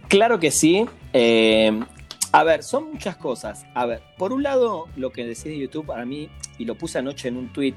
Claro 0.09 0.41
que 0.41 0.51
sí. 0.51 0.87
Eh, 1.13 1.79
a 2.33 2.45
ver, 2.45 2.63
son 2.63 2.93
muchas 2.93 3.17
cosas. 3.17 3.65
A 3.75 3.87
ver, 3.87 4.03
por 4.19 4.33
un 4.33 4.43
lado, 4.43 4.89
lo 4.97 5.11
que 5.11 5.25
decís 5.25 5.45
de 5.45 5.59
YouTube, 5.59 5.87
para 5.87 6.05
mí, 6.05 6.29
y 6.59 6.65
lo 6.65 6.75
puse 6.75 6.99
anoche 6.99 7.29
en 7.29 7.37
un 7.39 7.53
tweet, 7.53 7.77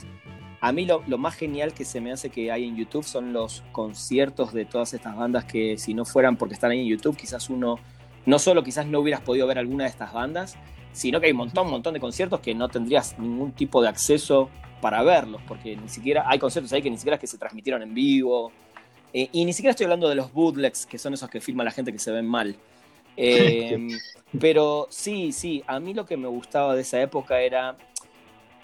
a 0.62 0.72
mí 0.72 0.86
lo, 0.86 1.01
más 1.18 1.36
genial 1.36 1.74
que 1.74 1.86
se 1.86 2.01
me 2.01 2.12
hace 2.12 2.30
que 2.30 2.51
hay 2.51 2.66
en 2.68 2.76
YouTube 2.76 3.03
son 3.03 3.32
los 3.32 3.64
conciertos 3.72 4.53
de 4.53 4.66
todas 4.66 4.93
estas 4.93 5.16
bandas 5.16 5.45
que 5.45 5.78
si 5.78 5.93
no 5.93 6.05
fueran 6.05 6.36
porque 6.36 6.53
están 6.53 6.72
ahí 6.72 6.82
en 6.82 6.88
YouTube, 6.88 7.16
quizás 7.16 7.49
uno, 7.49 7.80
no 8.26 8.39
solo 8.39 8.64
quizás 8.64 8.86
no 8.86 8.99
hubieras 8.99 9.22
podido 9.22 9.47
ver 9.47 9.57
alguna 9.57 9.86
de 9.86 9.89
estas 9.89 10.12
bandas, 10.12 10.57
sino 10.91 11.20
que 11.20 11.28
hay 11.28 11.32
un 11.32 11.38
montón, 11.38 11.68
un 11.68 11.72
montón 11.72 11.93
de 11.93 11.99
conciertos 11.99 12.41
que 12.41 12.53
no 12.53 12.68
tendrías 12.68 13.18
ningún 13.20 13.53
tipo 13.53 13.82
de 13.82 13.88
acceso 13.88 14.49
para 14.82 15.01
verlos, 15.03 15.41
porque 15.47 15.76
ni 15.76 15.88
siquiera 15.88 16.26
hay 16.28 16.39
conciertos 16.39 16.74
ahí 16.74 16.82
que 16.82 16.89
ni 16.89 16.97
siquiera 16.97 17.16
es 17.16 17.22
que 17.22 17.28
se 17.28 17.38
transmitieron 17.38 17.82
en 17.82 17.93
vivo. 17.93 18.51
Eh, 19.14 19.30
y 19.32 19.45
ni 19.45 19.53
siquiera 19.53 19.72
estoy 19.72 19.86
hablando 19.86 20.10
de 20.10 20.16
los 20.16 20.32
bootlegs, 20.34 20.86
que 20.86 20.97
son 20.97 21.14
esos 21.14 21.30
que 21.30 21.41
filma 21.41 21.64
la 21.64 21.72
gente 21.72 21.91
que 21.91 21.99
se 21.99 22.12
ven 22.12 22.28
mal. 22.28 22.55
Em, 23.22 23.89
pero 24.39 24.88
sí, 24.89 25.34
sí, 25.34 25.62
a 25.68 25.82
mí 25.82 25.93
lo 25.93 26.05
que 26.05 26.16
me 26.16 26.30
gustaba 26.30 26.74
de 26.74 26.84
esa 26.84 27.01
época 27.01 27.41
era, 27.41 27.76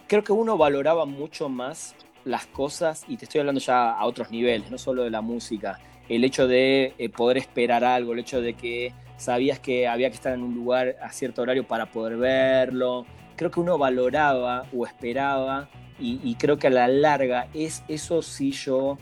creo 0.08 0.24
que 0.24 0.32
uno 0.32 0.58
valoraba 0.58 1.06
mucho 1.06 1.50
más 1.50 1.96
las 2.24 2.48
cosas, 2.48 3.04
y 3.08 3.18
te 3.18 3.26
estoy 3.26 3.40
hablando 3.40 3.62
ya 3.62 3.92
a 3.92 4.06
otros 4.06 4.32
niveles, 4.32 4.72
no 4.72 4.78
solo 4.78 5.04
de 5.04 5.12
la 5.12 5.22
música, 5.22 5.80
el 6.10 6.24
hecho 6.24 6.48
de 6.48 6.94
eh, 6.98 7.10
poder 7.10 7.38
esperar 7.38 7.84
algo, 7.84 8.14
el 8.14 8.20
hecho 8.20 8.42
de 8.42 8.54
que 8.54 8.94
sabías 9.18 9.60
que 9.60 9.88
había 9.88 10.10
que 10.10 10.16
estar 10.16 10.34
en 10.34 10.44
un 10.44 10.56
lugar 10.56 10.96
a 11.02 11.12
cierto 11.12 11.42
horario 11.42 11.68
para 11.68 11.92
poder 11.92 12.18
verlo, 12.18 13.06
creo 13.36 13.52
que 13.52 13.60
uno 13.60 13.78
valoraba 13.78 14.66
o 14.76 14.86
esperaba, 14.86 15.70
y, 15.98 16.36
creo 16.36 16.58
que 16.58 16.68
a 16.68 16.72
la 16.72 16.90
larga 16.90 17.48
es 17.54 17.82
eso 17.88 18.22
sí 18.22 18.52
yo 18.52 18.98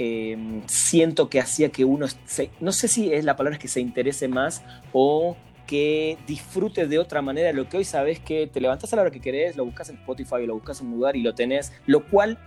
Em, 0.00 0.62
siento 0.68 1.28
que 1.28 1.40
hacía 1.40 1.70
que 1.70 1.84
uno, 1.84 2.06
no 2.60 2.72
sé 2.72 2.86
si 2.86 3.12
es 3.12 3.24
la 3.24 3.34
palabra 3.34 3.56
es 3.56 3.60
que 3.60 3.66
se 3.66 3.80
interese 3.80 4.28
más 4.28 4.62
o 4.92 5.36
que 5.68 6.16
disfrute 6.26 6.86
de 6.86 6.98
otra 6.98 7.20
manera 7.20 7.52
lo 7.52 7.68
que 7.68 7.76
hoy 7.76 7.84
sabes 7.84 8.18
que 8.18 8.46
te 8.46 8.58
levantás 8.58 8.90
a 8.94 8.96
la 8.96 9.02
hora 9.02 9.10
que 9.10 9.20
querés, 9.20 9.54
lo 9.54 9.66
buscas 9.66 9.90
en 9.90 9.96
Spotify, 9.96 10.46
lo 10.46 10.54
buscas 10.54 10.80
en 10.80 10.86
un 10.86 10.94
lugar 10.94 11.14
y 11.14 11.20
lo 11.20 11.34
tenés, 11.34 11.74
lo 11.84 12.06
cual 12.06 12.38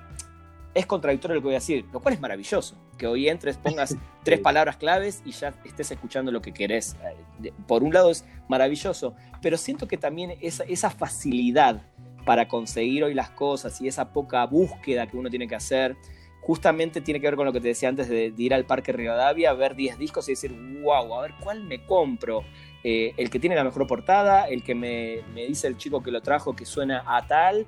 es 0.74 0.88
contradictorio 0.88 1.36
lo 1.36 1.41
que 1.41 1.45
voy 1.45 1.53
a 1.53 1.59
decir, 1.59 1.86
lo 1.93 1.99
cual 2.01 2.15
es 2.15 2.19
maravilloso, 2.19 2.76
que 2.97 3.05
hoy 3.05 3.30
entres, 3.30 3.57
pongas 3.57 3.95
tres 4.24 4.39
palabras 4.39 4.78
claves 4.78 5.22
y 5.24 5.34
ya 5.34 5.53
estés 5.63 5.91
escuchando 5.91 6.32
lo 6.32 6.41
que 6.41 6.51
querés. 6.51 6.95
Eh, 7.43 7.53
por 7.67 7.84
un 7.84 7.93
lado 7.93 8.09
es 8.09 8.26
maravilloso, 8.49 9.13
pero 9.39 9.55
siento 9.55 9.88
que 9.88 9.97
también 9.97 10.36
esa, 10.41 10.63
esa 10.63 10.89
facilidad 10.89 11.84
para 12.26 12.47
conseguir 12.47 13.03
hoy 13.03 13.13
las 13.13 13.30
cosas 13.30 13.80
y 13.82 13.88
esa 13.88 14.13
poca 14.13 14.43
búsqueda 14.47 15.05
que 15.05 15.15
uno 15.15 15.30
tiene 15.30 15.47
que 15.47 15.55
hacer, 15.55 15.95
justamente 16.42 17.02
tiene 17.02 17.22
que 17.22 17.28
ver 17.28 17.36
con 17.36 17.46
lo 17.46 17.54
que 17.54 17.62
te 17.62 17.70
decía 17.70 17.88
antes 17.88 18.10
de, 18.10 18.34
ir 18.36 18.54
al 18.54 18.66
Parque 18.66 18.92
Rivadavia, 18.92 19.54
ver 19.54 19.76
10 19.76 19.98
discos 19.98 20.28
y 20.28 20.34
decir, 20.34 20.52
wow, 20.82 21.14
a 21.16 21.22
ver 21.22 21.36
cuál 21.39 21.64
me 21.64 21.86
compro. 21.86 22.44
Eh, 22.84 23.14
el 23.18 23.30
que 23.30 23.39
tiene 23.39 23.56
la 23.56 23.64
mejor 23.64 23.86
portada, 23.86 24.48
el 24.48 24.64
que 24.64 24.74
me, 24.74 25.22
dice 25.48 25.68
el 25.68 25.78
chico 25.78 26.02
que 26.02 26.10
lo 26.12 26.22
trajo 26.22 26.56
que 26.56 26.66
suena 26.66 27.04
a 27.06 27.26
tal. 27.28 27.66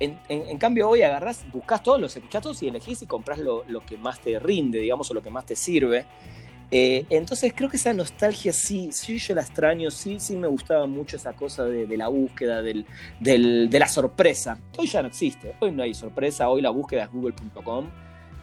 En, 0.00 0.58
cambio, 0.58 0.88
hoy 0.88 1.02
agarrás, 1.02 1.44
buscas 1.52 1.82
todos, 1.82 2.00
los 2.00 2.16
escuchás 2.16 2.42
todos 2.42 2.62
y 2.62 2.68
elegís 2.68 3.02
y 3.02 3.06
compras 3.06 3.38
lo, 3.38 3.64
que 3.86 3.96
más 3.96 4.20
te 4.20 4.38
rinde, 4.38 4.78
digamos, 4.78 5.10
o 5.10 5.14
lo 5.14 5.22
que 5.22 5.30
más 5.30 5.46
te 5.46 5.56
sirve. 5.56 6.06
Eh, 6.70 7.06
entonces 7.08 7.52
creo 7.56 7.70
que 7.70 7.78
esa 7.78 7.94
nostalgia 7.94 8.52
sí, 8.52 8.90
sí 8.92 9.18
yo 9.18 9.34
la 9.34 9.40
extraño, 9.40 9.90
sí, 9.90 10.20
sí 10.20 10.36
me 10.36 10.46
gustaba 10.48 10.86
mucho 10.86 11.16
esa 11.16 11.32
cosa 11.32 11.64
de, 11.64 11.96
la 11.96 12.08
búsqueda, 12.08 12.62
del, 12.62 12.84
de 13.20 13.78
la 13.78 13.88
sorpresa. 13.88 14.58
Hoy 14.76 14.86
ya 14.86 15.02
no 15.02 15.08
existe, 15.08 15.54
hoy 15.60 15.72
no 15.72 15.82
hay 15.82 15.94
sorpresa, 15.94 16.48
hoy 16.48 16.62
la 16.62 16.70
búsqueda 16.70 17.04
es 17.04 17.10
google.com 17.10 17.88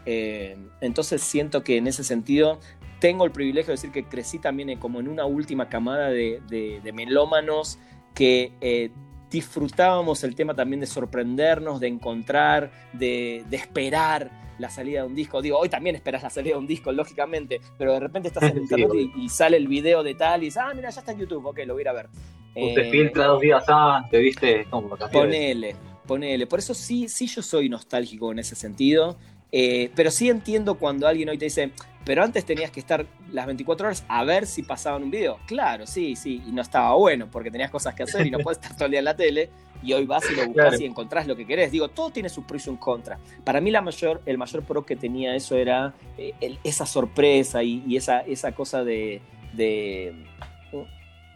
eh, 0.06 0.56
entonces 0.80 1.20
siento 1.20 1.62
que 1.62 1.76
en 1.76 1.88
ese 1.88 2.04
sentido 2.04 2.60
tengo 3.00 3.24
el 3.24 3.32
privilegio 3.32 3.68
de 3.68 3.72
decir 3.72 3.90
que 3.90 4.04
crecí 4.04 4.38
también 4.38 4.78
como 4.78 5.00
en 5.00 5.08
una 5.08 5.26
última 5.26 5.68
camada 5.68 6.08
de, 6.08 6.80
melómanos 6.94 7.78
que 8.14 8.52
eh, 8.60 8.90
disfrutábamos 9.30 10.24
el 10.24 10.34
tema 10.34 10.54
también 10.54 10.80
de 10.80 10.86
sorprendernos, 10.86 11.80
de 11.80 11.88
encontrar, 11.88 12.70
de, 12.92 13.44
esperar 13.50 14.30
la 14.58 14.70
salida 14.70 15.02
de 15.02 15.08
un 15.08 15.14
disco. 15.14 15.42
Digo, 15.42 15.58
hoy 15.58 15.68
también 15.68 15.96
esperas 15.96 16.22
la 16.22 16.30
salida 16.30 16.54
de 16.54 16.60
un 16.60 16.66
disco, 16.66 16.90
lógicamente, 16.92 17.60
pero 17.76 17.92
de 17.92 18.00
repente 18.00 18.28
estás 18.28 18.44
en 18.44 18.58
internet 18.58 18.88
y, 19.16 19.28
sale 19.28 19.58
el 19.58 19.68
video 19.68 20.02
de 20.02 20.14
tal 20.14 20.42
y 20.42 20.46
dices, 20.46 20.62
ah, 20.64 20.72
mira, 20.74 20.88
ya 20.88 21.00
está 21.00 21.12
en 21.12 21.18
YouTube, 21.18 21.44
ok, 21.44 21.58
lo 21.66 21.74
voy 21.74 21.80
a 21.80 21.82
ir 21.82 21.88
a 21.88 21.92
ver. 21.92 22.08
Usted 22.54 22.82
eh, 22.84 22.90
filtra 22.90 23.26
dos 23.26 23.40
días 23.42 23.64
antes, 23.68 24.18
¿viste? 24.18 24.66
ponele, 25.12 25.76
ponele. 26.06 26.46
Por 26.46 26.60
eso 26.60 26.72
sí, 26.72 27.06
sí 27.08 27.26
yo 27.26 27.42
soy 27.42 27.68
nostálgico 27.68 28.32
en 28.32 28.38
ese 28.38 28.54
sentido. 28.54 29.18
Eh, 29.52 29.90
pero 29.94 30.10
sí 30.10 30.28
entiendo 30.28 30.74
cuando 30.74 31.06
alguien 31.06 31.28
hoy 31.28 31.38
te 31.38 31.46
dice, 31.46 31.70
pero 32.04 32.22
antes 32.22 32.44
tenías 32.44 32.70
que 32.70 32.80
estar 32.80 33.06
las 33.32 33.46
24 33.46 33.86
horas 33.86 34.04
a 34.08 34.24
ver 34.24 34.46
si 34.46 34.62
pasaban 34.62 35.02
un 35.02 35.10
video. 35.10 35.38
Claro, 35.46 35.86
sí, 35.86 36.16
sí, 36.16 36.42
y 36.46 36.52
no 36.52 36.62
estaba 36.62 36.94
bueno 36.94 37.28
porque 37.30 37.50
tenías 37.50 37.70
cosas 37.70 37.94
que 37.94 38.04
hacer 38.04 38.26
y 38.26 38.30
no 38.30 38.38
puedes 38.42 38.58
estar 38.58 38.76
todo 38.76 38.86
el 38.86 38.92
día 38.92 39.00
en 39.00 39.04
la 39.04 39.16
tele. 39.16 39.50
Y 39.82 39.92
hoy 39.92 40.06
vas 40.06 40.24
y 40.30 40.34
lo 40.34 40.46
buscas 40.46 40.80
y 40.80 40.86
encontrás 40.86 41.26
lo 41.26 41.36
que 41.36 41.46
querés. 41.46 41.70
Digo, 41.70 41.88
todo 41.88 42.10
tiene 42.10 42.28
su 42.28 42.44
pro 42.44 42.56
y 42.56 42.60
su 42.60 42.78
contra. 42.78 43.18
Para 43.44 43.60
mí 43.60 43.70
la 43.70 43.82
mayor, 43.82 44.22
el 44.24 44.38
mayor 44.38 44.64
pro 44.64 44.86
que 44.86 44.96
tenía 44.96 45.36
eso 45.36 45.54
era 45.54 45.94
eh, 46.16 46.32
esa 46.64 46.86
sorpresa 46.86 47.62
y, 47.62 47.94
esa, 47.94 48.20
esa 48.20 48.52
cosa 48.52 48.84
de 48.84 49.20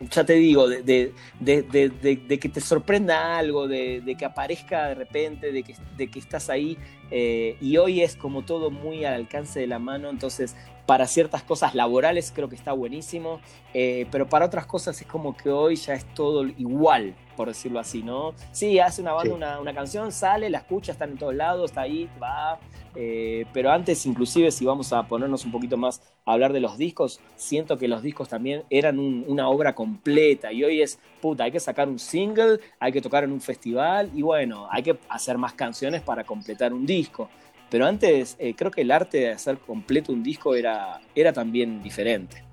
ya 0.09 0.25
te 0.25 0.35
digo, 0.35 0.67
de, 0.69 1.13
que 1.43 2.49
te 2.49 2.61
sorprenda 2.61 3.39
algo, 3.39 3.69
de, 3.69 4.17
que 4.19 4.25
aparezca 4.25 4.89
de 4.89 4.95
repente, 4.95 5.53
de 5.53 5.63
que, 5.63 6.11
que 6.11 6.19
estás 6.19 6.49
ahí. 6.49 6.79
Eh, 7.11 7.57
y 7.61 7.77
hoy 7.77 8.03
es 8.03 8.17
como 8.17 8.43
todo 8.43 8.71
muy 8.71 9.05
al 9.05 9.15
alcance 9.15 9.61
de 9.61 9.67
la 9.67 9.79
mano, 9.79 10.09
entonces 10.09 10.57
para 10.87 11.07
ciertas 11.07 11.43
cosas 11.43 11.75
laborales 11.75 12.33
creo 12.35 12.49
que 12.49 12.57
está 12.57 12.73
buenísimo, 12.73 13.41
eh, 13.75 14.07
pero 14.11 14.29
para 14.29 14.47
otras 14.47 14.67
cosas 14.67 15.01
es 15.01 15.07
como 15.07 15.37
que 15.37 15.51
hoy 15.51 15.77
ya 15.77 15.95
es 15.95 16.05
todo 16.15 16.45
igual, 16.45 17.15
por 17.37 17.49
decirlo 17.49 17.79
así, 17.79 18.03
¿no? 18.03 18.35
Sí, 18.53 18.79
hace 18.79 19.01
una 19.03 19.13
banda 19.13 19.35
una, 19.35 19.61
una, 19.61 19.75
canción, 19.75 20.13
sale, 20.13 20.51
la 20.51 20.59
escucha, 20.59 20.93
está 20.93 21.05
en 21.05 21.17
todos 21.17 21.35
lados, 21.35 21.71
está 21.71 21.83
ahí, 21.83 22.09
va, 22.21 22.59
eh, 22.95 23.47
pero 23.53 23.71
antes, 23.71 24.05
inclusive, 24.07 24.51
si 24.51 24.65
vamos 24.65 24.93
a 24.93 25.07
ponernos 25.07 25.45
un 25.45 25.53
poquito 25.53 25.77
más 25.77 26.03
a 26.25 26.33
hablar 26.33 26.53
de 26.53 26.61
los 26.61 26.77
discos, 26.77 27.21
siento 27.37 27.79
que 27.79 27.89
los 27.89 28.03
discos 28.03 28.29
también 28.29 28.65
eran 28.69 28.99
una 28.99 29.49
obra 29.49 29.75
completa 29.75 30.53
y 30.53 30.65
hoy 30.65 30.83
es, 30.83 30.99
puta, 31.21 31.45
hay 31.45 31.53
que 31.53 31.61
sacar 31.61 31.89
un 31.89 31.99
single, 31.99 32.59
hay 32.79 32.93
que 32.93 33.01
tocar 33.01 33.25
en 33.25 33.33
un 33.33 33.41
festival 33.41 34.11
y 34.15 34.23
bueno, 34.23 34.67
hay 34.71 34.83
que 34.83 34.99
hacer 35.09 35.39
más 35.39 35.53
canciones 35.53 36.03
para 36.03 36.25
completar 36.25 36.73
un 36.73 36.85
disco. 36.85 37.29
Pero 37.71 37.87
antes 37.87 38.37
eh, 38.39 38.55
creo 38.55 38.71
que 38.71 38.81
el 38.83 38.91
arte 38.91 39.19
de 39.19 39.31
hacer 39.31 39.59
completo 39.59 40.13
un 40.13 40.23
disco 40.23 40.55
era, 40.55 41.01
era 41.15 41.33
también 41.33 41.83
diferente. 41.83 42.45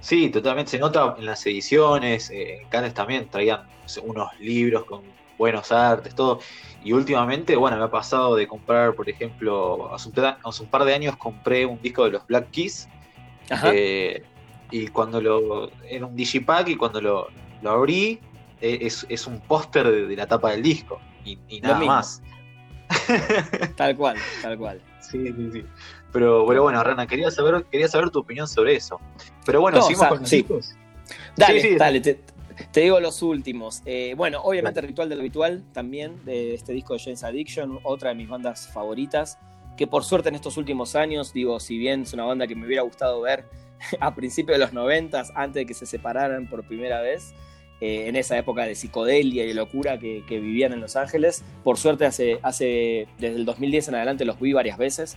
Sí, 0.00 0.30
totalmente. 0.30 0.72
Se 0.72 0.78
nota 0.78 1.14
en 1.18 1.26
las 1.26 1.46
ediciones. 1.46 2.30
Eh, 2.30 2.66
Cannes 2.70 2.94
también 2.94 3.28
traían 3.28 3.62
unos 4.02 4.28
libros 4.40 4.84
con 4.84 5.02
buenos 5.38 5.70
artes, 5.72 6.14
todo. 6.14 6.40
Y 6.84 6.92
últimamente, 6.92 7.54
bueno, 7.56 7.76
me 7.76 7.84
ha 7.84 7.90
pasado 7.90 8.34
de 8.34 8.46
comprar, 8.46 8.94
por 8.94 9.08
ejemplo, 9.08 9.94
hace 9.94 10.08
un, 10.08 10.66
par 10.68 10.84
de 10.84 10.94
años 10.94 11.16
compré 11.16 11.64
un 11.66 11.80
disco 11.80 12.04
de 12.04 12.12
los 12.12 12.26
Black 12.26 12.50
Keys. 12.50 12.88
Eh, 13.72 14.24
y 14.70 14.88
cuando 14.88 15.20
lo. 15.20 15.70
Era 15.88 16.06
un 16.06 16.16
digipack 16.16 16.68
y 16.68 16.76
cuando 16.76 17.00
lo, 17.00 17.28
abrí, 17.64 18.18
e, 18.60 18.86
es, 18.86 19.26
un 19.26 19.40
póster 19.40 20.08
de, 20.08 20.16
la 20.16 20.26
tapa 20.26 20.50
del 20.50 20.62
disco. 20.62 20.98
Y, 21.24 21.60
nada 21.60 21.78
más. 21.78 22.22
tal 23.76 23.96
cual, 23.96 24.16
tal 24.42 24.58
cual. 24.58 24.80
Sí, 25.00 25.26
sí, 25.26 25.50
sí. 25.52 25.64
Pero, 26.12 26.44
pero 26.46 26.62
bueno, 26.62 26.82
Rana, 26.82 27.06
quería 27.06 27.30
saber, 27.30 27.64
quería 27.70 27.88
saber 27.88 28.10
tu 28.10 28.20
opinión 28.20 28.46
sobre 28.46 28.76
eso. 28.76 29.00
Pero 29.44 29.60
bueno, 29.60 29.82
seguimos 29.82 30.06
con 30.08 30.20
los 30.20 30.30
discos. 30.30 30.74
Dale, 31.36 31.76
dale, 31.76 32.00
te 32.00 32.80
digo 32.80 33.00
los 33.00 33.22
últimos. 33.22 33.82
Eh, 33.86 34.14
bueno, 34.16 34.40
obviamente 34.42 34.80
Ritual 34.80 35.08
del 35.08 35.20
Habitual 35.20 35.64
también, 35.72 36.24
de 36.24 36.54
este 36.54 36.72
disco 36.72 36.94
de 36.94 37.00
James 37.00 37.24
Addiction, 37.24 37.80
otra 37.82 38.10
de 38.10 38.14
mis 38.14 38.28
bandas 38.28 38.68
favoritas, 38.68 39.38
que 39.76 39.86
por 39.86 40.04
suerte 40.04 40.28
en 40.28 40.34
estos 40.34 40.56
últimos 40.56 40.94
años, 40.94 41.32
digo, 41.32 41.60
si 41.60 41.78
bien 41.78 42.02
es 42.02 42.12
una 42.12 42.24
banda 42.24 42.46
que 42.46 42.54
me 42.54 42.66
hubiera 42.66 42.82
gustado 42.82 43.20
ver 43.20 43.46
a 44.00 44.14
principios 44.14 44.58
de 44.58 44.64
los 44.64 44.72
noventas, 44.72 45.32
antes 45.34 45.62
de 45.62 45.66
que 45.66 45.74
se 45.74 45.86
separaran 45.86 46.46
por 46.48 46.64
primera 46.64 47.00
vez, 47.00 47.34
eh, 47.84 48.06
en 48.06 48.14
esa 48.14 48.38
época 48.38 48.62
de 48.62 48.76
psicodelia 48.76 49.44
y 49.44 49.52
locura 49.52 49.98
que, 49.98 50.22
vivían 50.28 50.72
en 50.72 50.80
Los 50.80 50.94
Ángeles, 50.94 51.42
por 51.64 51.78
suerte 51.78 52.06
hace, 52.06 52.38
desde 53.18 53.34
el 53.34 53.44
2010 53.44 53.88
en 53.88 53.96
adelante 53.96 54.24
los 54.24 54.38
vi 54.38 54.52
varias 54.52 54.78
veces, 54.78 55.16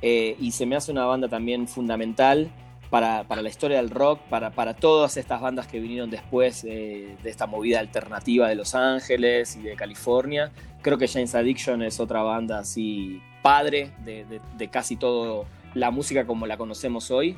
eh, 0.00 0.36
y 0.38 0.52
se 0.52 0.64
me 0.64 0.76
hace 0.76 0.92
una 0.92 1.06
banda 1.06 1.26
también 1.26 1.66
fundamental 1.66 2.52
para, 2.88 3.24
la 3.24 3.48
historia 3.48 3.78
del 3.78 3.90
rock, 3.90 4.20
para, 4.28 4.74
todas 4.74 5.16
estas 5.16 5.40
bandas 5.40 5.66
que 5.66 5.80
vinieron 5.80 6.08
después 6.08 6.62
de 6.62 7.16
esta 7.24 7.48
movida 7.48 7.80
alternativa 7.80 8.48
de 8.48 8.54
Los 8.54 8.76
Ángeles 8.76 9.56
y 9.56 9.62
de 9.62 9.74
California. 9.74 10.52
Creo 10.82 10.96
que 10.96 11.08
James 11.08 11.34
Addiction 11.34 11.82
es 11.82 11.98
otra 11.98 12.22
banda 12.22 12.60
así 12.60 13.20
padre 13.42 13.90
de, 14.04 14.68
casi 14.68 14.94
todo 14.94 15.46
la 15.74 15.90
música 15.90 16.24
como 16.28 16.46
la 16.46 16.56
conocemos 16.56 17.10
hoy. 17.10 17.36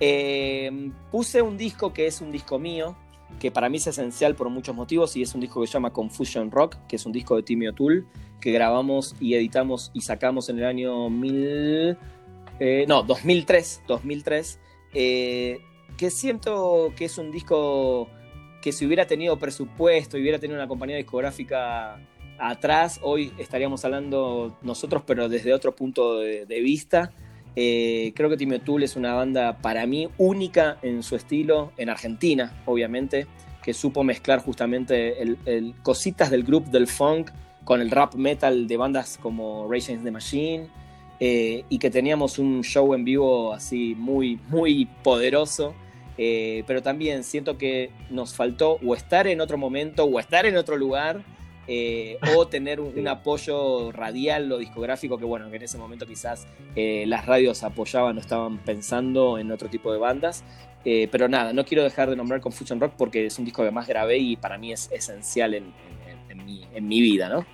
Eh, 0.00 0.90
puse 1.10 1.42
un 1.42 1.58
disco 1.58 1.92
que 1.92 2.06
es 2.06 2.22
un 2.22 2.32
disco 2.32 2.58
mío, 2.58 2.96
que 3.38 3.50
para 3.50 3.68
mí 3.68 3.78
es 3.78 3.86
esencial 3.86 4.34
por 4.34 4.48
muchos 4.48 4.74
motivos 4.74 5.16
y 5.16 5.22
es 5.22 5.34
un 5.34 5.40
disco 5.40 5.60
que 5.60 5.66
se 5.66 5.74
llama 5.74 5.92
Confusion 5.92 6.50
Rock, 6.50 6.76
que 6.88 6.96
es 6.96 7.06
un 7.06 7.12
disco 7.12 7.36
de 7.36 7.42
Timmy 7.42 7.68
O'Toole 7.68 8.04
que 8.40 8.52
grabamos 8.52 9.16
y 9.20 9.34
editamos 9.34 9.90
y 9.94 10.02
sacamos 10.02 10.50
en 10.50 10.58
el 10.58 10.66
año 10.66 11.08
mil, 11.08 11.96
eh, 12.60 12.84
no, 12.86 13.02
2003, 13.02 13.84
2003, 13.88 14.60
eh, 14.92 15.60
que 15.96 16.10
siento 16.10 16.92
que 16.94 17.06
es 17.06 17.16
un 17.16 17.30
disco 17.30 18.08
que 18.60 18.72
si 18.72 18.86
hubiera 18.86 19.06
tenido 19.06 19.38
presupuesto 19.38 20.18
y 20.18 20.22
hubiera 20.22 20.38
tenido 20.38 20.58
una 20.58 20.68
compañía 20.68 20.96
discográfica 20.96 22.00
atrás, 22.38 23.00
hoy 23.02 23.32
estaríamos 23.38 23.84
hablando 23.84 24.58
nosotros, 24.62 25.02
pero 25.06 25.28
desde 25.28 25.54
otro 25.54 25.74
punto 25.74 26.18
de, 26.18 26.60
vista. 26.60 27.12
Eh, 27.56 28.12
creo 28.16 28.28
que 28.28 28.36
Timmy 28.36 28.56
O'Toole 28.56 28.84
es 28.84 28.96
una 28.96 29.14
banda 29.14 29.58
para 29.58 29.86
mí 29.86 30.08
única 30.18 30.78
en 30.82 31.02
su 31.02 31.16
estilo, 31.16 31.72
en 31.76 31.88
Argentina, 31.88 32.52
obviamente, 32.66 33.26
que 33.62 33.72
supo 33.72 34.04
mezclar 34.04 34.40
justamente 34.40 35.22
el, 35.22 35.74
cositas 35.82 36.30
del 36.30 36.42
grupo 36.42 36.70
del 36.70 36.86
funk 36.86 37.30
con 37.64 37.80
el 37.80 37.90
rap 37.90 38.14
metal 38.14 38.66
de 38.66 38.76
bandas 38.76 39.18
como 39.20 39.66
Rage 39.70 39.86
Against 39.86 40.04
the 40.04 40.10
Machine, 40.10 40.68
eh, 41.20 41.64
y 41.68 41.78
que 41.78 41.90
teníamos 41.90 42.38
un 42.38 42.62
show 42.62 42.92
en 42.92 43.04
vivo 43.04 43.52
así 43.52 43.94
muy, 43.96 44.38
muy 44.48 44.86
poderoso. 45.02 45.74
Eh, 46.16 46.62
pero 46.68 46.80
también 46.80 47.24
siento 47.24 47.58
que 47.58 47.90
nos 48.08 48.34
faltó 48.34 48.78
o 48.86 48.94
estar 48.94 49.26
en 49.26 49.40
otro 49.40 49.58
momento 49.58 50.04
o 50.04 50.20
estar 50.20 50.46
en 50.46 50.56
otro 50.56 50.76
lugar 50.76 51.24
eh, 51.66 52.18
o 52.36 52.46
tener 52.46 52.80
un, 52.80 53.06
apoyo 53.08 53.92
radial 53.92 54.50
o 54.52 54.58
discográfico 54.58 55.18
que 55.18 55.24
bueno, 55.24 55.50
que 55.50 55.56
en 55.56 55.62
ese 55.62 55.78
momento 55.78 56.06
quizás 56.06 56.46
las 56.74 57.26
radios 57.26 57.62
apoyaban 57.62 58.16
o 58.16 58.20
estaban 58.20 58.58
pensando 58.58 59.38
en 59.38 59.50
otro 59.52 59.68
tipo 59.68 59.92
de 59.92 59.98
bandas. 59.98 60.44
pero 60.82 61.28
nada, 61.28 61.52
no 61.52 61.64
quiero 61.64 61.84
dejar 61.84 62.10
de 62.10 62.16
nombrar 62.16 62.40
Confusion 62.40 62.80
Rock 62.80 62.94
porque 62.96 63.26
es 63.26 63.38
un 63.38 63.44
disco 63.44 63.62
que 63.62 63.70
más 63.70 63.86
grabé 63.86 64.18
y 64.18 64.36
para 64.36 64.58
mí 64.58 64.72
es 64.72 64.90
esencial 64.92 65.54
en, 65.54 65.72
mi, 66.44 66.66
en 66.74 66.88
mi 66.88 67.00
vida, 67.00 67.28
¿no? 67.28 67.46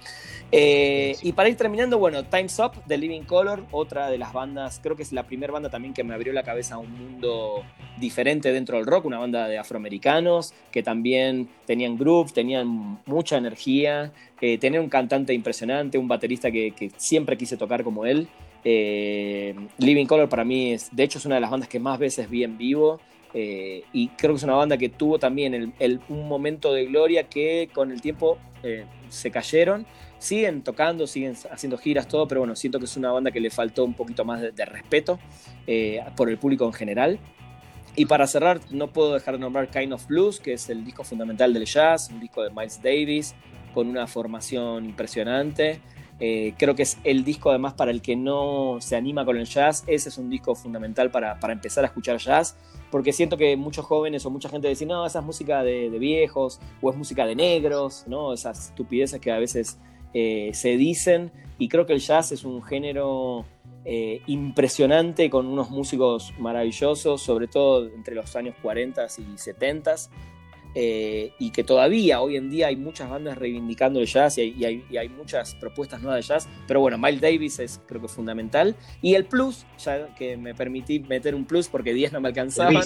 Eh, 0.52 1.16
y 1.22 1.32
para 1.32 1.48
ir 1.48 1.56
terminando, 1.56 1.98
bueno, 1.98 2.24
Time's 2.24 2.58
Up 2.58 2.84
de 2.84 2.98
Living 2.98 3.22
Color, 3.22 3.64
otra 3.70 4.10
de 4.10 4.18
las 4.18 4.32
bandas, 4.32 4.80
creo 4.82 4.96
que 4.96 5.04
es 5.04 5.12
la 5.12 5.24
primera 5.24 5.52
banda 5.52 5.70
también 5.70 5.94
que 5.94 6.02
me 6.02 6.12
abrió 6.12 6.32
la 6.32 6.42
cabeza 6.42 6.74
a 6.74 6.78
un 6.78 6.92
mundo 6.92 7.62
diferente 7.98 8.52
dentro 8.52 8.76
del 8.76 8.86
rock, 8.86 9.04
una 9.04 9.18
banda 9.18 9.46
de 9.46 9.58
afroamericanos 9.58 10.52
que 10.72 10.82
también 10.82 11.48
tenían 11.66 11.96
groove, 11.96 12.32
tenían 12.32 12.98
mucha 13.06 13.36
energía, 13.36 14.12
eh, 14.40 14.58
tenían 14.58 14.82
un 14.82 14.88
cantante 14.88 15.32
impresionante, 15.34 15.98
un 15.98 16.08
baterista 16.08 16.50
que, 16.50 16.90
siempre 16.96 17.36
quise 17.36 17.56
tocar 17.56 17.84
como 17.84 18.04
él. 18.04 18.26
Eh, 18.64 19.54
Living 19.78 20.06
Color 20.06 20.28
para 20.28 20.44
mí 20.44 20.72
es, 20.72 20.94
de 20.94 21.04
hecho, 21.04 21.18
es 21.18 21.26
una 21.26 21.36
de 21.36 21.42
las 21.42 21.50
bandas 21.50 21.68
que 21.68 21.78
más 21.78 21.98
veces 21.98 22.28
vi 22.28 22.42
en 22.42 22.58
vivo. 22.58 23.00
y 23.32 24.08
creo 24.18 24.32
que 24.32 24.38
es 24.38 24.42
una 24.42 24.56
banda 24.56 24.76
que 24.76 24.88
tuvo 24.88 25.20
también 25.20 25.72
un 26.08 26.28
momento 26.28 26.72
de 26.72 26.86
gloria 26.86 27.28
que 27.28 27.68
con 27.72 27.92
el 27.92 28.00
tiempo 28.00 28.38
se 29.08 29.30
cayeron 29.30 29.86
siguen 30.20 30.62
tocando, 30.62 31.06
siguen 31.06 31.34
haciendo 31.50 31.78
giras, 31.78 32.06
todo, 32.06 32.28
pero 32.28 32.42
bueno, 32.42 32.54
siento 32.54 32.78
que 32.78 32.84
es 32.84 32.96
una 32.96 33.10
banda 33.10 33.32
que 33.32 33.40
le 33.40 33.50
faltó 33.50 33.84
un 33.84 33.94
poquito 33.94 34.24
más 34.24 34.40
de, 34.40 34.64
respeto 34.64 35.18
eh, 35.66 36.00
por 36.16 36.30
el 36.30 36.38
público 36.38 36.66
en 36.66 36.72
general. 36.72 37.18
Y 37.96 38.06
para 38.06 38.26
cerrar, 38.26 38.60
no 38.70 38.92
puedo 38.92 39.14
dejar 39.14 39.34
de 39.34 39.40
nombrar 39.40 39.68
Kind 39.68 39.92
of 39.92 40.06
Blues, 40.06 40.38
que 40.38 40.52
es 40.52 40.70
el 40.70 40.84
disco 40.84 41.02
fundamental 41.02 41.52
del 41.52 41.64
jazz, 41.64 42.10
un 42.10 42.20
disco 42.20 42.42
de 42.42 42.50
Miles 42.50 42.80
Davis, 42.82 43.34
con 43.74 43.88
una 43.88 44.06
formación 44.06 44.84
impresionante. 44.84 45.80
Eh, 46.20 46.54
creo 46.58 46.74
que 46.74 46.82
es 46.82 46.98
el 47.02 47.24
disco 47.24 47.48
además 47.48 47.72
para 47.72 47.90
el 47.90 48.02
que 48.02 48.14
no 48.14 48.76
se 48.80 48.94
anima 48.94 49.24
con 49.24 49.38
el 49.38 49.46
jazz, 49.46 49.84
ese 49.86 50.10
es 50.10 50.18
un 50.18 50.28
disco 50.28 50.54
fundamental 50.54 51.10
para, 51.10 51.40
para 51.40 51.54
empezar 51.54 51.82
a 51.82 51.86
escuchar 51.86 52.18
jazz, 52.18 52.58
porque 52.90 53.14
siento 53.14 53.38
que 53.38 53.56
muchos 53.56 53.86
jóvenes 53.86 54.26
o 54.26 54.30
mucha 54.30 54.50
gente 54.50 54.68
dicen, 54.68 54.88
no, 54.88 55.06
esa 55.06 55.20
es 55.20 55.24
música 55.24 55.62
de, 55.62 55.88
de 55.88 55.98
viejos, 55.98 56.60
o 56.82 56.90
es 56.90 56.96
música 56.96 57.24
de 57.24 57.34
negros, 57.34 58.04
¿no? 58.06 58.34
esas 58.34 58.68
estupideces 58.68 59.18
que 59.18 59.32
a 59.32 59.38
veces 59.38 59.78
eh, 60.14 60.50
se 60.54 60.76
dicen, 60.76 61.30
y 61.58 61.68
creo 61.68 61.86
que 61.86 61.92
el 61.92 62.00
jazz 62.00 62.32
es 62.32 62.44
un 62.44 62.62
género 62.62 63.44
eh, 63.84 64.20
impresionante 64.26 65.30
con 65.30 65.46
unos 65.46 65.70
músicos 65.70 66.32
maravillosos, 66.38 67.22
sobre 67.22 67.48
todo 67.48 67.86
entre 67.86 68.14
los 68.14 68.34
años 68.36 68.54
40 68.62 69.06
y 69.06 69.38
70 69.38 69.96
eh, 70.74 71.32
y 71.38 71.50
que 71.50 71.64
todavía 71.64 72.20
hoy 72.20 72.36
en 72.36 72.48
día 72.48 72.68
hay 72.68 72.76
muchas 72.76 73.10
bandas 73.10 73.36
reivindicando 73.36 73.98
el 73.98 74.06
jazz 74.06 74.38
y 74.38 74.64
hay, 74.64 75.08
muchas 75.08 75.56
propuestas 75.56 76.00
nuevas 76.00 76.24
de 76.24 76.34
jazz, 76.34 76.48
pero 76.68 76.80
bueno, 76.80 76.96
Miles 76.96 77.20
Davis 77.20 77.58
es 77.58 77.80
creo 77.86 78.00
que 78.02 78.08
fundamental. 78.08 78.76
Y 79.02 79.14
el 79.14 79.24
plus, 79.24 79.66
ya 79.78 80.14
que 80.14 80.36
me 80.36 80.54
permití 80.54 81.00
meter 81.00 81.34
un 81.34 81.44
plus 81.44 81.68
porque 81.68 81.92
10 81.92 82.12
no 82.12 82.20
me 82.20 82.28
alcanzaban. 82.28 82.84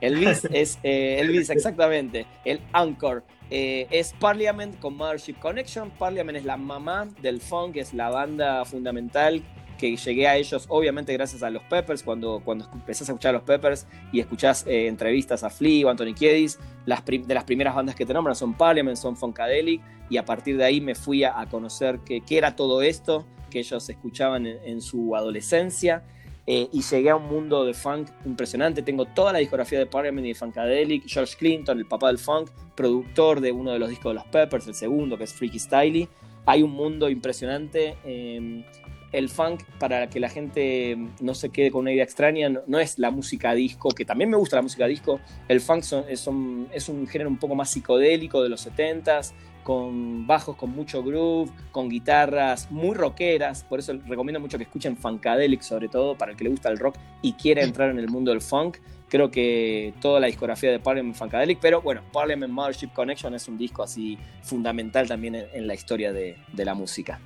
Elvis 0.00 0.44
es 0.50 0.78
Elvis, 0.82 1.50
exactamente. 1.50 2.26
El 2.44 2.60
Anchor. 2.72 3.24
Eh, 3.50 3.86
es 3.90 4.14
Parliament 4.18 4.78
con 4.80 4.96
Mothership 4.96 5.34
Connection. 5.34 5.90
Parliament 5.90 6.38
es 6.38 6.44
la 6.44 6.56
mamá 6.56 7.08
del 7.20 7.40
funk, 7.40 7.76
es 7.76 7.94
la 7.94 8.10
banda 8.10 8.64
fundamental 8.64 9.42
que 9.78 9.96
llegué 9.96 10.28
a 10.28 10.36
ellos, 10.36 10.66
obviamente 10.68 11.12
gracias 11.12 11.42
a 11.42 11.50
los 11.50 11.62
Peppers, 11.64 12.02
cuando, 12.04 12.40
cuando 12.44 12.68
empezás 12.72 13.08
a 13.08 13.12
escuchar 13.12 13.30
a 13.30 13.38
los 13.38 13.42
Peppers 13.42 13.86
y 14.12 14.20
escuchás 14.20 14.64
eh, 14.66 14.86
entrevistas 14.86 15.42
a 15.42 15.50
Flea 15.50 15.86
o 15.86 15.90
Anthony 15.90 16.14
Kiedis, 16.14 16.58
las 16.86 17.04
de 17.04 17.34
las 17.34 17.44
primeras 17.44 17.74
bandas 17.74 17.96
que 17.96 18.06
te 18.06 18.14
nombran 18.14 18.36
son 18.36 18.54
Parliament, 18.54 18.96
son 18.96 19.16
Funkadelic, 19.16 19.82
y 20.08 20.16
a 20.16 20.24
partir 20.24 20.56
de 20.56 20.64
ahí 20.64 20.80
me 20.80 20.94
fui 20.94 21.24
a, 21.24 21.34
conocer 21.50 21.98
qué 22.04 22.22
era 22.30 22.54
todo 22.54 22.82
esto 22.82 23.26
que 23.50 23.60
ellos 23.60 23.88
escuchaban 23.88 24.46
en 24.46 24.80
su 24.80 25.16
adolescencia. 25.16 26.04
Eh, 26.46 26.68
y 26.72 26.82
llegué 26.82 27.10
a 27.10 27.16
un 27.16 27.26
mundo 27.26 27.64
de 27.64 27.72
funk 27.72 28.08
impresionante. 28.26 28.82
Tengo 28.82 29.06
toda 29.06 29.32
la 29.32 29.38
discografía 29.38 29.78
de 29.78 29.86
Parliament 29.86 30.26
y 30.26 30.30
de 30.30 30.34
Funkadelic. 30.34 31.04
George 31.06 31.36
Clinton, 31.38 31.78
el 31.78 31.86
papá 31.86 32.08
del 32.08 32.18
funk, 32.18 32.50
productor 32.74 33.40
de 33.40 33.52
uno 33.52 33.72
de 33.72 33.78
los 33.78 33.88
discos 33.88 34.10
de 34.10 34.14
los 34.14 34.24
Peppers, 34.26 34.66
el 34.66 34.74
segundo, 34.74 35.16
que 35.16 35.24
es 35.24 35.32
Freaky 35.32 35.58
Styley. 35.58 36.08
Hay 36.44 36.62
un 36.62 36.72
mundo 36.72 37.08
impresionante. 37.08 37.96
Em, 38.04 38.64
el 39.12 39.28
funk, 39.28 39.62
para 39.78 40.08
que 40.08 40.18
la 40.18 40.28
gente 40.28 40.98
no 41.20 41.34
se 41.34 41.50
quede 41.50 41.70
con 41.70 41.82
una 41.82 41.92
idea 41.92 42.02
extraña, 42.02 42.48
no, 42.66 42.80
es 42.80 42.98
la 42.98 43.12
música 43.12 43.54
disco, 43.54 43.90
que 43.90 44.04
también 44.04 44.28
me 44.28 44.36
gusta 44.36 44.56
la 44.56 44.62
música 44.62 44.86
disco. 44.86 45.20
El 45.48 45.60
funk 45.60 45.84
es, 46.08 46.28
es 46.72 46.88
un 46.88 47.06
género 47.06 47.30
un 47.30 47.38
poco 47.38 47.54
más 47.54 47.70
psicodélico 47.70 48.42
de 48.42 48.48
los 48.48 48.66
70s, 48.66 49.32
con 49.64 50.26
bajos 50.26 50.54
con 50.56 50.70
mucho 50.70 51.02
groove, 51.02 51.50
con 51.72 51.88
guitarras 51.88 52.70
muy 52.70 52.94
rockeras, 52.94 53.64
por 53.64 53.80
eso 53.80 53.94
recomiendo 54.06 54.38
mucho 54.38 54.58
que 54.58 54.64
escuchen 54.64 54.96
Funkadelic 54.96 55.62
sobre 55.62 55.88
todo 55.88 56.16
para 56.16 56.30
el 56.32 56.36
que 56.36 56.44
le 56.44 56.50
gusta 56.50 56.68
el 56.68 56.78
rock 56.78 56.96
y 57.22 57.32
quiera 57.32 57.64
entrar 57.64 57.90
en 57.90 57.98
el 57.98 58.08
mundo 58.08 58.30
del 58.30 58.40
funk. 58.40 58.76
Creo 59.08 59.30
que 59.30 59.94
toda 60.00 60.20
la 60.20 60.26
discografía 60.28 60.70
de 60.70 60.78
Parliament 60.78 61.16
Funkadelic, 61.16 61.58
pero 61.60 61.82
bueno, 61.82 62.02
Parliament 62.12 62.52
Mothership 62.52 62.92
Connection 62.92 63.34
es 63.34 63.48
un 63.48 63.58
disco 63.58 63.82
así 63.82 64.18
fundamental 64.42 65.08
también 65.08 65.34
en, 65.34 65.66
la 65.66 65.74
historia 65.74 66.12
de 66.12 66.36
la 66.64 66.74
música. 66.74 67.20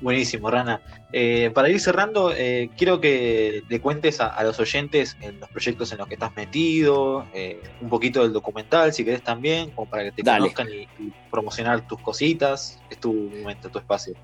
Buenísimo, 0.00 0.50
Rana. 0.50 0.80
Eh, 1.12 1.50
para 1.52 1.68
ir 1.68 1.80
cerrando, 1.80 2.32
eh, 2.32 2.70
quiero 2.76 3.00
que 3.00 3.64
le 3.68 3.80
cuentes 3.80 4.20
a, 4.20 4.40
los 4.44 4.60
oyentes 4.60 5.16
en 5.20 5.40
los 5.40 5.48
proyectos 5.50 5.90
en 5.90 5.98
los 5.98 6.06
que 6.06 6.14
estás 6.14 6.34
metido, 6.36 7.26
eh, 7.34 7.60
un 7.80 7.88
poquito 7.88 8.22
del 8.22 8.32
documental, 8.32 8.92
si 8.92 9.04
querés 9.04 9.22
también, 9.22 9.70
como 9.70 9.90
para 9.90 10.04
que 10.04 10.12
te 10.12 10.22
conozcan 10.22 10.68
y, 10.68 10.86
promocionar 11.30 11.86
tus 11.86 12.00
cositas. 12.00 12.80
Es 12.90 12.98
tu 12.98 13.12
momento, 13.12 13.68
tu 13.70 13.78
espacio. 13.78 14.14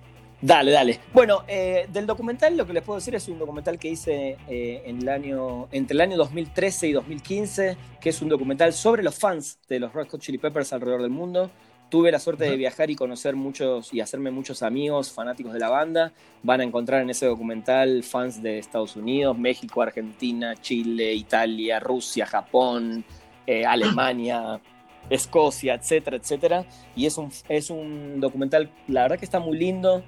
Dale, 0.41 0.72
dale. 0.72 1.01
Bueno, 1.12 1.43
del 1.47 2.07
documental 2.07 2.57
lo 2.57 2.66
que 2.66 2.75
les 2.75 2.83
puedo 2.83 2.99
decir 2.99 3.14
es 3.14 3.27
un 3.29 3.39
documental 3.39 3.79
que 3.79 3.89
hice 3.89 4.37
en 4.47 5.01
el 5.01 5.09
año, 5.09 5.68
entre 5.72 5.95
el 5.95 6.01
año 6.03 6.16
2013 6.18 6.89
y 6.89 6.93
2015, 6.93 7.77
que 8.01 8.11
es 8.11 8.20
un 8.20 8.29
documental 8.29 8.72
sobre 8.75 9.03
los 9.03 9.14
fans 9.14 9.59
de 9.68 9.81
los 9.81 9.93
Red 9.95 10.09
Hot 10.09 10.20
Chili 10.20 10.37
Peppers 10.37 10.72
alrededor 10.72 11.01
del 11.01 11.11
mundo 11.11 11.51
tuve 11.95 12.11
la 12.11 12.18
suerte 12.18 12.42
de 12.42 12.57
viajar 12.57 12.90
y 12.90 12.97
conocer 12.97 13.36
muchos 13.36 13.95
y 13.95 14.01
hacerme 14.01 14.32
muchos 14.32 14.64
amigos 14.64 15.12
fanáticos 15.12 15.53
de 15.53 15.61
la 15.61 15.68
banda. 15.68 16.12
Van 16.42 16.61
a 16.61 16.64
encontrar 16.64 17.01
en 17.03 17.11
ese 17.11 17.26
documental 17.26 18.03
fans 18.03 18.42
de 18.42 18.59
Estados 18.59 18.97
Unidos, 18.97 19.38
México, 19.38 19.80
Argentina, 19.80 20.57
Chile, 20.57 21.14
Italia, 21.14 21.78
Rusia, 21.78 22.26
Japón, 22.26 23.05
eh, 23.47 23.64
Alemania, 23.64 24.61
Escocia, 25.09 25.74
etcétera, 25.74 26.16
etcétera. 26.16 26.64
Y 26.97 27.07
es 27.07 27.16
un, 27.16 27.30
es 27.49 27.70
un 27.70 28.18
documental, 28.18 28.72
la 28.88 29.03
verdad 29.03 29.16
que 29.16 29.24
está 29.24 29.38
muy 29.38 29.57
lindo. 29.57 30.03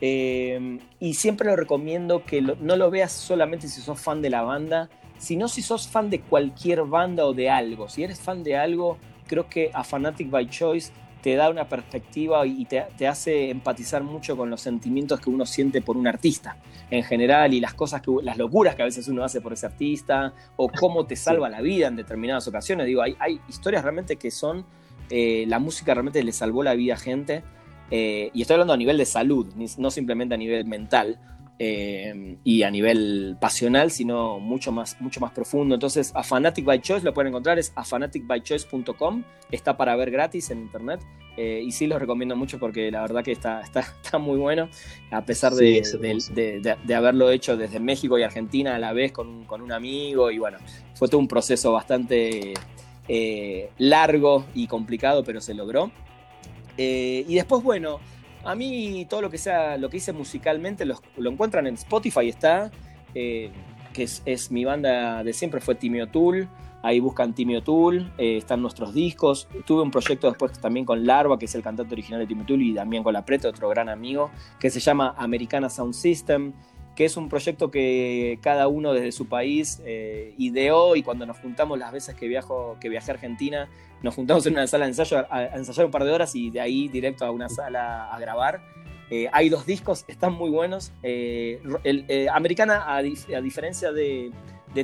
Eh, 0.00 0.78
y 1.00 1.14
siempre 1.14 1.48
lo 1.48 1.56
recomiendo 1.56 2.24
que 2.24 2.40
no 2.40 2.76
lo 2.76 2.88
veas 2.88 3.10
solamente 3.10 3.66
si 3.66 3.80
sos 3.80 4.00
fan 4.00 4.22
de 4.22 4.30
la 4.30 4.42
banda, 4.42 4.90
sino 5.18 5.48
si 5.48 5.60
sos 5.60 5.88
fan 5.88 6.08
de 6.08 6.20
cualquier 6.20 6.84
banda 6.84 7.26
o 7.26 7.34
de 7.34 7.50
algo. 7.50 7.88
Si 7.88 8.04
eres 8.04 8.20
fan 8.20 8.44
de 8.44 8.56
algo, 8.56 8.96
creo 9.26 9.48
que 9.48 9.72
A 9.74 9.82
Fanatic 9.82 10.30
by 10.30 10.48
Choice 10.48 10.92
te 11.22 11.36
da 11.36 11.48
una 11.48 11.68
perspectiva 11.68 12.44
y 12.44 12.64
te, 12.64 13.06
hace 13.06 13.50
empatizar 13.50 14.02
mucho 14.02 14.36
con 14.36 14.50
los 14.50 14.60
sentimientos 14.60 15.20
que 15.20 15.30
uno 15.30 15.46
siente 15.46 15.80
por 15.80 15.96
un 15.96 16.08
artista 16.08 16.56
en 16.90 17.04
general 17.04 17.54
y 17.54 17.60
las 17.60 17.74
cosas 17.74 18.02
que, 18.02 18.10
las 18.22 18.36
locuras 18.36 18.74
que 18.74 18.82
a 18.82 18.84
veces 18.86 19.06
uno 19.08 19.22
hace 19.22 19.40
por 19.40 19.52
ese 19.52 19.66
artista 19.66 20.34
o 20.56 20.68
cómo 20.68 21.06
te 21.06 21.14
salva 21.14 21.48
la 21.48 21.60
vida 21.60 21.86
en 21.86 21.96
determinadas 21.96 22.46
ocasiones. 22.48 22.86
Digo, 22.86 23.02
hay, 23.02 23.16
hay 23.20 23.40
historias 23.48 23.82
realmente 23.84 24.16
que 24.16 24.32
son, 24.32 24.66
eh, 25.10 25.44
la 25.46 25.60
música 25.60 25.94
realmente 25.94 26.22
le 26.22 26.32
salvó 26.32 26.64
la 26.64 26.74
vida 26.74 26.94
a 26.94 26.98
gente. 26.98 27.44
Eh, 27.90 28.30
y 28.34 28.42
estoy 28.42 28.54
hablando 28.54 28.72
a 28.72 28.76
nivel 28.76 28.98
de 28.98 29.04
salud, 29.04 29.46
no 29.78 29.90
simplemente 29.90 30.34
a 30.34 30.38
nivel 30.38 30.64
mental. 30.64 31.20
Eh, 31.58 32.38
y 32.42 32.62
a 32.64 32.70
nivel 32.70 33.36
pasional, 33.40 33.90
sino 33.90 34.40
mucho 34.40 34.72
más, 34.72 35.00
mucho 35.00 35.20
más 35.20 35.32
profundo. 35.32 35.74
Entonces, 35.74 36.10
a 36.14 36.24
Fanatic 36.24 36.64
by 36.64 36.80
Choice 36.80 37.04
lo 37.04 37.14
pueden 37.14 37.28
encontrar, 37.28 37.58
es 37.58 37.72
a 37.76 37.84
fanaticbychoice.com, 37.84 39.22
está 39.50 39.76
para 39.76 39.94
ver 39.94 40.10
gratis 40.10 40.50
en 40.50 40.58
internet. 40.58 41.00
Eh, 41.36 41.62
y 41.64 41.70
sí 41.72 41.86
lo 41.86 41.98
recomiendo 41.98 42.36
mucho 42.36 42.58
porque 42.58 42.90
la 42.90 43.00
verdad 43.00 43.22
que 43.22 43.32
está, 43.32 43.60
está, 43.60 43.80
está 44.02 44.18
muy 44.18 44.38
bueno, 44.38 44.68
a 45.10 45.24
pesar 45.24 45.54
de, 45.54 45.82
de, 46.84 46.94
haberlo 46.94 47.30
hecho 47.30 47.56
desde 47.56 47.80
México 47.80 48.18
y 48.18 48.22
Argentina 48.22 48.74
a 48.74 48.78
la 48.78 48.92
vez 48.92 49.12
con, 49.12 49.44
con 49.44 49.62
un 49.62 49.72
amigo. 49.72 50.30
Y 50.30 50.38
bueno, 50.38 50.58
fue 50.94 51.08
todo 51.08 51.20
un 51.20 51.28
proceso 51.28 51.72
bastante 51.72 52.54
eh, 53.08 53.70
largo 53.78 54.46
y 54.54 54.66
complicado, 54.66 55.22
pero 55.22 55.40
se 55.40 55.54
logró. 55.54 55.92
y 56.76 57.34
después, 57.34 57.62
bueno, 57.62 58.00
a 58.44 58.54
mí 58.54 59.06
todo 59.08 59.22
lo 59.22 59.30
que 59.30 59.38
sea, 59.38 59.76
lo 59.76 59.88
que 59.88 59.98
hice 59.98 60.12
musicalmente 60.12 60.84
lo, 60.84 60.98
encuentran 61.16 61.66
en 61.66 61.74
Spotify, 61.74 62.28
está, 62.28 62.70
eh, 63.14 63.50
que 63.92 64.02
es, 64.02 64.50
mi 64.50 64.64
banda 64.64 65.22
de 65.22 65.32
siempre, 65.32 65.60
fue 65.60 65.74
Timio 65.74 66.08
Tool. 66.08 66.48
Ahí 66.84 66.98
buscan 66.98 67.32
Timio 67.32 67.62
Tool, 67.62 68.12
eh, 68.18 68.38
están 68.38 68.60
nuestros 68.60 68.92
discos. 68.92 69.46
Tuve 69.66 69.82
un 69.82 69.92
proyecto 69.92 70.26
después 70.26 70.58
también 70.58 70.84
con 70.84 71.06
Larva, 71.06 71.38
que 71.38 71.44
es 71.44 71.54
el 71.54 71.62
cantante 71.62 71.94
original 71.94 72.18
de 72.18 72.26
Timio 72.26 72.44
Tool, 72.44 72.60
y 72.60 72.74
también 72.74 73.04
con 73.04 73.12
La 73.12 73.24
Preta, 73.24 73.48
otro 73.48 73.68
gran 73.68 73.88
amigo, 73.88 74.32
que 74.58 74.68
se 74.68 74.80
llama 74.80 75.14
Americana 75.16 75.70
Sound 75.70 75.94
System 75.94 76.52
que 76.94 77.04
es 77.06 77.16
un 77.16 77.28
proyecto 77.28 77.70
que 77.70 78.38
cada 78.42 78.68
uno 78.68 78.92
desde 78.92 79.12
su 79.12 79.26
país 79.26 79.80
eh, 79.84 80.34
ideó 80.36 80.94
y 80.94 81.02
cuando 81.02 81.24
nos 81.24 81.38
juntamos 81.38 81.78
las 81.78 81.92
veces 81.92 82.14
que, 82.14 82.28
viajo, 82.28 82.76
viajé 82.82 83.10
a 83.10 83.14
Argentina, 83.14 83.68
nos 84.02 84.14
juntamos 84.14 84.44
en 84.46 84.54
una 84.54 84.66
sala 84.66 84.84
de 84.84 84.90
ensayo 84.90 85.24
a, 85.30 85.44
ensayar 85.56 85.86
un 85.86 85.90
par 85.90 86.04
de 86.04 86.10
horas 86.10 86.34
y 86.34 86.50
de 86.50 86.60
ahí 86.60 86.88
directo 86.88 87.24
a 87.24 87.30
una 87.30 87.48
sala 87.48 88.12
a 88.12 88.18
grabar. 88.18 88.60
Eh, 89.10 89.28
hay 89.32 89.48
dos 89.48 89.66
discos, 89.66 90.04
están 90.08 90.32
muy 90.34 90.50
buenos. 90.50 90.92
Eh, 91.02 91.60
el, 91.84 92.28
Americana, 92.30 92.94
a, 92.94 93.02
diferencia 93.02 93.92
de, 93.92 94.30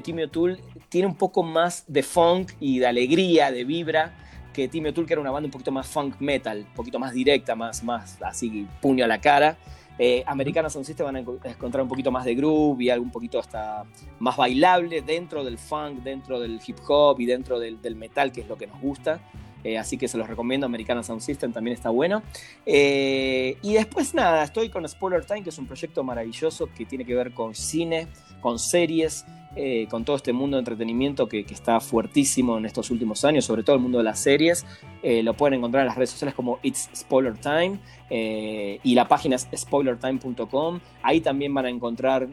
Timmy 0.03 0.29
Tool, 0.29 0.59
tiene 0.89 1.07
un 1.07 1.17
poco 1.17 1.43
más 1.43 1.85
de 1.89 2.03
funk 2.03 2.53
y 2.61 2.79
de 2.79 2.87
alegría, 2.87 3.51
de 3.51 3.65
vibra 3.65 4.15
que 4.53 4.67
Timmy 4.67 4.93
Tool, 4.93 5.07
que 5.07 5.13
era 5.13 5.21
una 5.21 5.31
banda 5.31 5.47
un 5.47 5.53
poquito 5.53 5.71
más 5.71 5.87
funk 5.87 6.17
metal, 6.21 6.67
un 6.69 6.75
poquito 6.75 6.99
más 6.99 7.13
directa, 7.13 7.55
más, 7.55 7.85
más 7.85 8.21
así 8.23 8.67
puño 8.81 9.05
a 9.05 9.09
la 9.09 9.21
cara. 9.21 9.57
Eh, 9.99 10.23
Americana 10.27 10.71
Sound 10.71 10.87
System 10.87 11.07
van 11.07 11.17
a 11.17 11.19
encontrar 11.19 11.83
un 11.83 11.89
poquito 11.89 12.13
más 12.13 12.25
de 12.25 12.35
groove 12.37 12.85
y 12.85 12.91
algo 12.91 13.05
un 13.05 13.11
poquito 13.11 13.41
hasta 13.41 13.85
más 14.21 14.37
bailable 14.37 15.03
dentro 15.03 15.43
del 15.43 15.59
funk, 15.59 16.03
dentro 16.05 16.39
del 16.39 16.61
hip 16.65 16.79
hop 16.87 17.21
y 17.21 17.27
dentro 17.27 17.59
del, 17.59 17.97
metal, 17.97 18.31
que 18.31 18.43
es 18.43 18.49
lo 18.49 18.57
que 18.57 18.69
nos 18.69 18.81
gusta. 18.81 19.21
Eh, 19.69 19.79
así 19.79 19.99
que 19.99 20.09
se 20.09 20.17
los 20.17 20.27
recomiendo. 20.27 20.67
Americana 20.67 21.03
Sound 21.03 21.21
System 21.21 21.53
también 21.53 21.75
está 21.75 21.91
bueno. 21.91 22.23
Eh, 22.65 23.57
y 23.63 23.75
después 23.75 24.15
nada, 24.15 24.45
estoy 24.45 24.71
con 24.71 24.89
Spoiler 24.89 25.25
Time, 25.25 25.43
que 25.43 25.51
es 25.51 25.59
un 25.59 25.67
proyecto 25.67 26.03
maravilloso 26.03 26.69
que 26.75 26.87
tiene 26.87 27.05
que 27.05 27.15
ver 27.15 27.33
con 27.33 27.55
cine, 27.55 28.07
con 28.41 28.59
series, 28.59 29.27
eh, 29.57 29.87
con 29.91 30.05
todo 30.05 30.17
este 30.17 30.33
mundo 30.33 30.57
de 30.57 30.61
entretenimiento 30.61 31.29
que, 31.29 31.41
está 31.41 31.81
fuertísimo 31.81 32.57
en 32.57 32.65
estos 32.65 32.91
últimos 32.91 33.25
años, 33.25 33.45
sobre 33.45 33.63
todo 33.63 33.77
el 33.77 33.83
mundo 33.83 33.99
de 33.99 34.05
las 34.05 34.21
series. 34.21 34.65
Lo 35.03 35.35
pueden 35.35 35.55
encontrar 35.55 35.83
en 35.83 35.89
las 35.89 35.97
redes 35.97 36.11
sociales 36.11 36.35
como 36.35 36.59
It's 36.63 36.89
Spoiler 36.95 37.35
Time 37.37 37.79
y 38.11 38.95
la 38.95 39.09
página 39.09 39.37
es 39.37 39.49
spoilertime.com. 39.57 40.81
Ahí 41.03 41.21
también 41.21 41.53
van 41.55 41.67
a 41.67 41.71
encontrar 41.71 42.29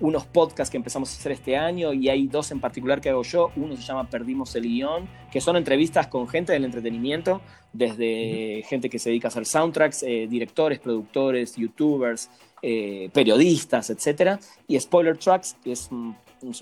unos 0.00 0.24
podcasts 0.26 0.70
que 0.70 0.76
empezamos 0.76 1.12
a 1.12 1.18
hacer 1.18 1.32
este 1.32 1.56
año 1.56 1.92
y 1.92 2.08
hay 2.08 2.26
dos 2.26 2.50
en 2.50 2.60
particular 2.60 3.00
que 3.00 3.10
hago 3.10 3.22
yo. 3.22 3.50
Uno 3.56 3.76
se 3.76 3.82
llama 3.82 4.08
Perdimos 4.08 4.54
el 4.56 4.64
Guión, 4.64 5.08
que 5.30 5.40
son 5.40 5.56
entrevistas 5.56 6.06
con 6.08 6.28
gente 6.28 6.52
del 6.52 6.64
entretenimiento, 6.64 7.40
desde 7.72 8.62
gente 8.68 8.88
que 8.88 8.98
se 8.98 9.10
dedica 9.10 9.28
a 9.28 9.30
hacer 9.30 9.46
soundtracks, 9.46 10.00
directores, 10.00 10.78
productores, 10.78 11.56
youtubers, 11.56 12.30
eh, 12.62 13.10
periodistas, 13.12 13.90
etc. 13.90 14.40
Y 14.66 14.80
Spoiler 14.80 15.16
Tracks, 15.18 15.56
que 15.62 15.72
es 15.72 15.88
un, 15.90 16.16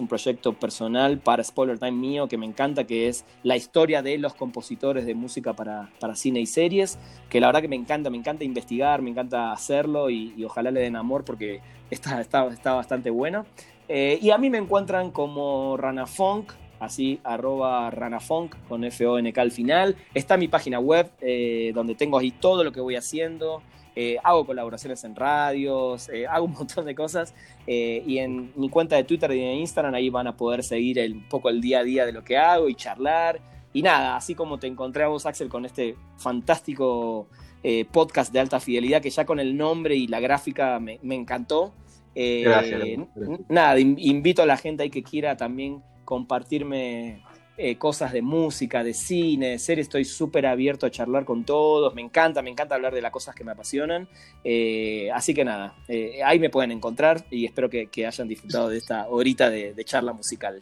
proyecto 0.09 0.53
personal 0.53 1.19
para 1.19 1.43
Spoiler 1.45 1.79
Time 1.79 1.93
mío 1.93 2.29
que 2.29 2.39
me 2.39 2.47
encanta, 2.47 2.85
que 2.85 3.09
es 3.09 3.25
la 3.43 3.57
historia 3.57 4.03
de 4.03 4.19
los 4.19 4.35
compositores 4.35 5.07
de 5.07 5.15
música 5.15 5.53
para, 5.55 5.89
cine 6.15 6.41
y 6.41 6.47
series, 6.47 6.99
que 7.29 7.41
la 7.41 7.49
verdad 7.49 7.63
que 7.63 7.69
me 7.69 7.77
encanta, 7.77 8.11
me 8.11 8.19
encanta 8.19 8.45
investigar, 8.45 9.03
me 9.03 9.11
encanta 9.11 9.53
hacerlo 9.53 10.11
y, 10.11 10.45
ojalá 10.45 10.71
le 10.71 10.81
den 10.81 10.97
amor 10.97 11.25
porque 11.25 11.61
está, 11.91 12.21
está, 12.21 12.47
está 12.49 12.75
bastante 12.75 13.11
bueno. 13.11 13.47
Eh, 13.89 14.19
y 14.21 14.31
a 14.31 14.39
mí 14.39 14.51
me 14.51 14.59
encuentran 14.59 15.11
como 15.11 15.77
Ranafunk, 15.77 16.53
así 16.81 17.21
arroba 17.25 17.91
ranafunk 17.91 18.55
con 18.69 18.85
F-O-N-K 18.85 19.41
al 19.41 19.51
final. 19.51 19.97
Está 20.15 20.37
mi 20.37 20.49
página 20.49 20.79
web 20.79 21.11
eh, 21.21 21.73
donde 21.75 21.95
tengo 21.95 22.19
ahí 22.19 22.31
todo 22.31 22.65
lo 22.65 22.73
que 22.73 22.81
voy 22.81 22.97
haciendo. 22.97 23.63
Eh, 23.97 24.17
hago 24.25 24.45
colaboraciones 24.45 25.05
en 25.05 25.15
radios, 25.15 26.09
eh, 26.09 26.27
hago 26.31 26.47
un 26.47 26.53
montón 26.53 26.85
de 26.85 26.95
cosas. 26.95 27.35
Eh, 27.67 28.03
y 28.07 28.19
en 28.19 28.53
mi 28.57 28.69
cuenta 28.69 28.97
de 28.97 29.05
Twitter 29.05 29.31
y 29.33 29.41
de 29.41 29.55
Instagram 29.55 29.95
ahí 29.95 30.11
van 30.11 30.27
a 30.27 30.37
poder 30.37 30.63
seguir 30.63 30.99
un 31.13 31.29
poco 31.29 31.49
el 31.49 31.61
día 31.61 31.81
a 31.81 31.85
día 31.85 32.07
de 32.07 32.13
lo 32.13 32.25
que 32.25 32.37
hago 32.37 32.69
y 32.69 32.75
charlar. 32.75 33.41
Y 33.73 33.83
nada, 33.83 34.17
así 34.17 34.35
como 34.35 34.59
te 34.59 34.67
encontré 34.67 35.03
a 35.05 35.09
vos, 35.09 35.27
Axel, 35.27 35.49
con 35.49 35.65
este 35.65 35.97
fantástico 36.17 37.29
podcast 37.91 38.31
de 38.31 38.41
alta 38.41 38.61
fidelidad 38.61 39.01
que 39.01 39.09
ya 39.09 39.25
con 39.25 39.41
el 39.41 39.57
nombre 39.57 39.97
y 39.97 40.07
la 40.07 40.21
gráfica 40.21 40.79
me, 40.79 40.99
encantó. 41.03 41.73
Gracias, 42.15 42.83
Nada, 43.49 43.81
invito 43.81 44.43
a 44.43 44.47
la 44.47 44.59
gente 44.59 44.83
ahí 44.83 44.91
que 44.91 45.03
quiera 45.03 45.37
también 45.37 45.83
compartirme 46.05 47.23
eh, 47.57 47.79
cosas 47.79 48.13
de 48.13 48.21
música, 48.21 48.83
de 48.83 48.95
cine, 48.95 49.51
de 49.51 49.59
series, 49.61 49.87
estoy 49.87 50.05
súper 50.05 50.45
abierto 50.45 50.87
a 50.87 50.91
charlar 50.91 51.25
con 51.25 51.45
todos, 51.45 51.95
me 51.95 52.03
encanta, 52.03 52.43
me 52.43 52.51
encanta 52.51 52.75
hablar 52.75 52.93
de 52.93 53.01
las 53.01 53.13
cosas 53.13 53.35
que 53.35 53.45
me 53.45 53.53
apasionan. 53.53 54.09
Eh, 54.43 55.09
así 55.15 55.35
que 55.35 55.45
nada, 55.45 55.77
eh, 55.87 56.21
ahí 56.25 56.41
me 56.41 56.51
pueden 56.51 56.73
encontrar 56.73 57.25
y 57.31 57.45
espero 57.45 57.71
que, 57.71 57.89
hayan 58.05 58.27
disfrutado 58.27 58.69
de 58.69 58.79
esta 58.79 59.07
horita 59.09 59.51
de, 59.51 59.85
charla 59.85 60.13
musical. 60.13 60.61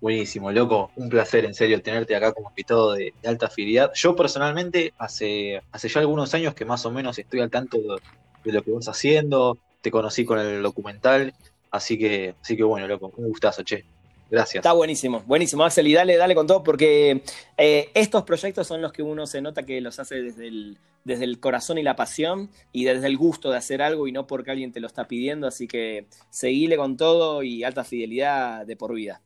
Buenísimo, 0.00 0.52
loco, 0.52 0.92
un 0.94 1.08
placer 1.08 1.44
en 1.44 1.54
serio 1.54 1.82
tenerte 1.82 2.14
acá 2.14 2.32
como 2.32 2.50
invitado 2.50 2.92
de, 2.92 3.12
alta 3.24 3.50
fidelidad. 3.50 3.90
Yo 3.94 4.14
personalmente 4.14 4.94
hace, 4.98 5.60
hace 5.72 5.88
ya 5.88 6.00
algunos 6.00 6.32
años 6.34 6.54
que 6.54 6.64
más 6.64 6.86
o 6.86 6.92
menos 6.92 7.18
estoy 7.18 7.40
al 7.40 7.50
tanto 7.50 7.78
de, 7.78 8.00
de 8.44 8.52
lo 8.52 8.62
que 8.62 8.70
vas 8.70 8.86
haciendo, 8.86 9.58
te 9.80 9.90
conocí 9.90 10.24
con 10.24 10.38
el 10.38 10.62
documental, 10.62 11.34
así 11.72 11.98
que, 11.98 12.36
así 12.40 12.56
que 12.56 12.62
bueno, 12.62 12.86
loco, 12.86 13.12
un 13.16 13.28
gustazo, 13.28 13.64
che. 13.64 13.84
Gracias. 14.30 14.56
Está 14.56 14.72
buenísimo, 14.72 15.22
buenísimo, 15.26 15.64
Axel. 15.64 15.86
Y 15.86 15.94
dale, 15.94 16.16
dale 16.16 16.34
con 16.34 16.46
todo, 16.46 16.62
porque 16.62 17.22
eh, 17.56 17.90
estos 17.94 18.24
proyectos 18.24 18.66
son 18.66 18.82
los 18.82 18.92
que 18.92 19.02
uno 19.02 19.26
se 19.26 19.40
nota 19.40 19.64
que 19.64 19.80
los 19.80 19.98
hace 19.98 20.22
desde 20.22 20.48
el, 20.48 20.78
desde 21.04 21.24
el 21.24 21.40
corazón 21.40 21.78
y 21.78 21.82
la 21.82 21.96
pasión 21.96 22.50
y 22.72 22.84
desde 22.84 23.06
el 23.06 23.16
gusto 23.16 23.50
de 23.50 23.58
hacer 23.58 23.82
algo 23.82 24.08
y 24.08 24.12
no 24.12 24.26
porque 24.26 24.50
alguien 24.50 24.72
te 24.72 24.80
lo 24.80 24.86
está 24.86 25.06
pidiendo. 25.06 25.46
Así 25.46 25.66
que 25.68 26.06
seguile 26.30 26.76
con 26.76 26.96
todo 26.96 27.42
y 27.42 27.64
alta 27.64 27.84
fidelidad 27.84 28.66
de 28.66 28.76
por 28.76 28.94
vida. 28.94 29.22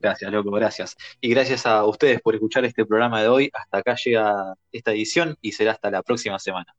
Gracias, 0.00 0.32
loco, 0.32 0.50
gracias. 0.50 0.96
Y 1.20 1.30
gracias 1.30 1.66
a 1.66 1.84
ustedes 1.84 2.20
por 2.20 2.34
escuchar 2.34 2.64
este 2.64 2.86
programa 2.86 3.20
de 3.20 3.28
hoy. 3.28 3.50
Hasta 3.52 3.78
acá 3.78 3.96
llega 4.02 4.54
esta 4.72 4.92
edición 4.92 5.36
y 5.42 5.52
será 5.52 5.72
hasta 5.72 5.90
la 5.90 6.02
próxima 6.02 6.38
semana. 6.38 6.74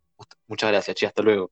Muchas 0.48 0.72
gracias, 0.72 0.96
Che, 0.96 1.06
hasta 1.06 1.22
luego. 1.22 1.52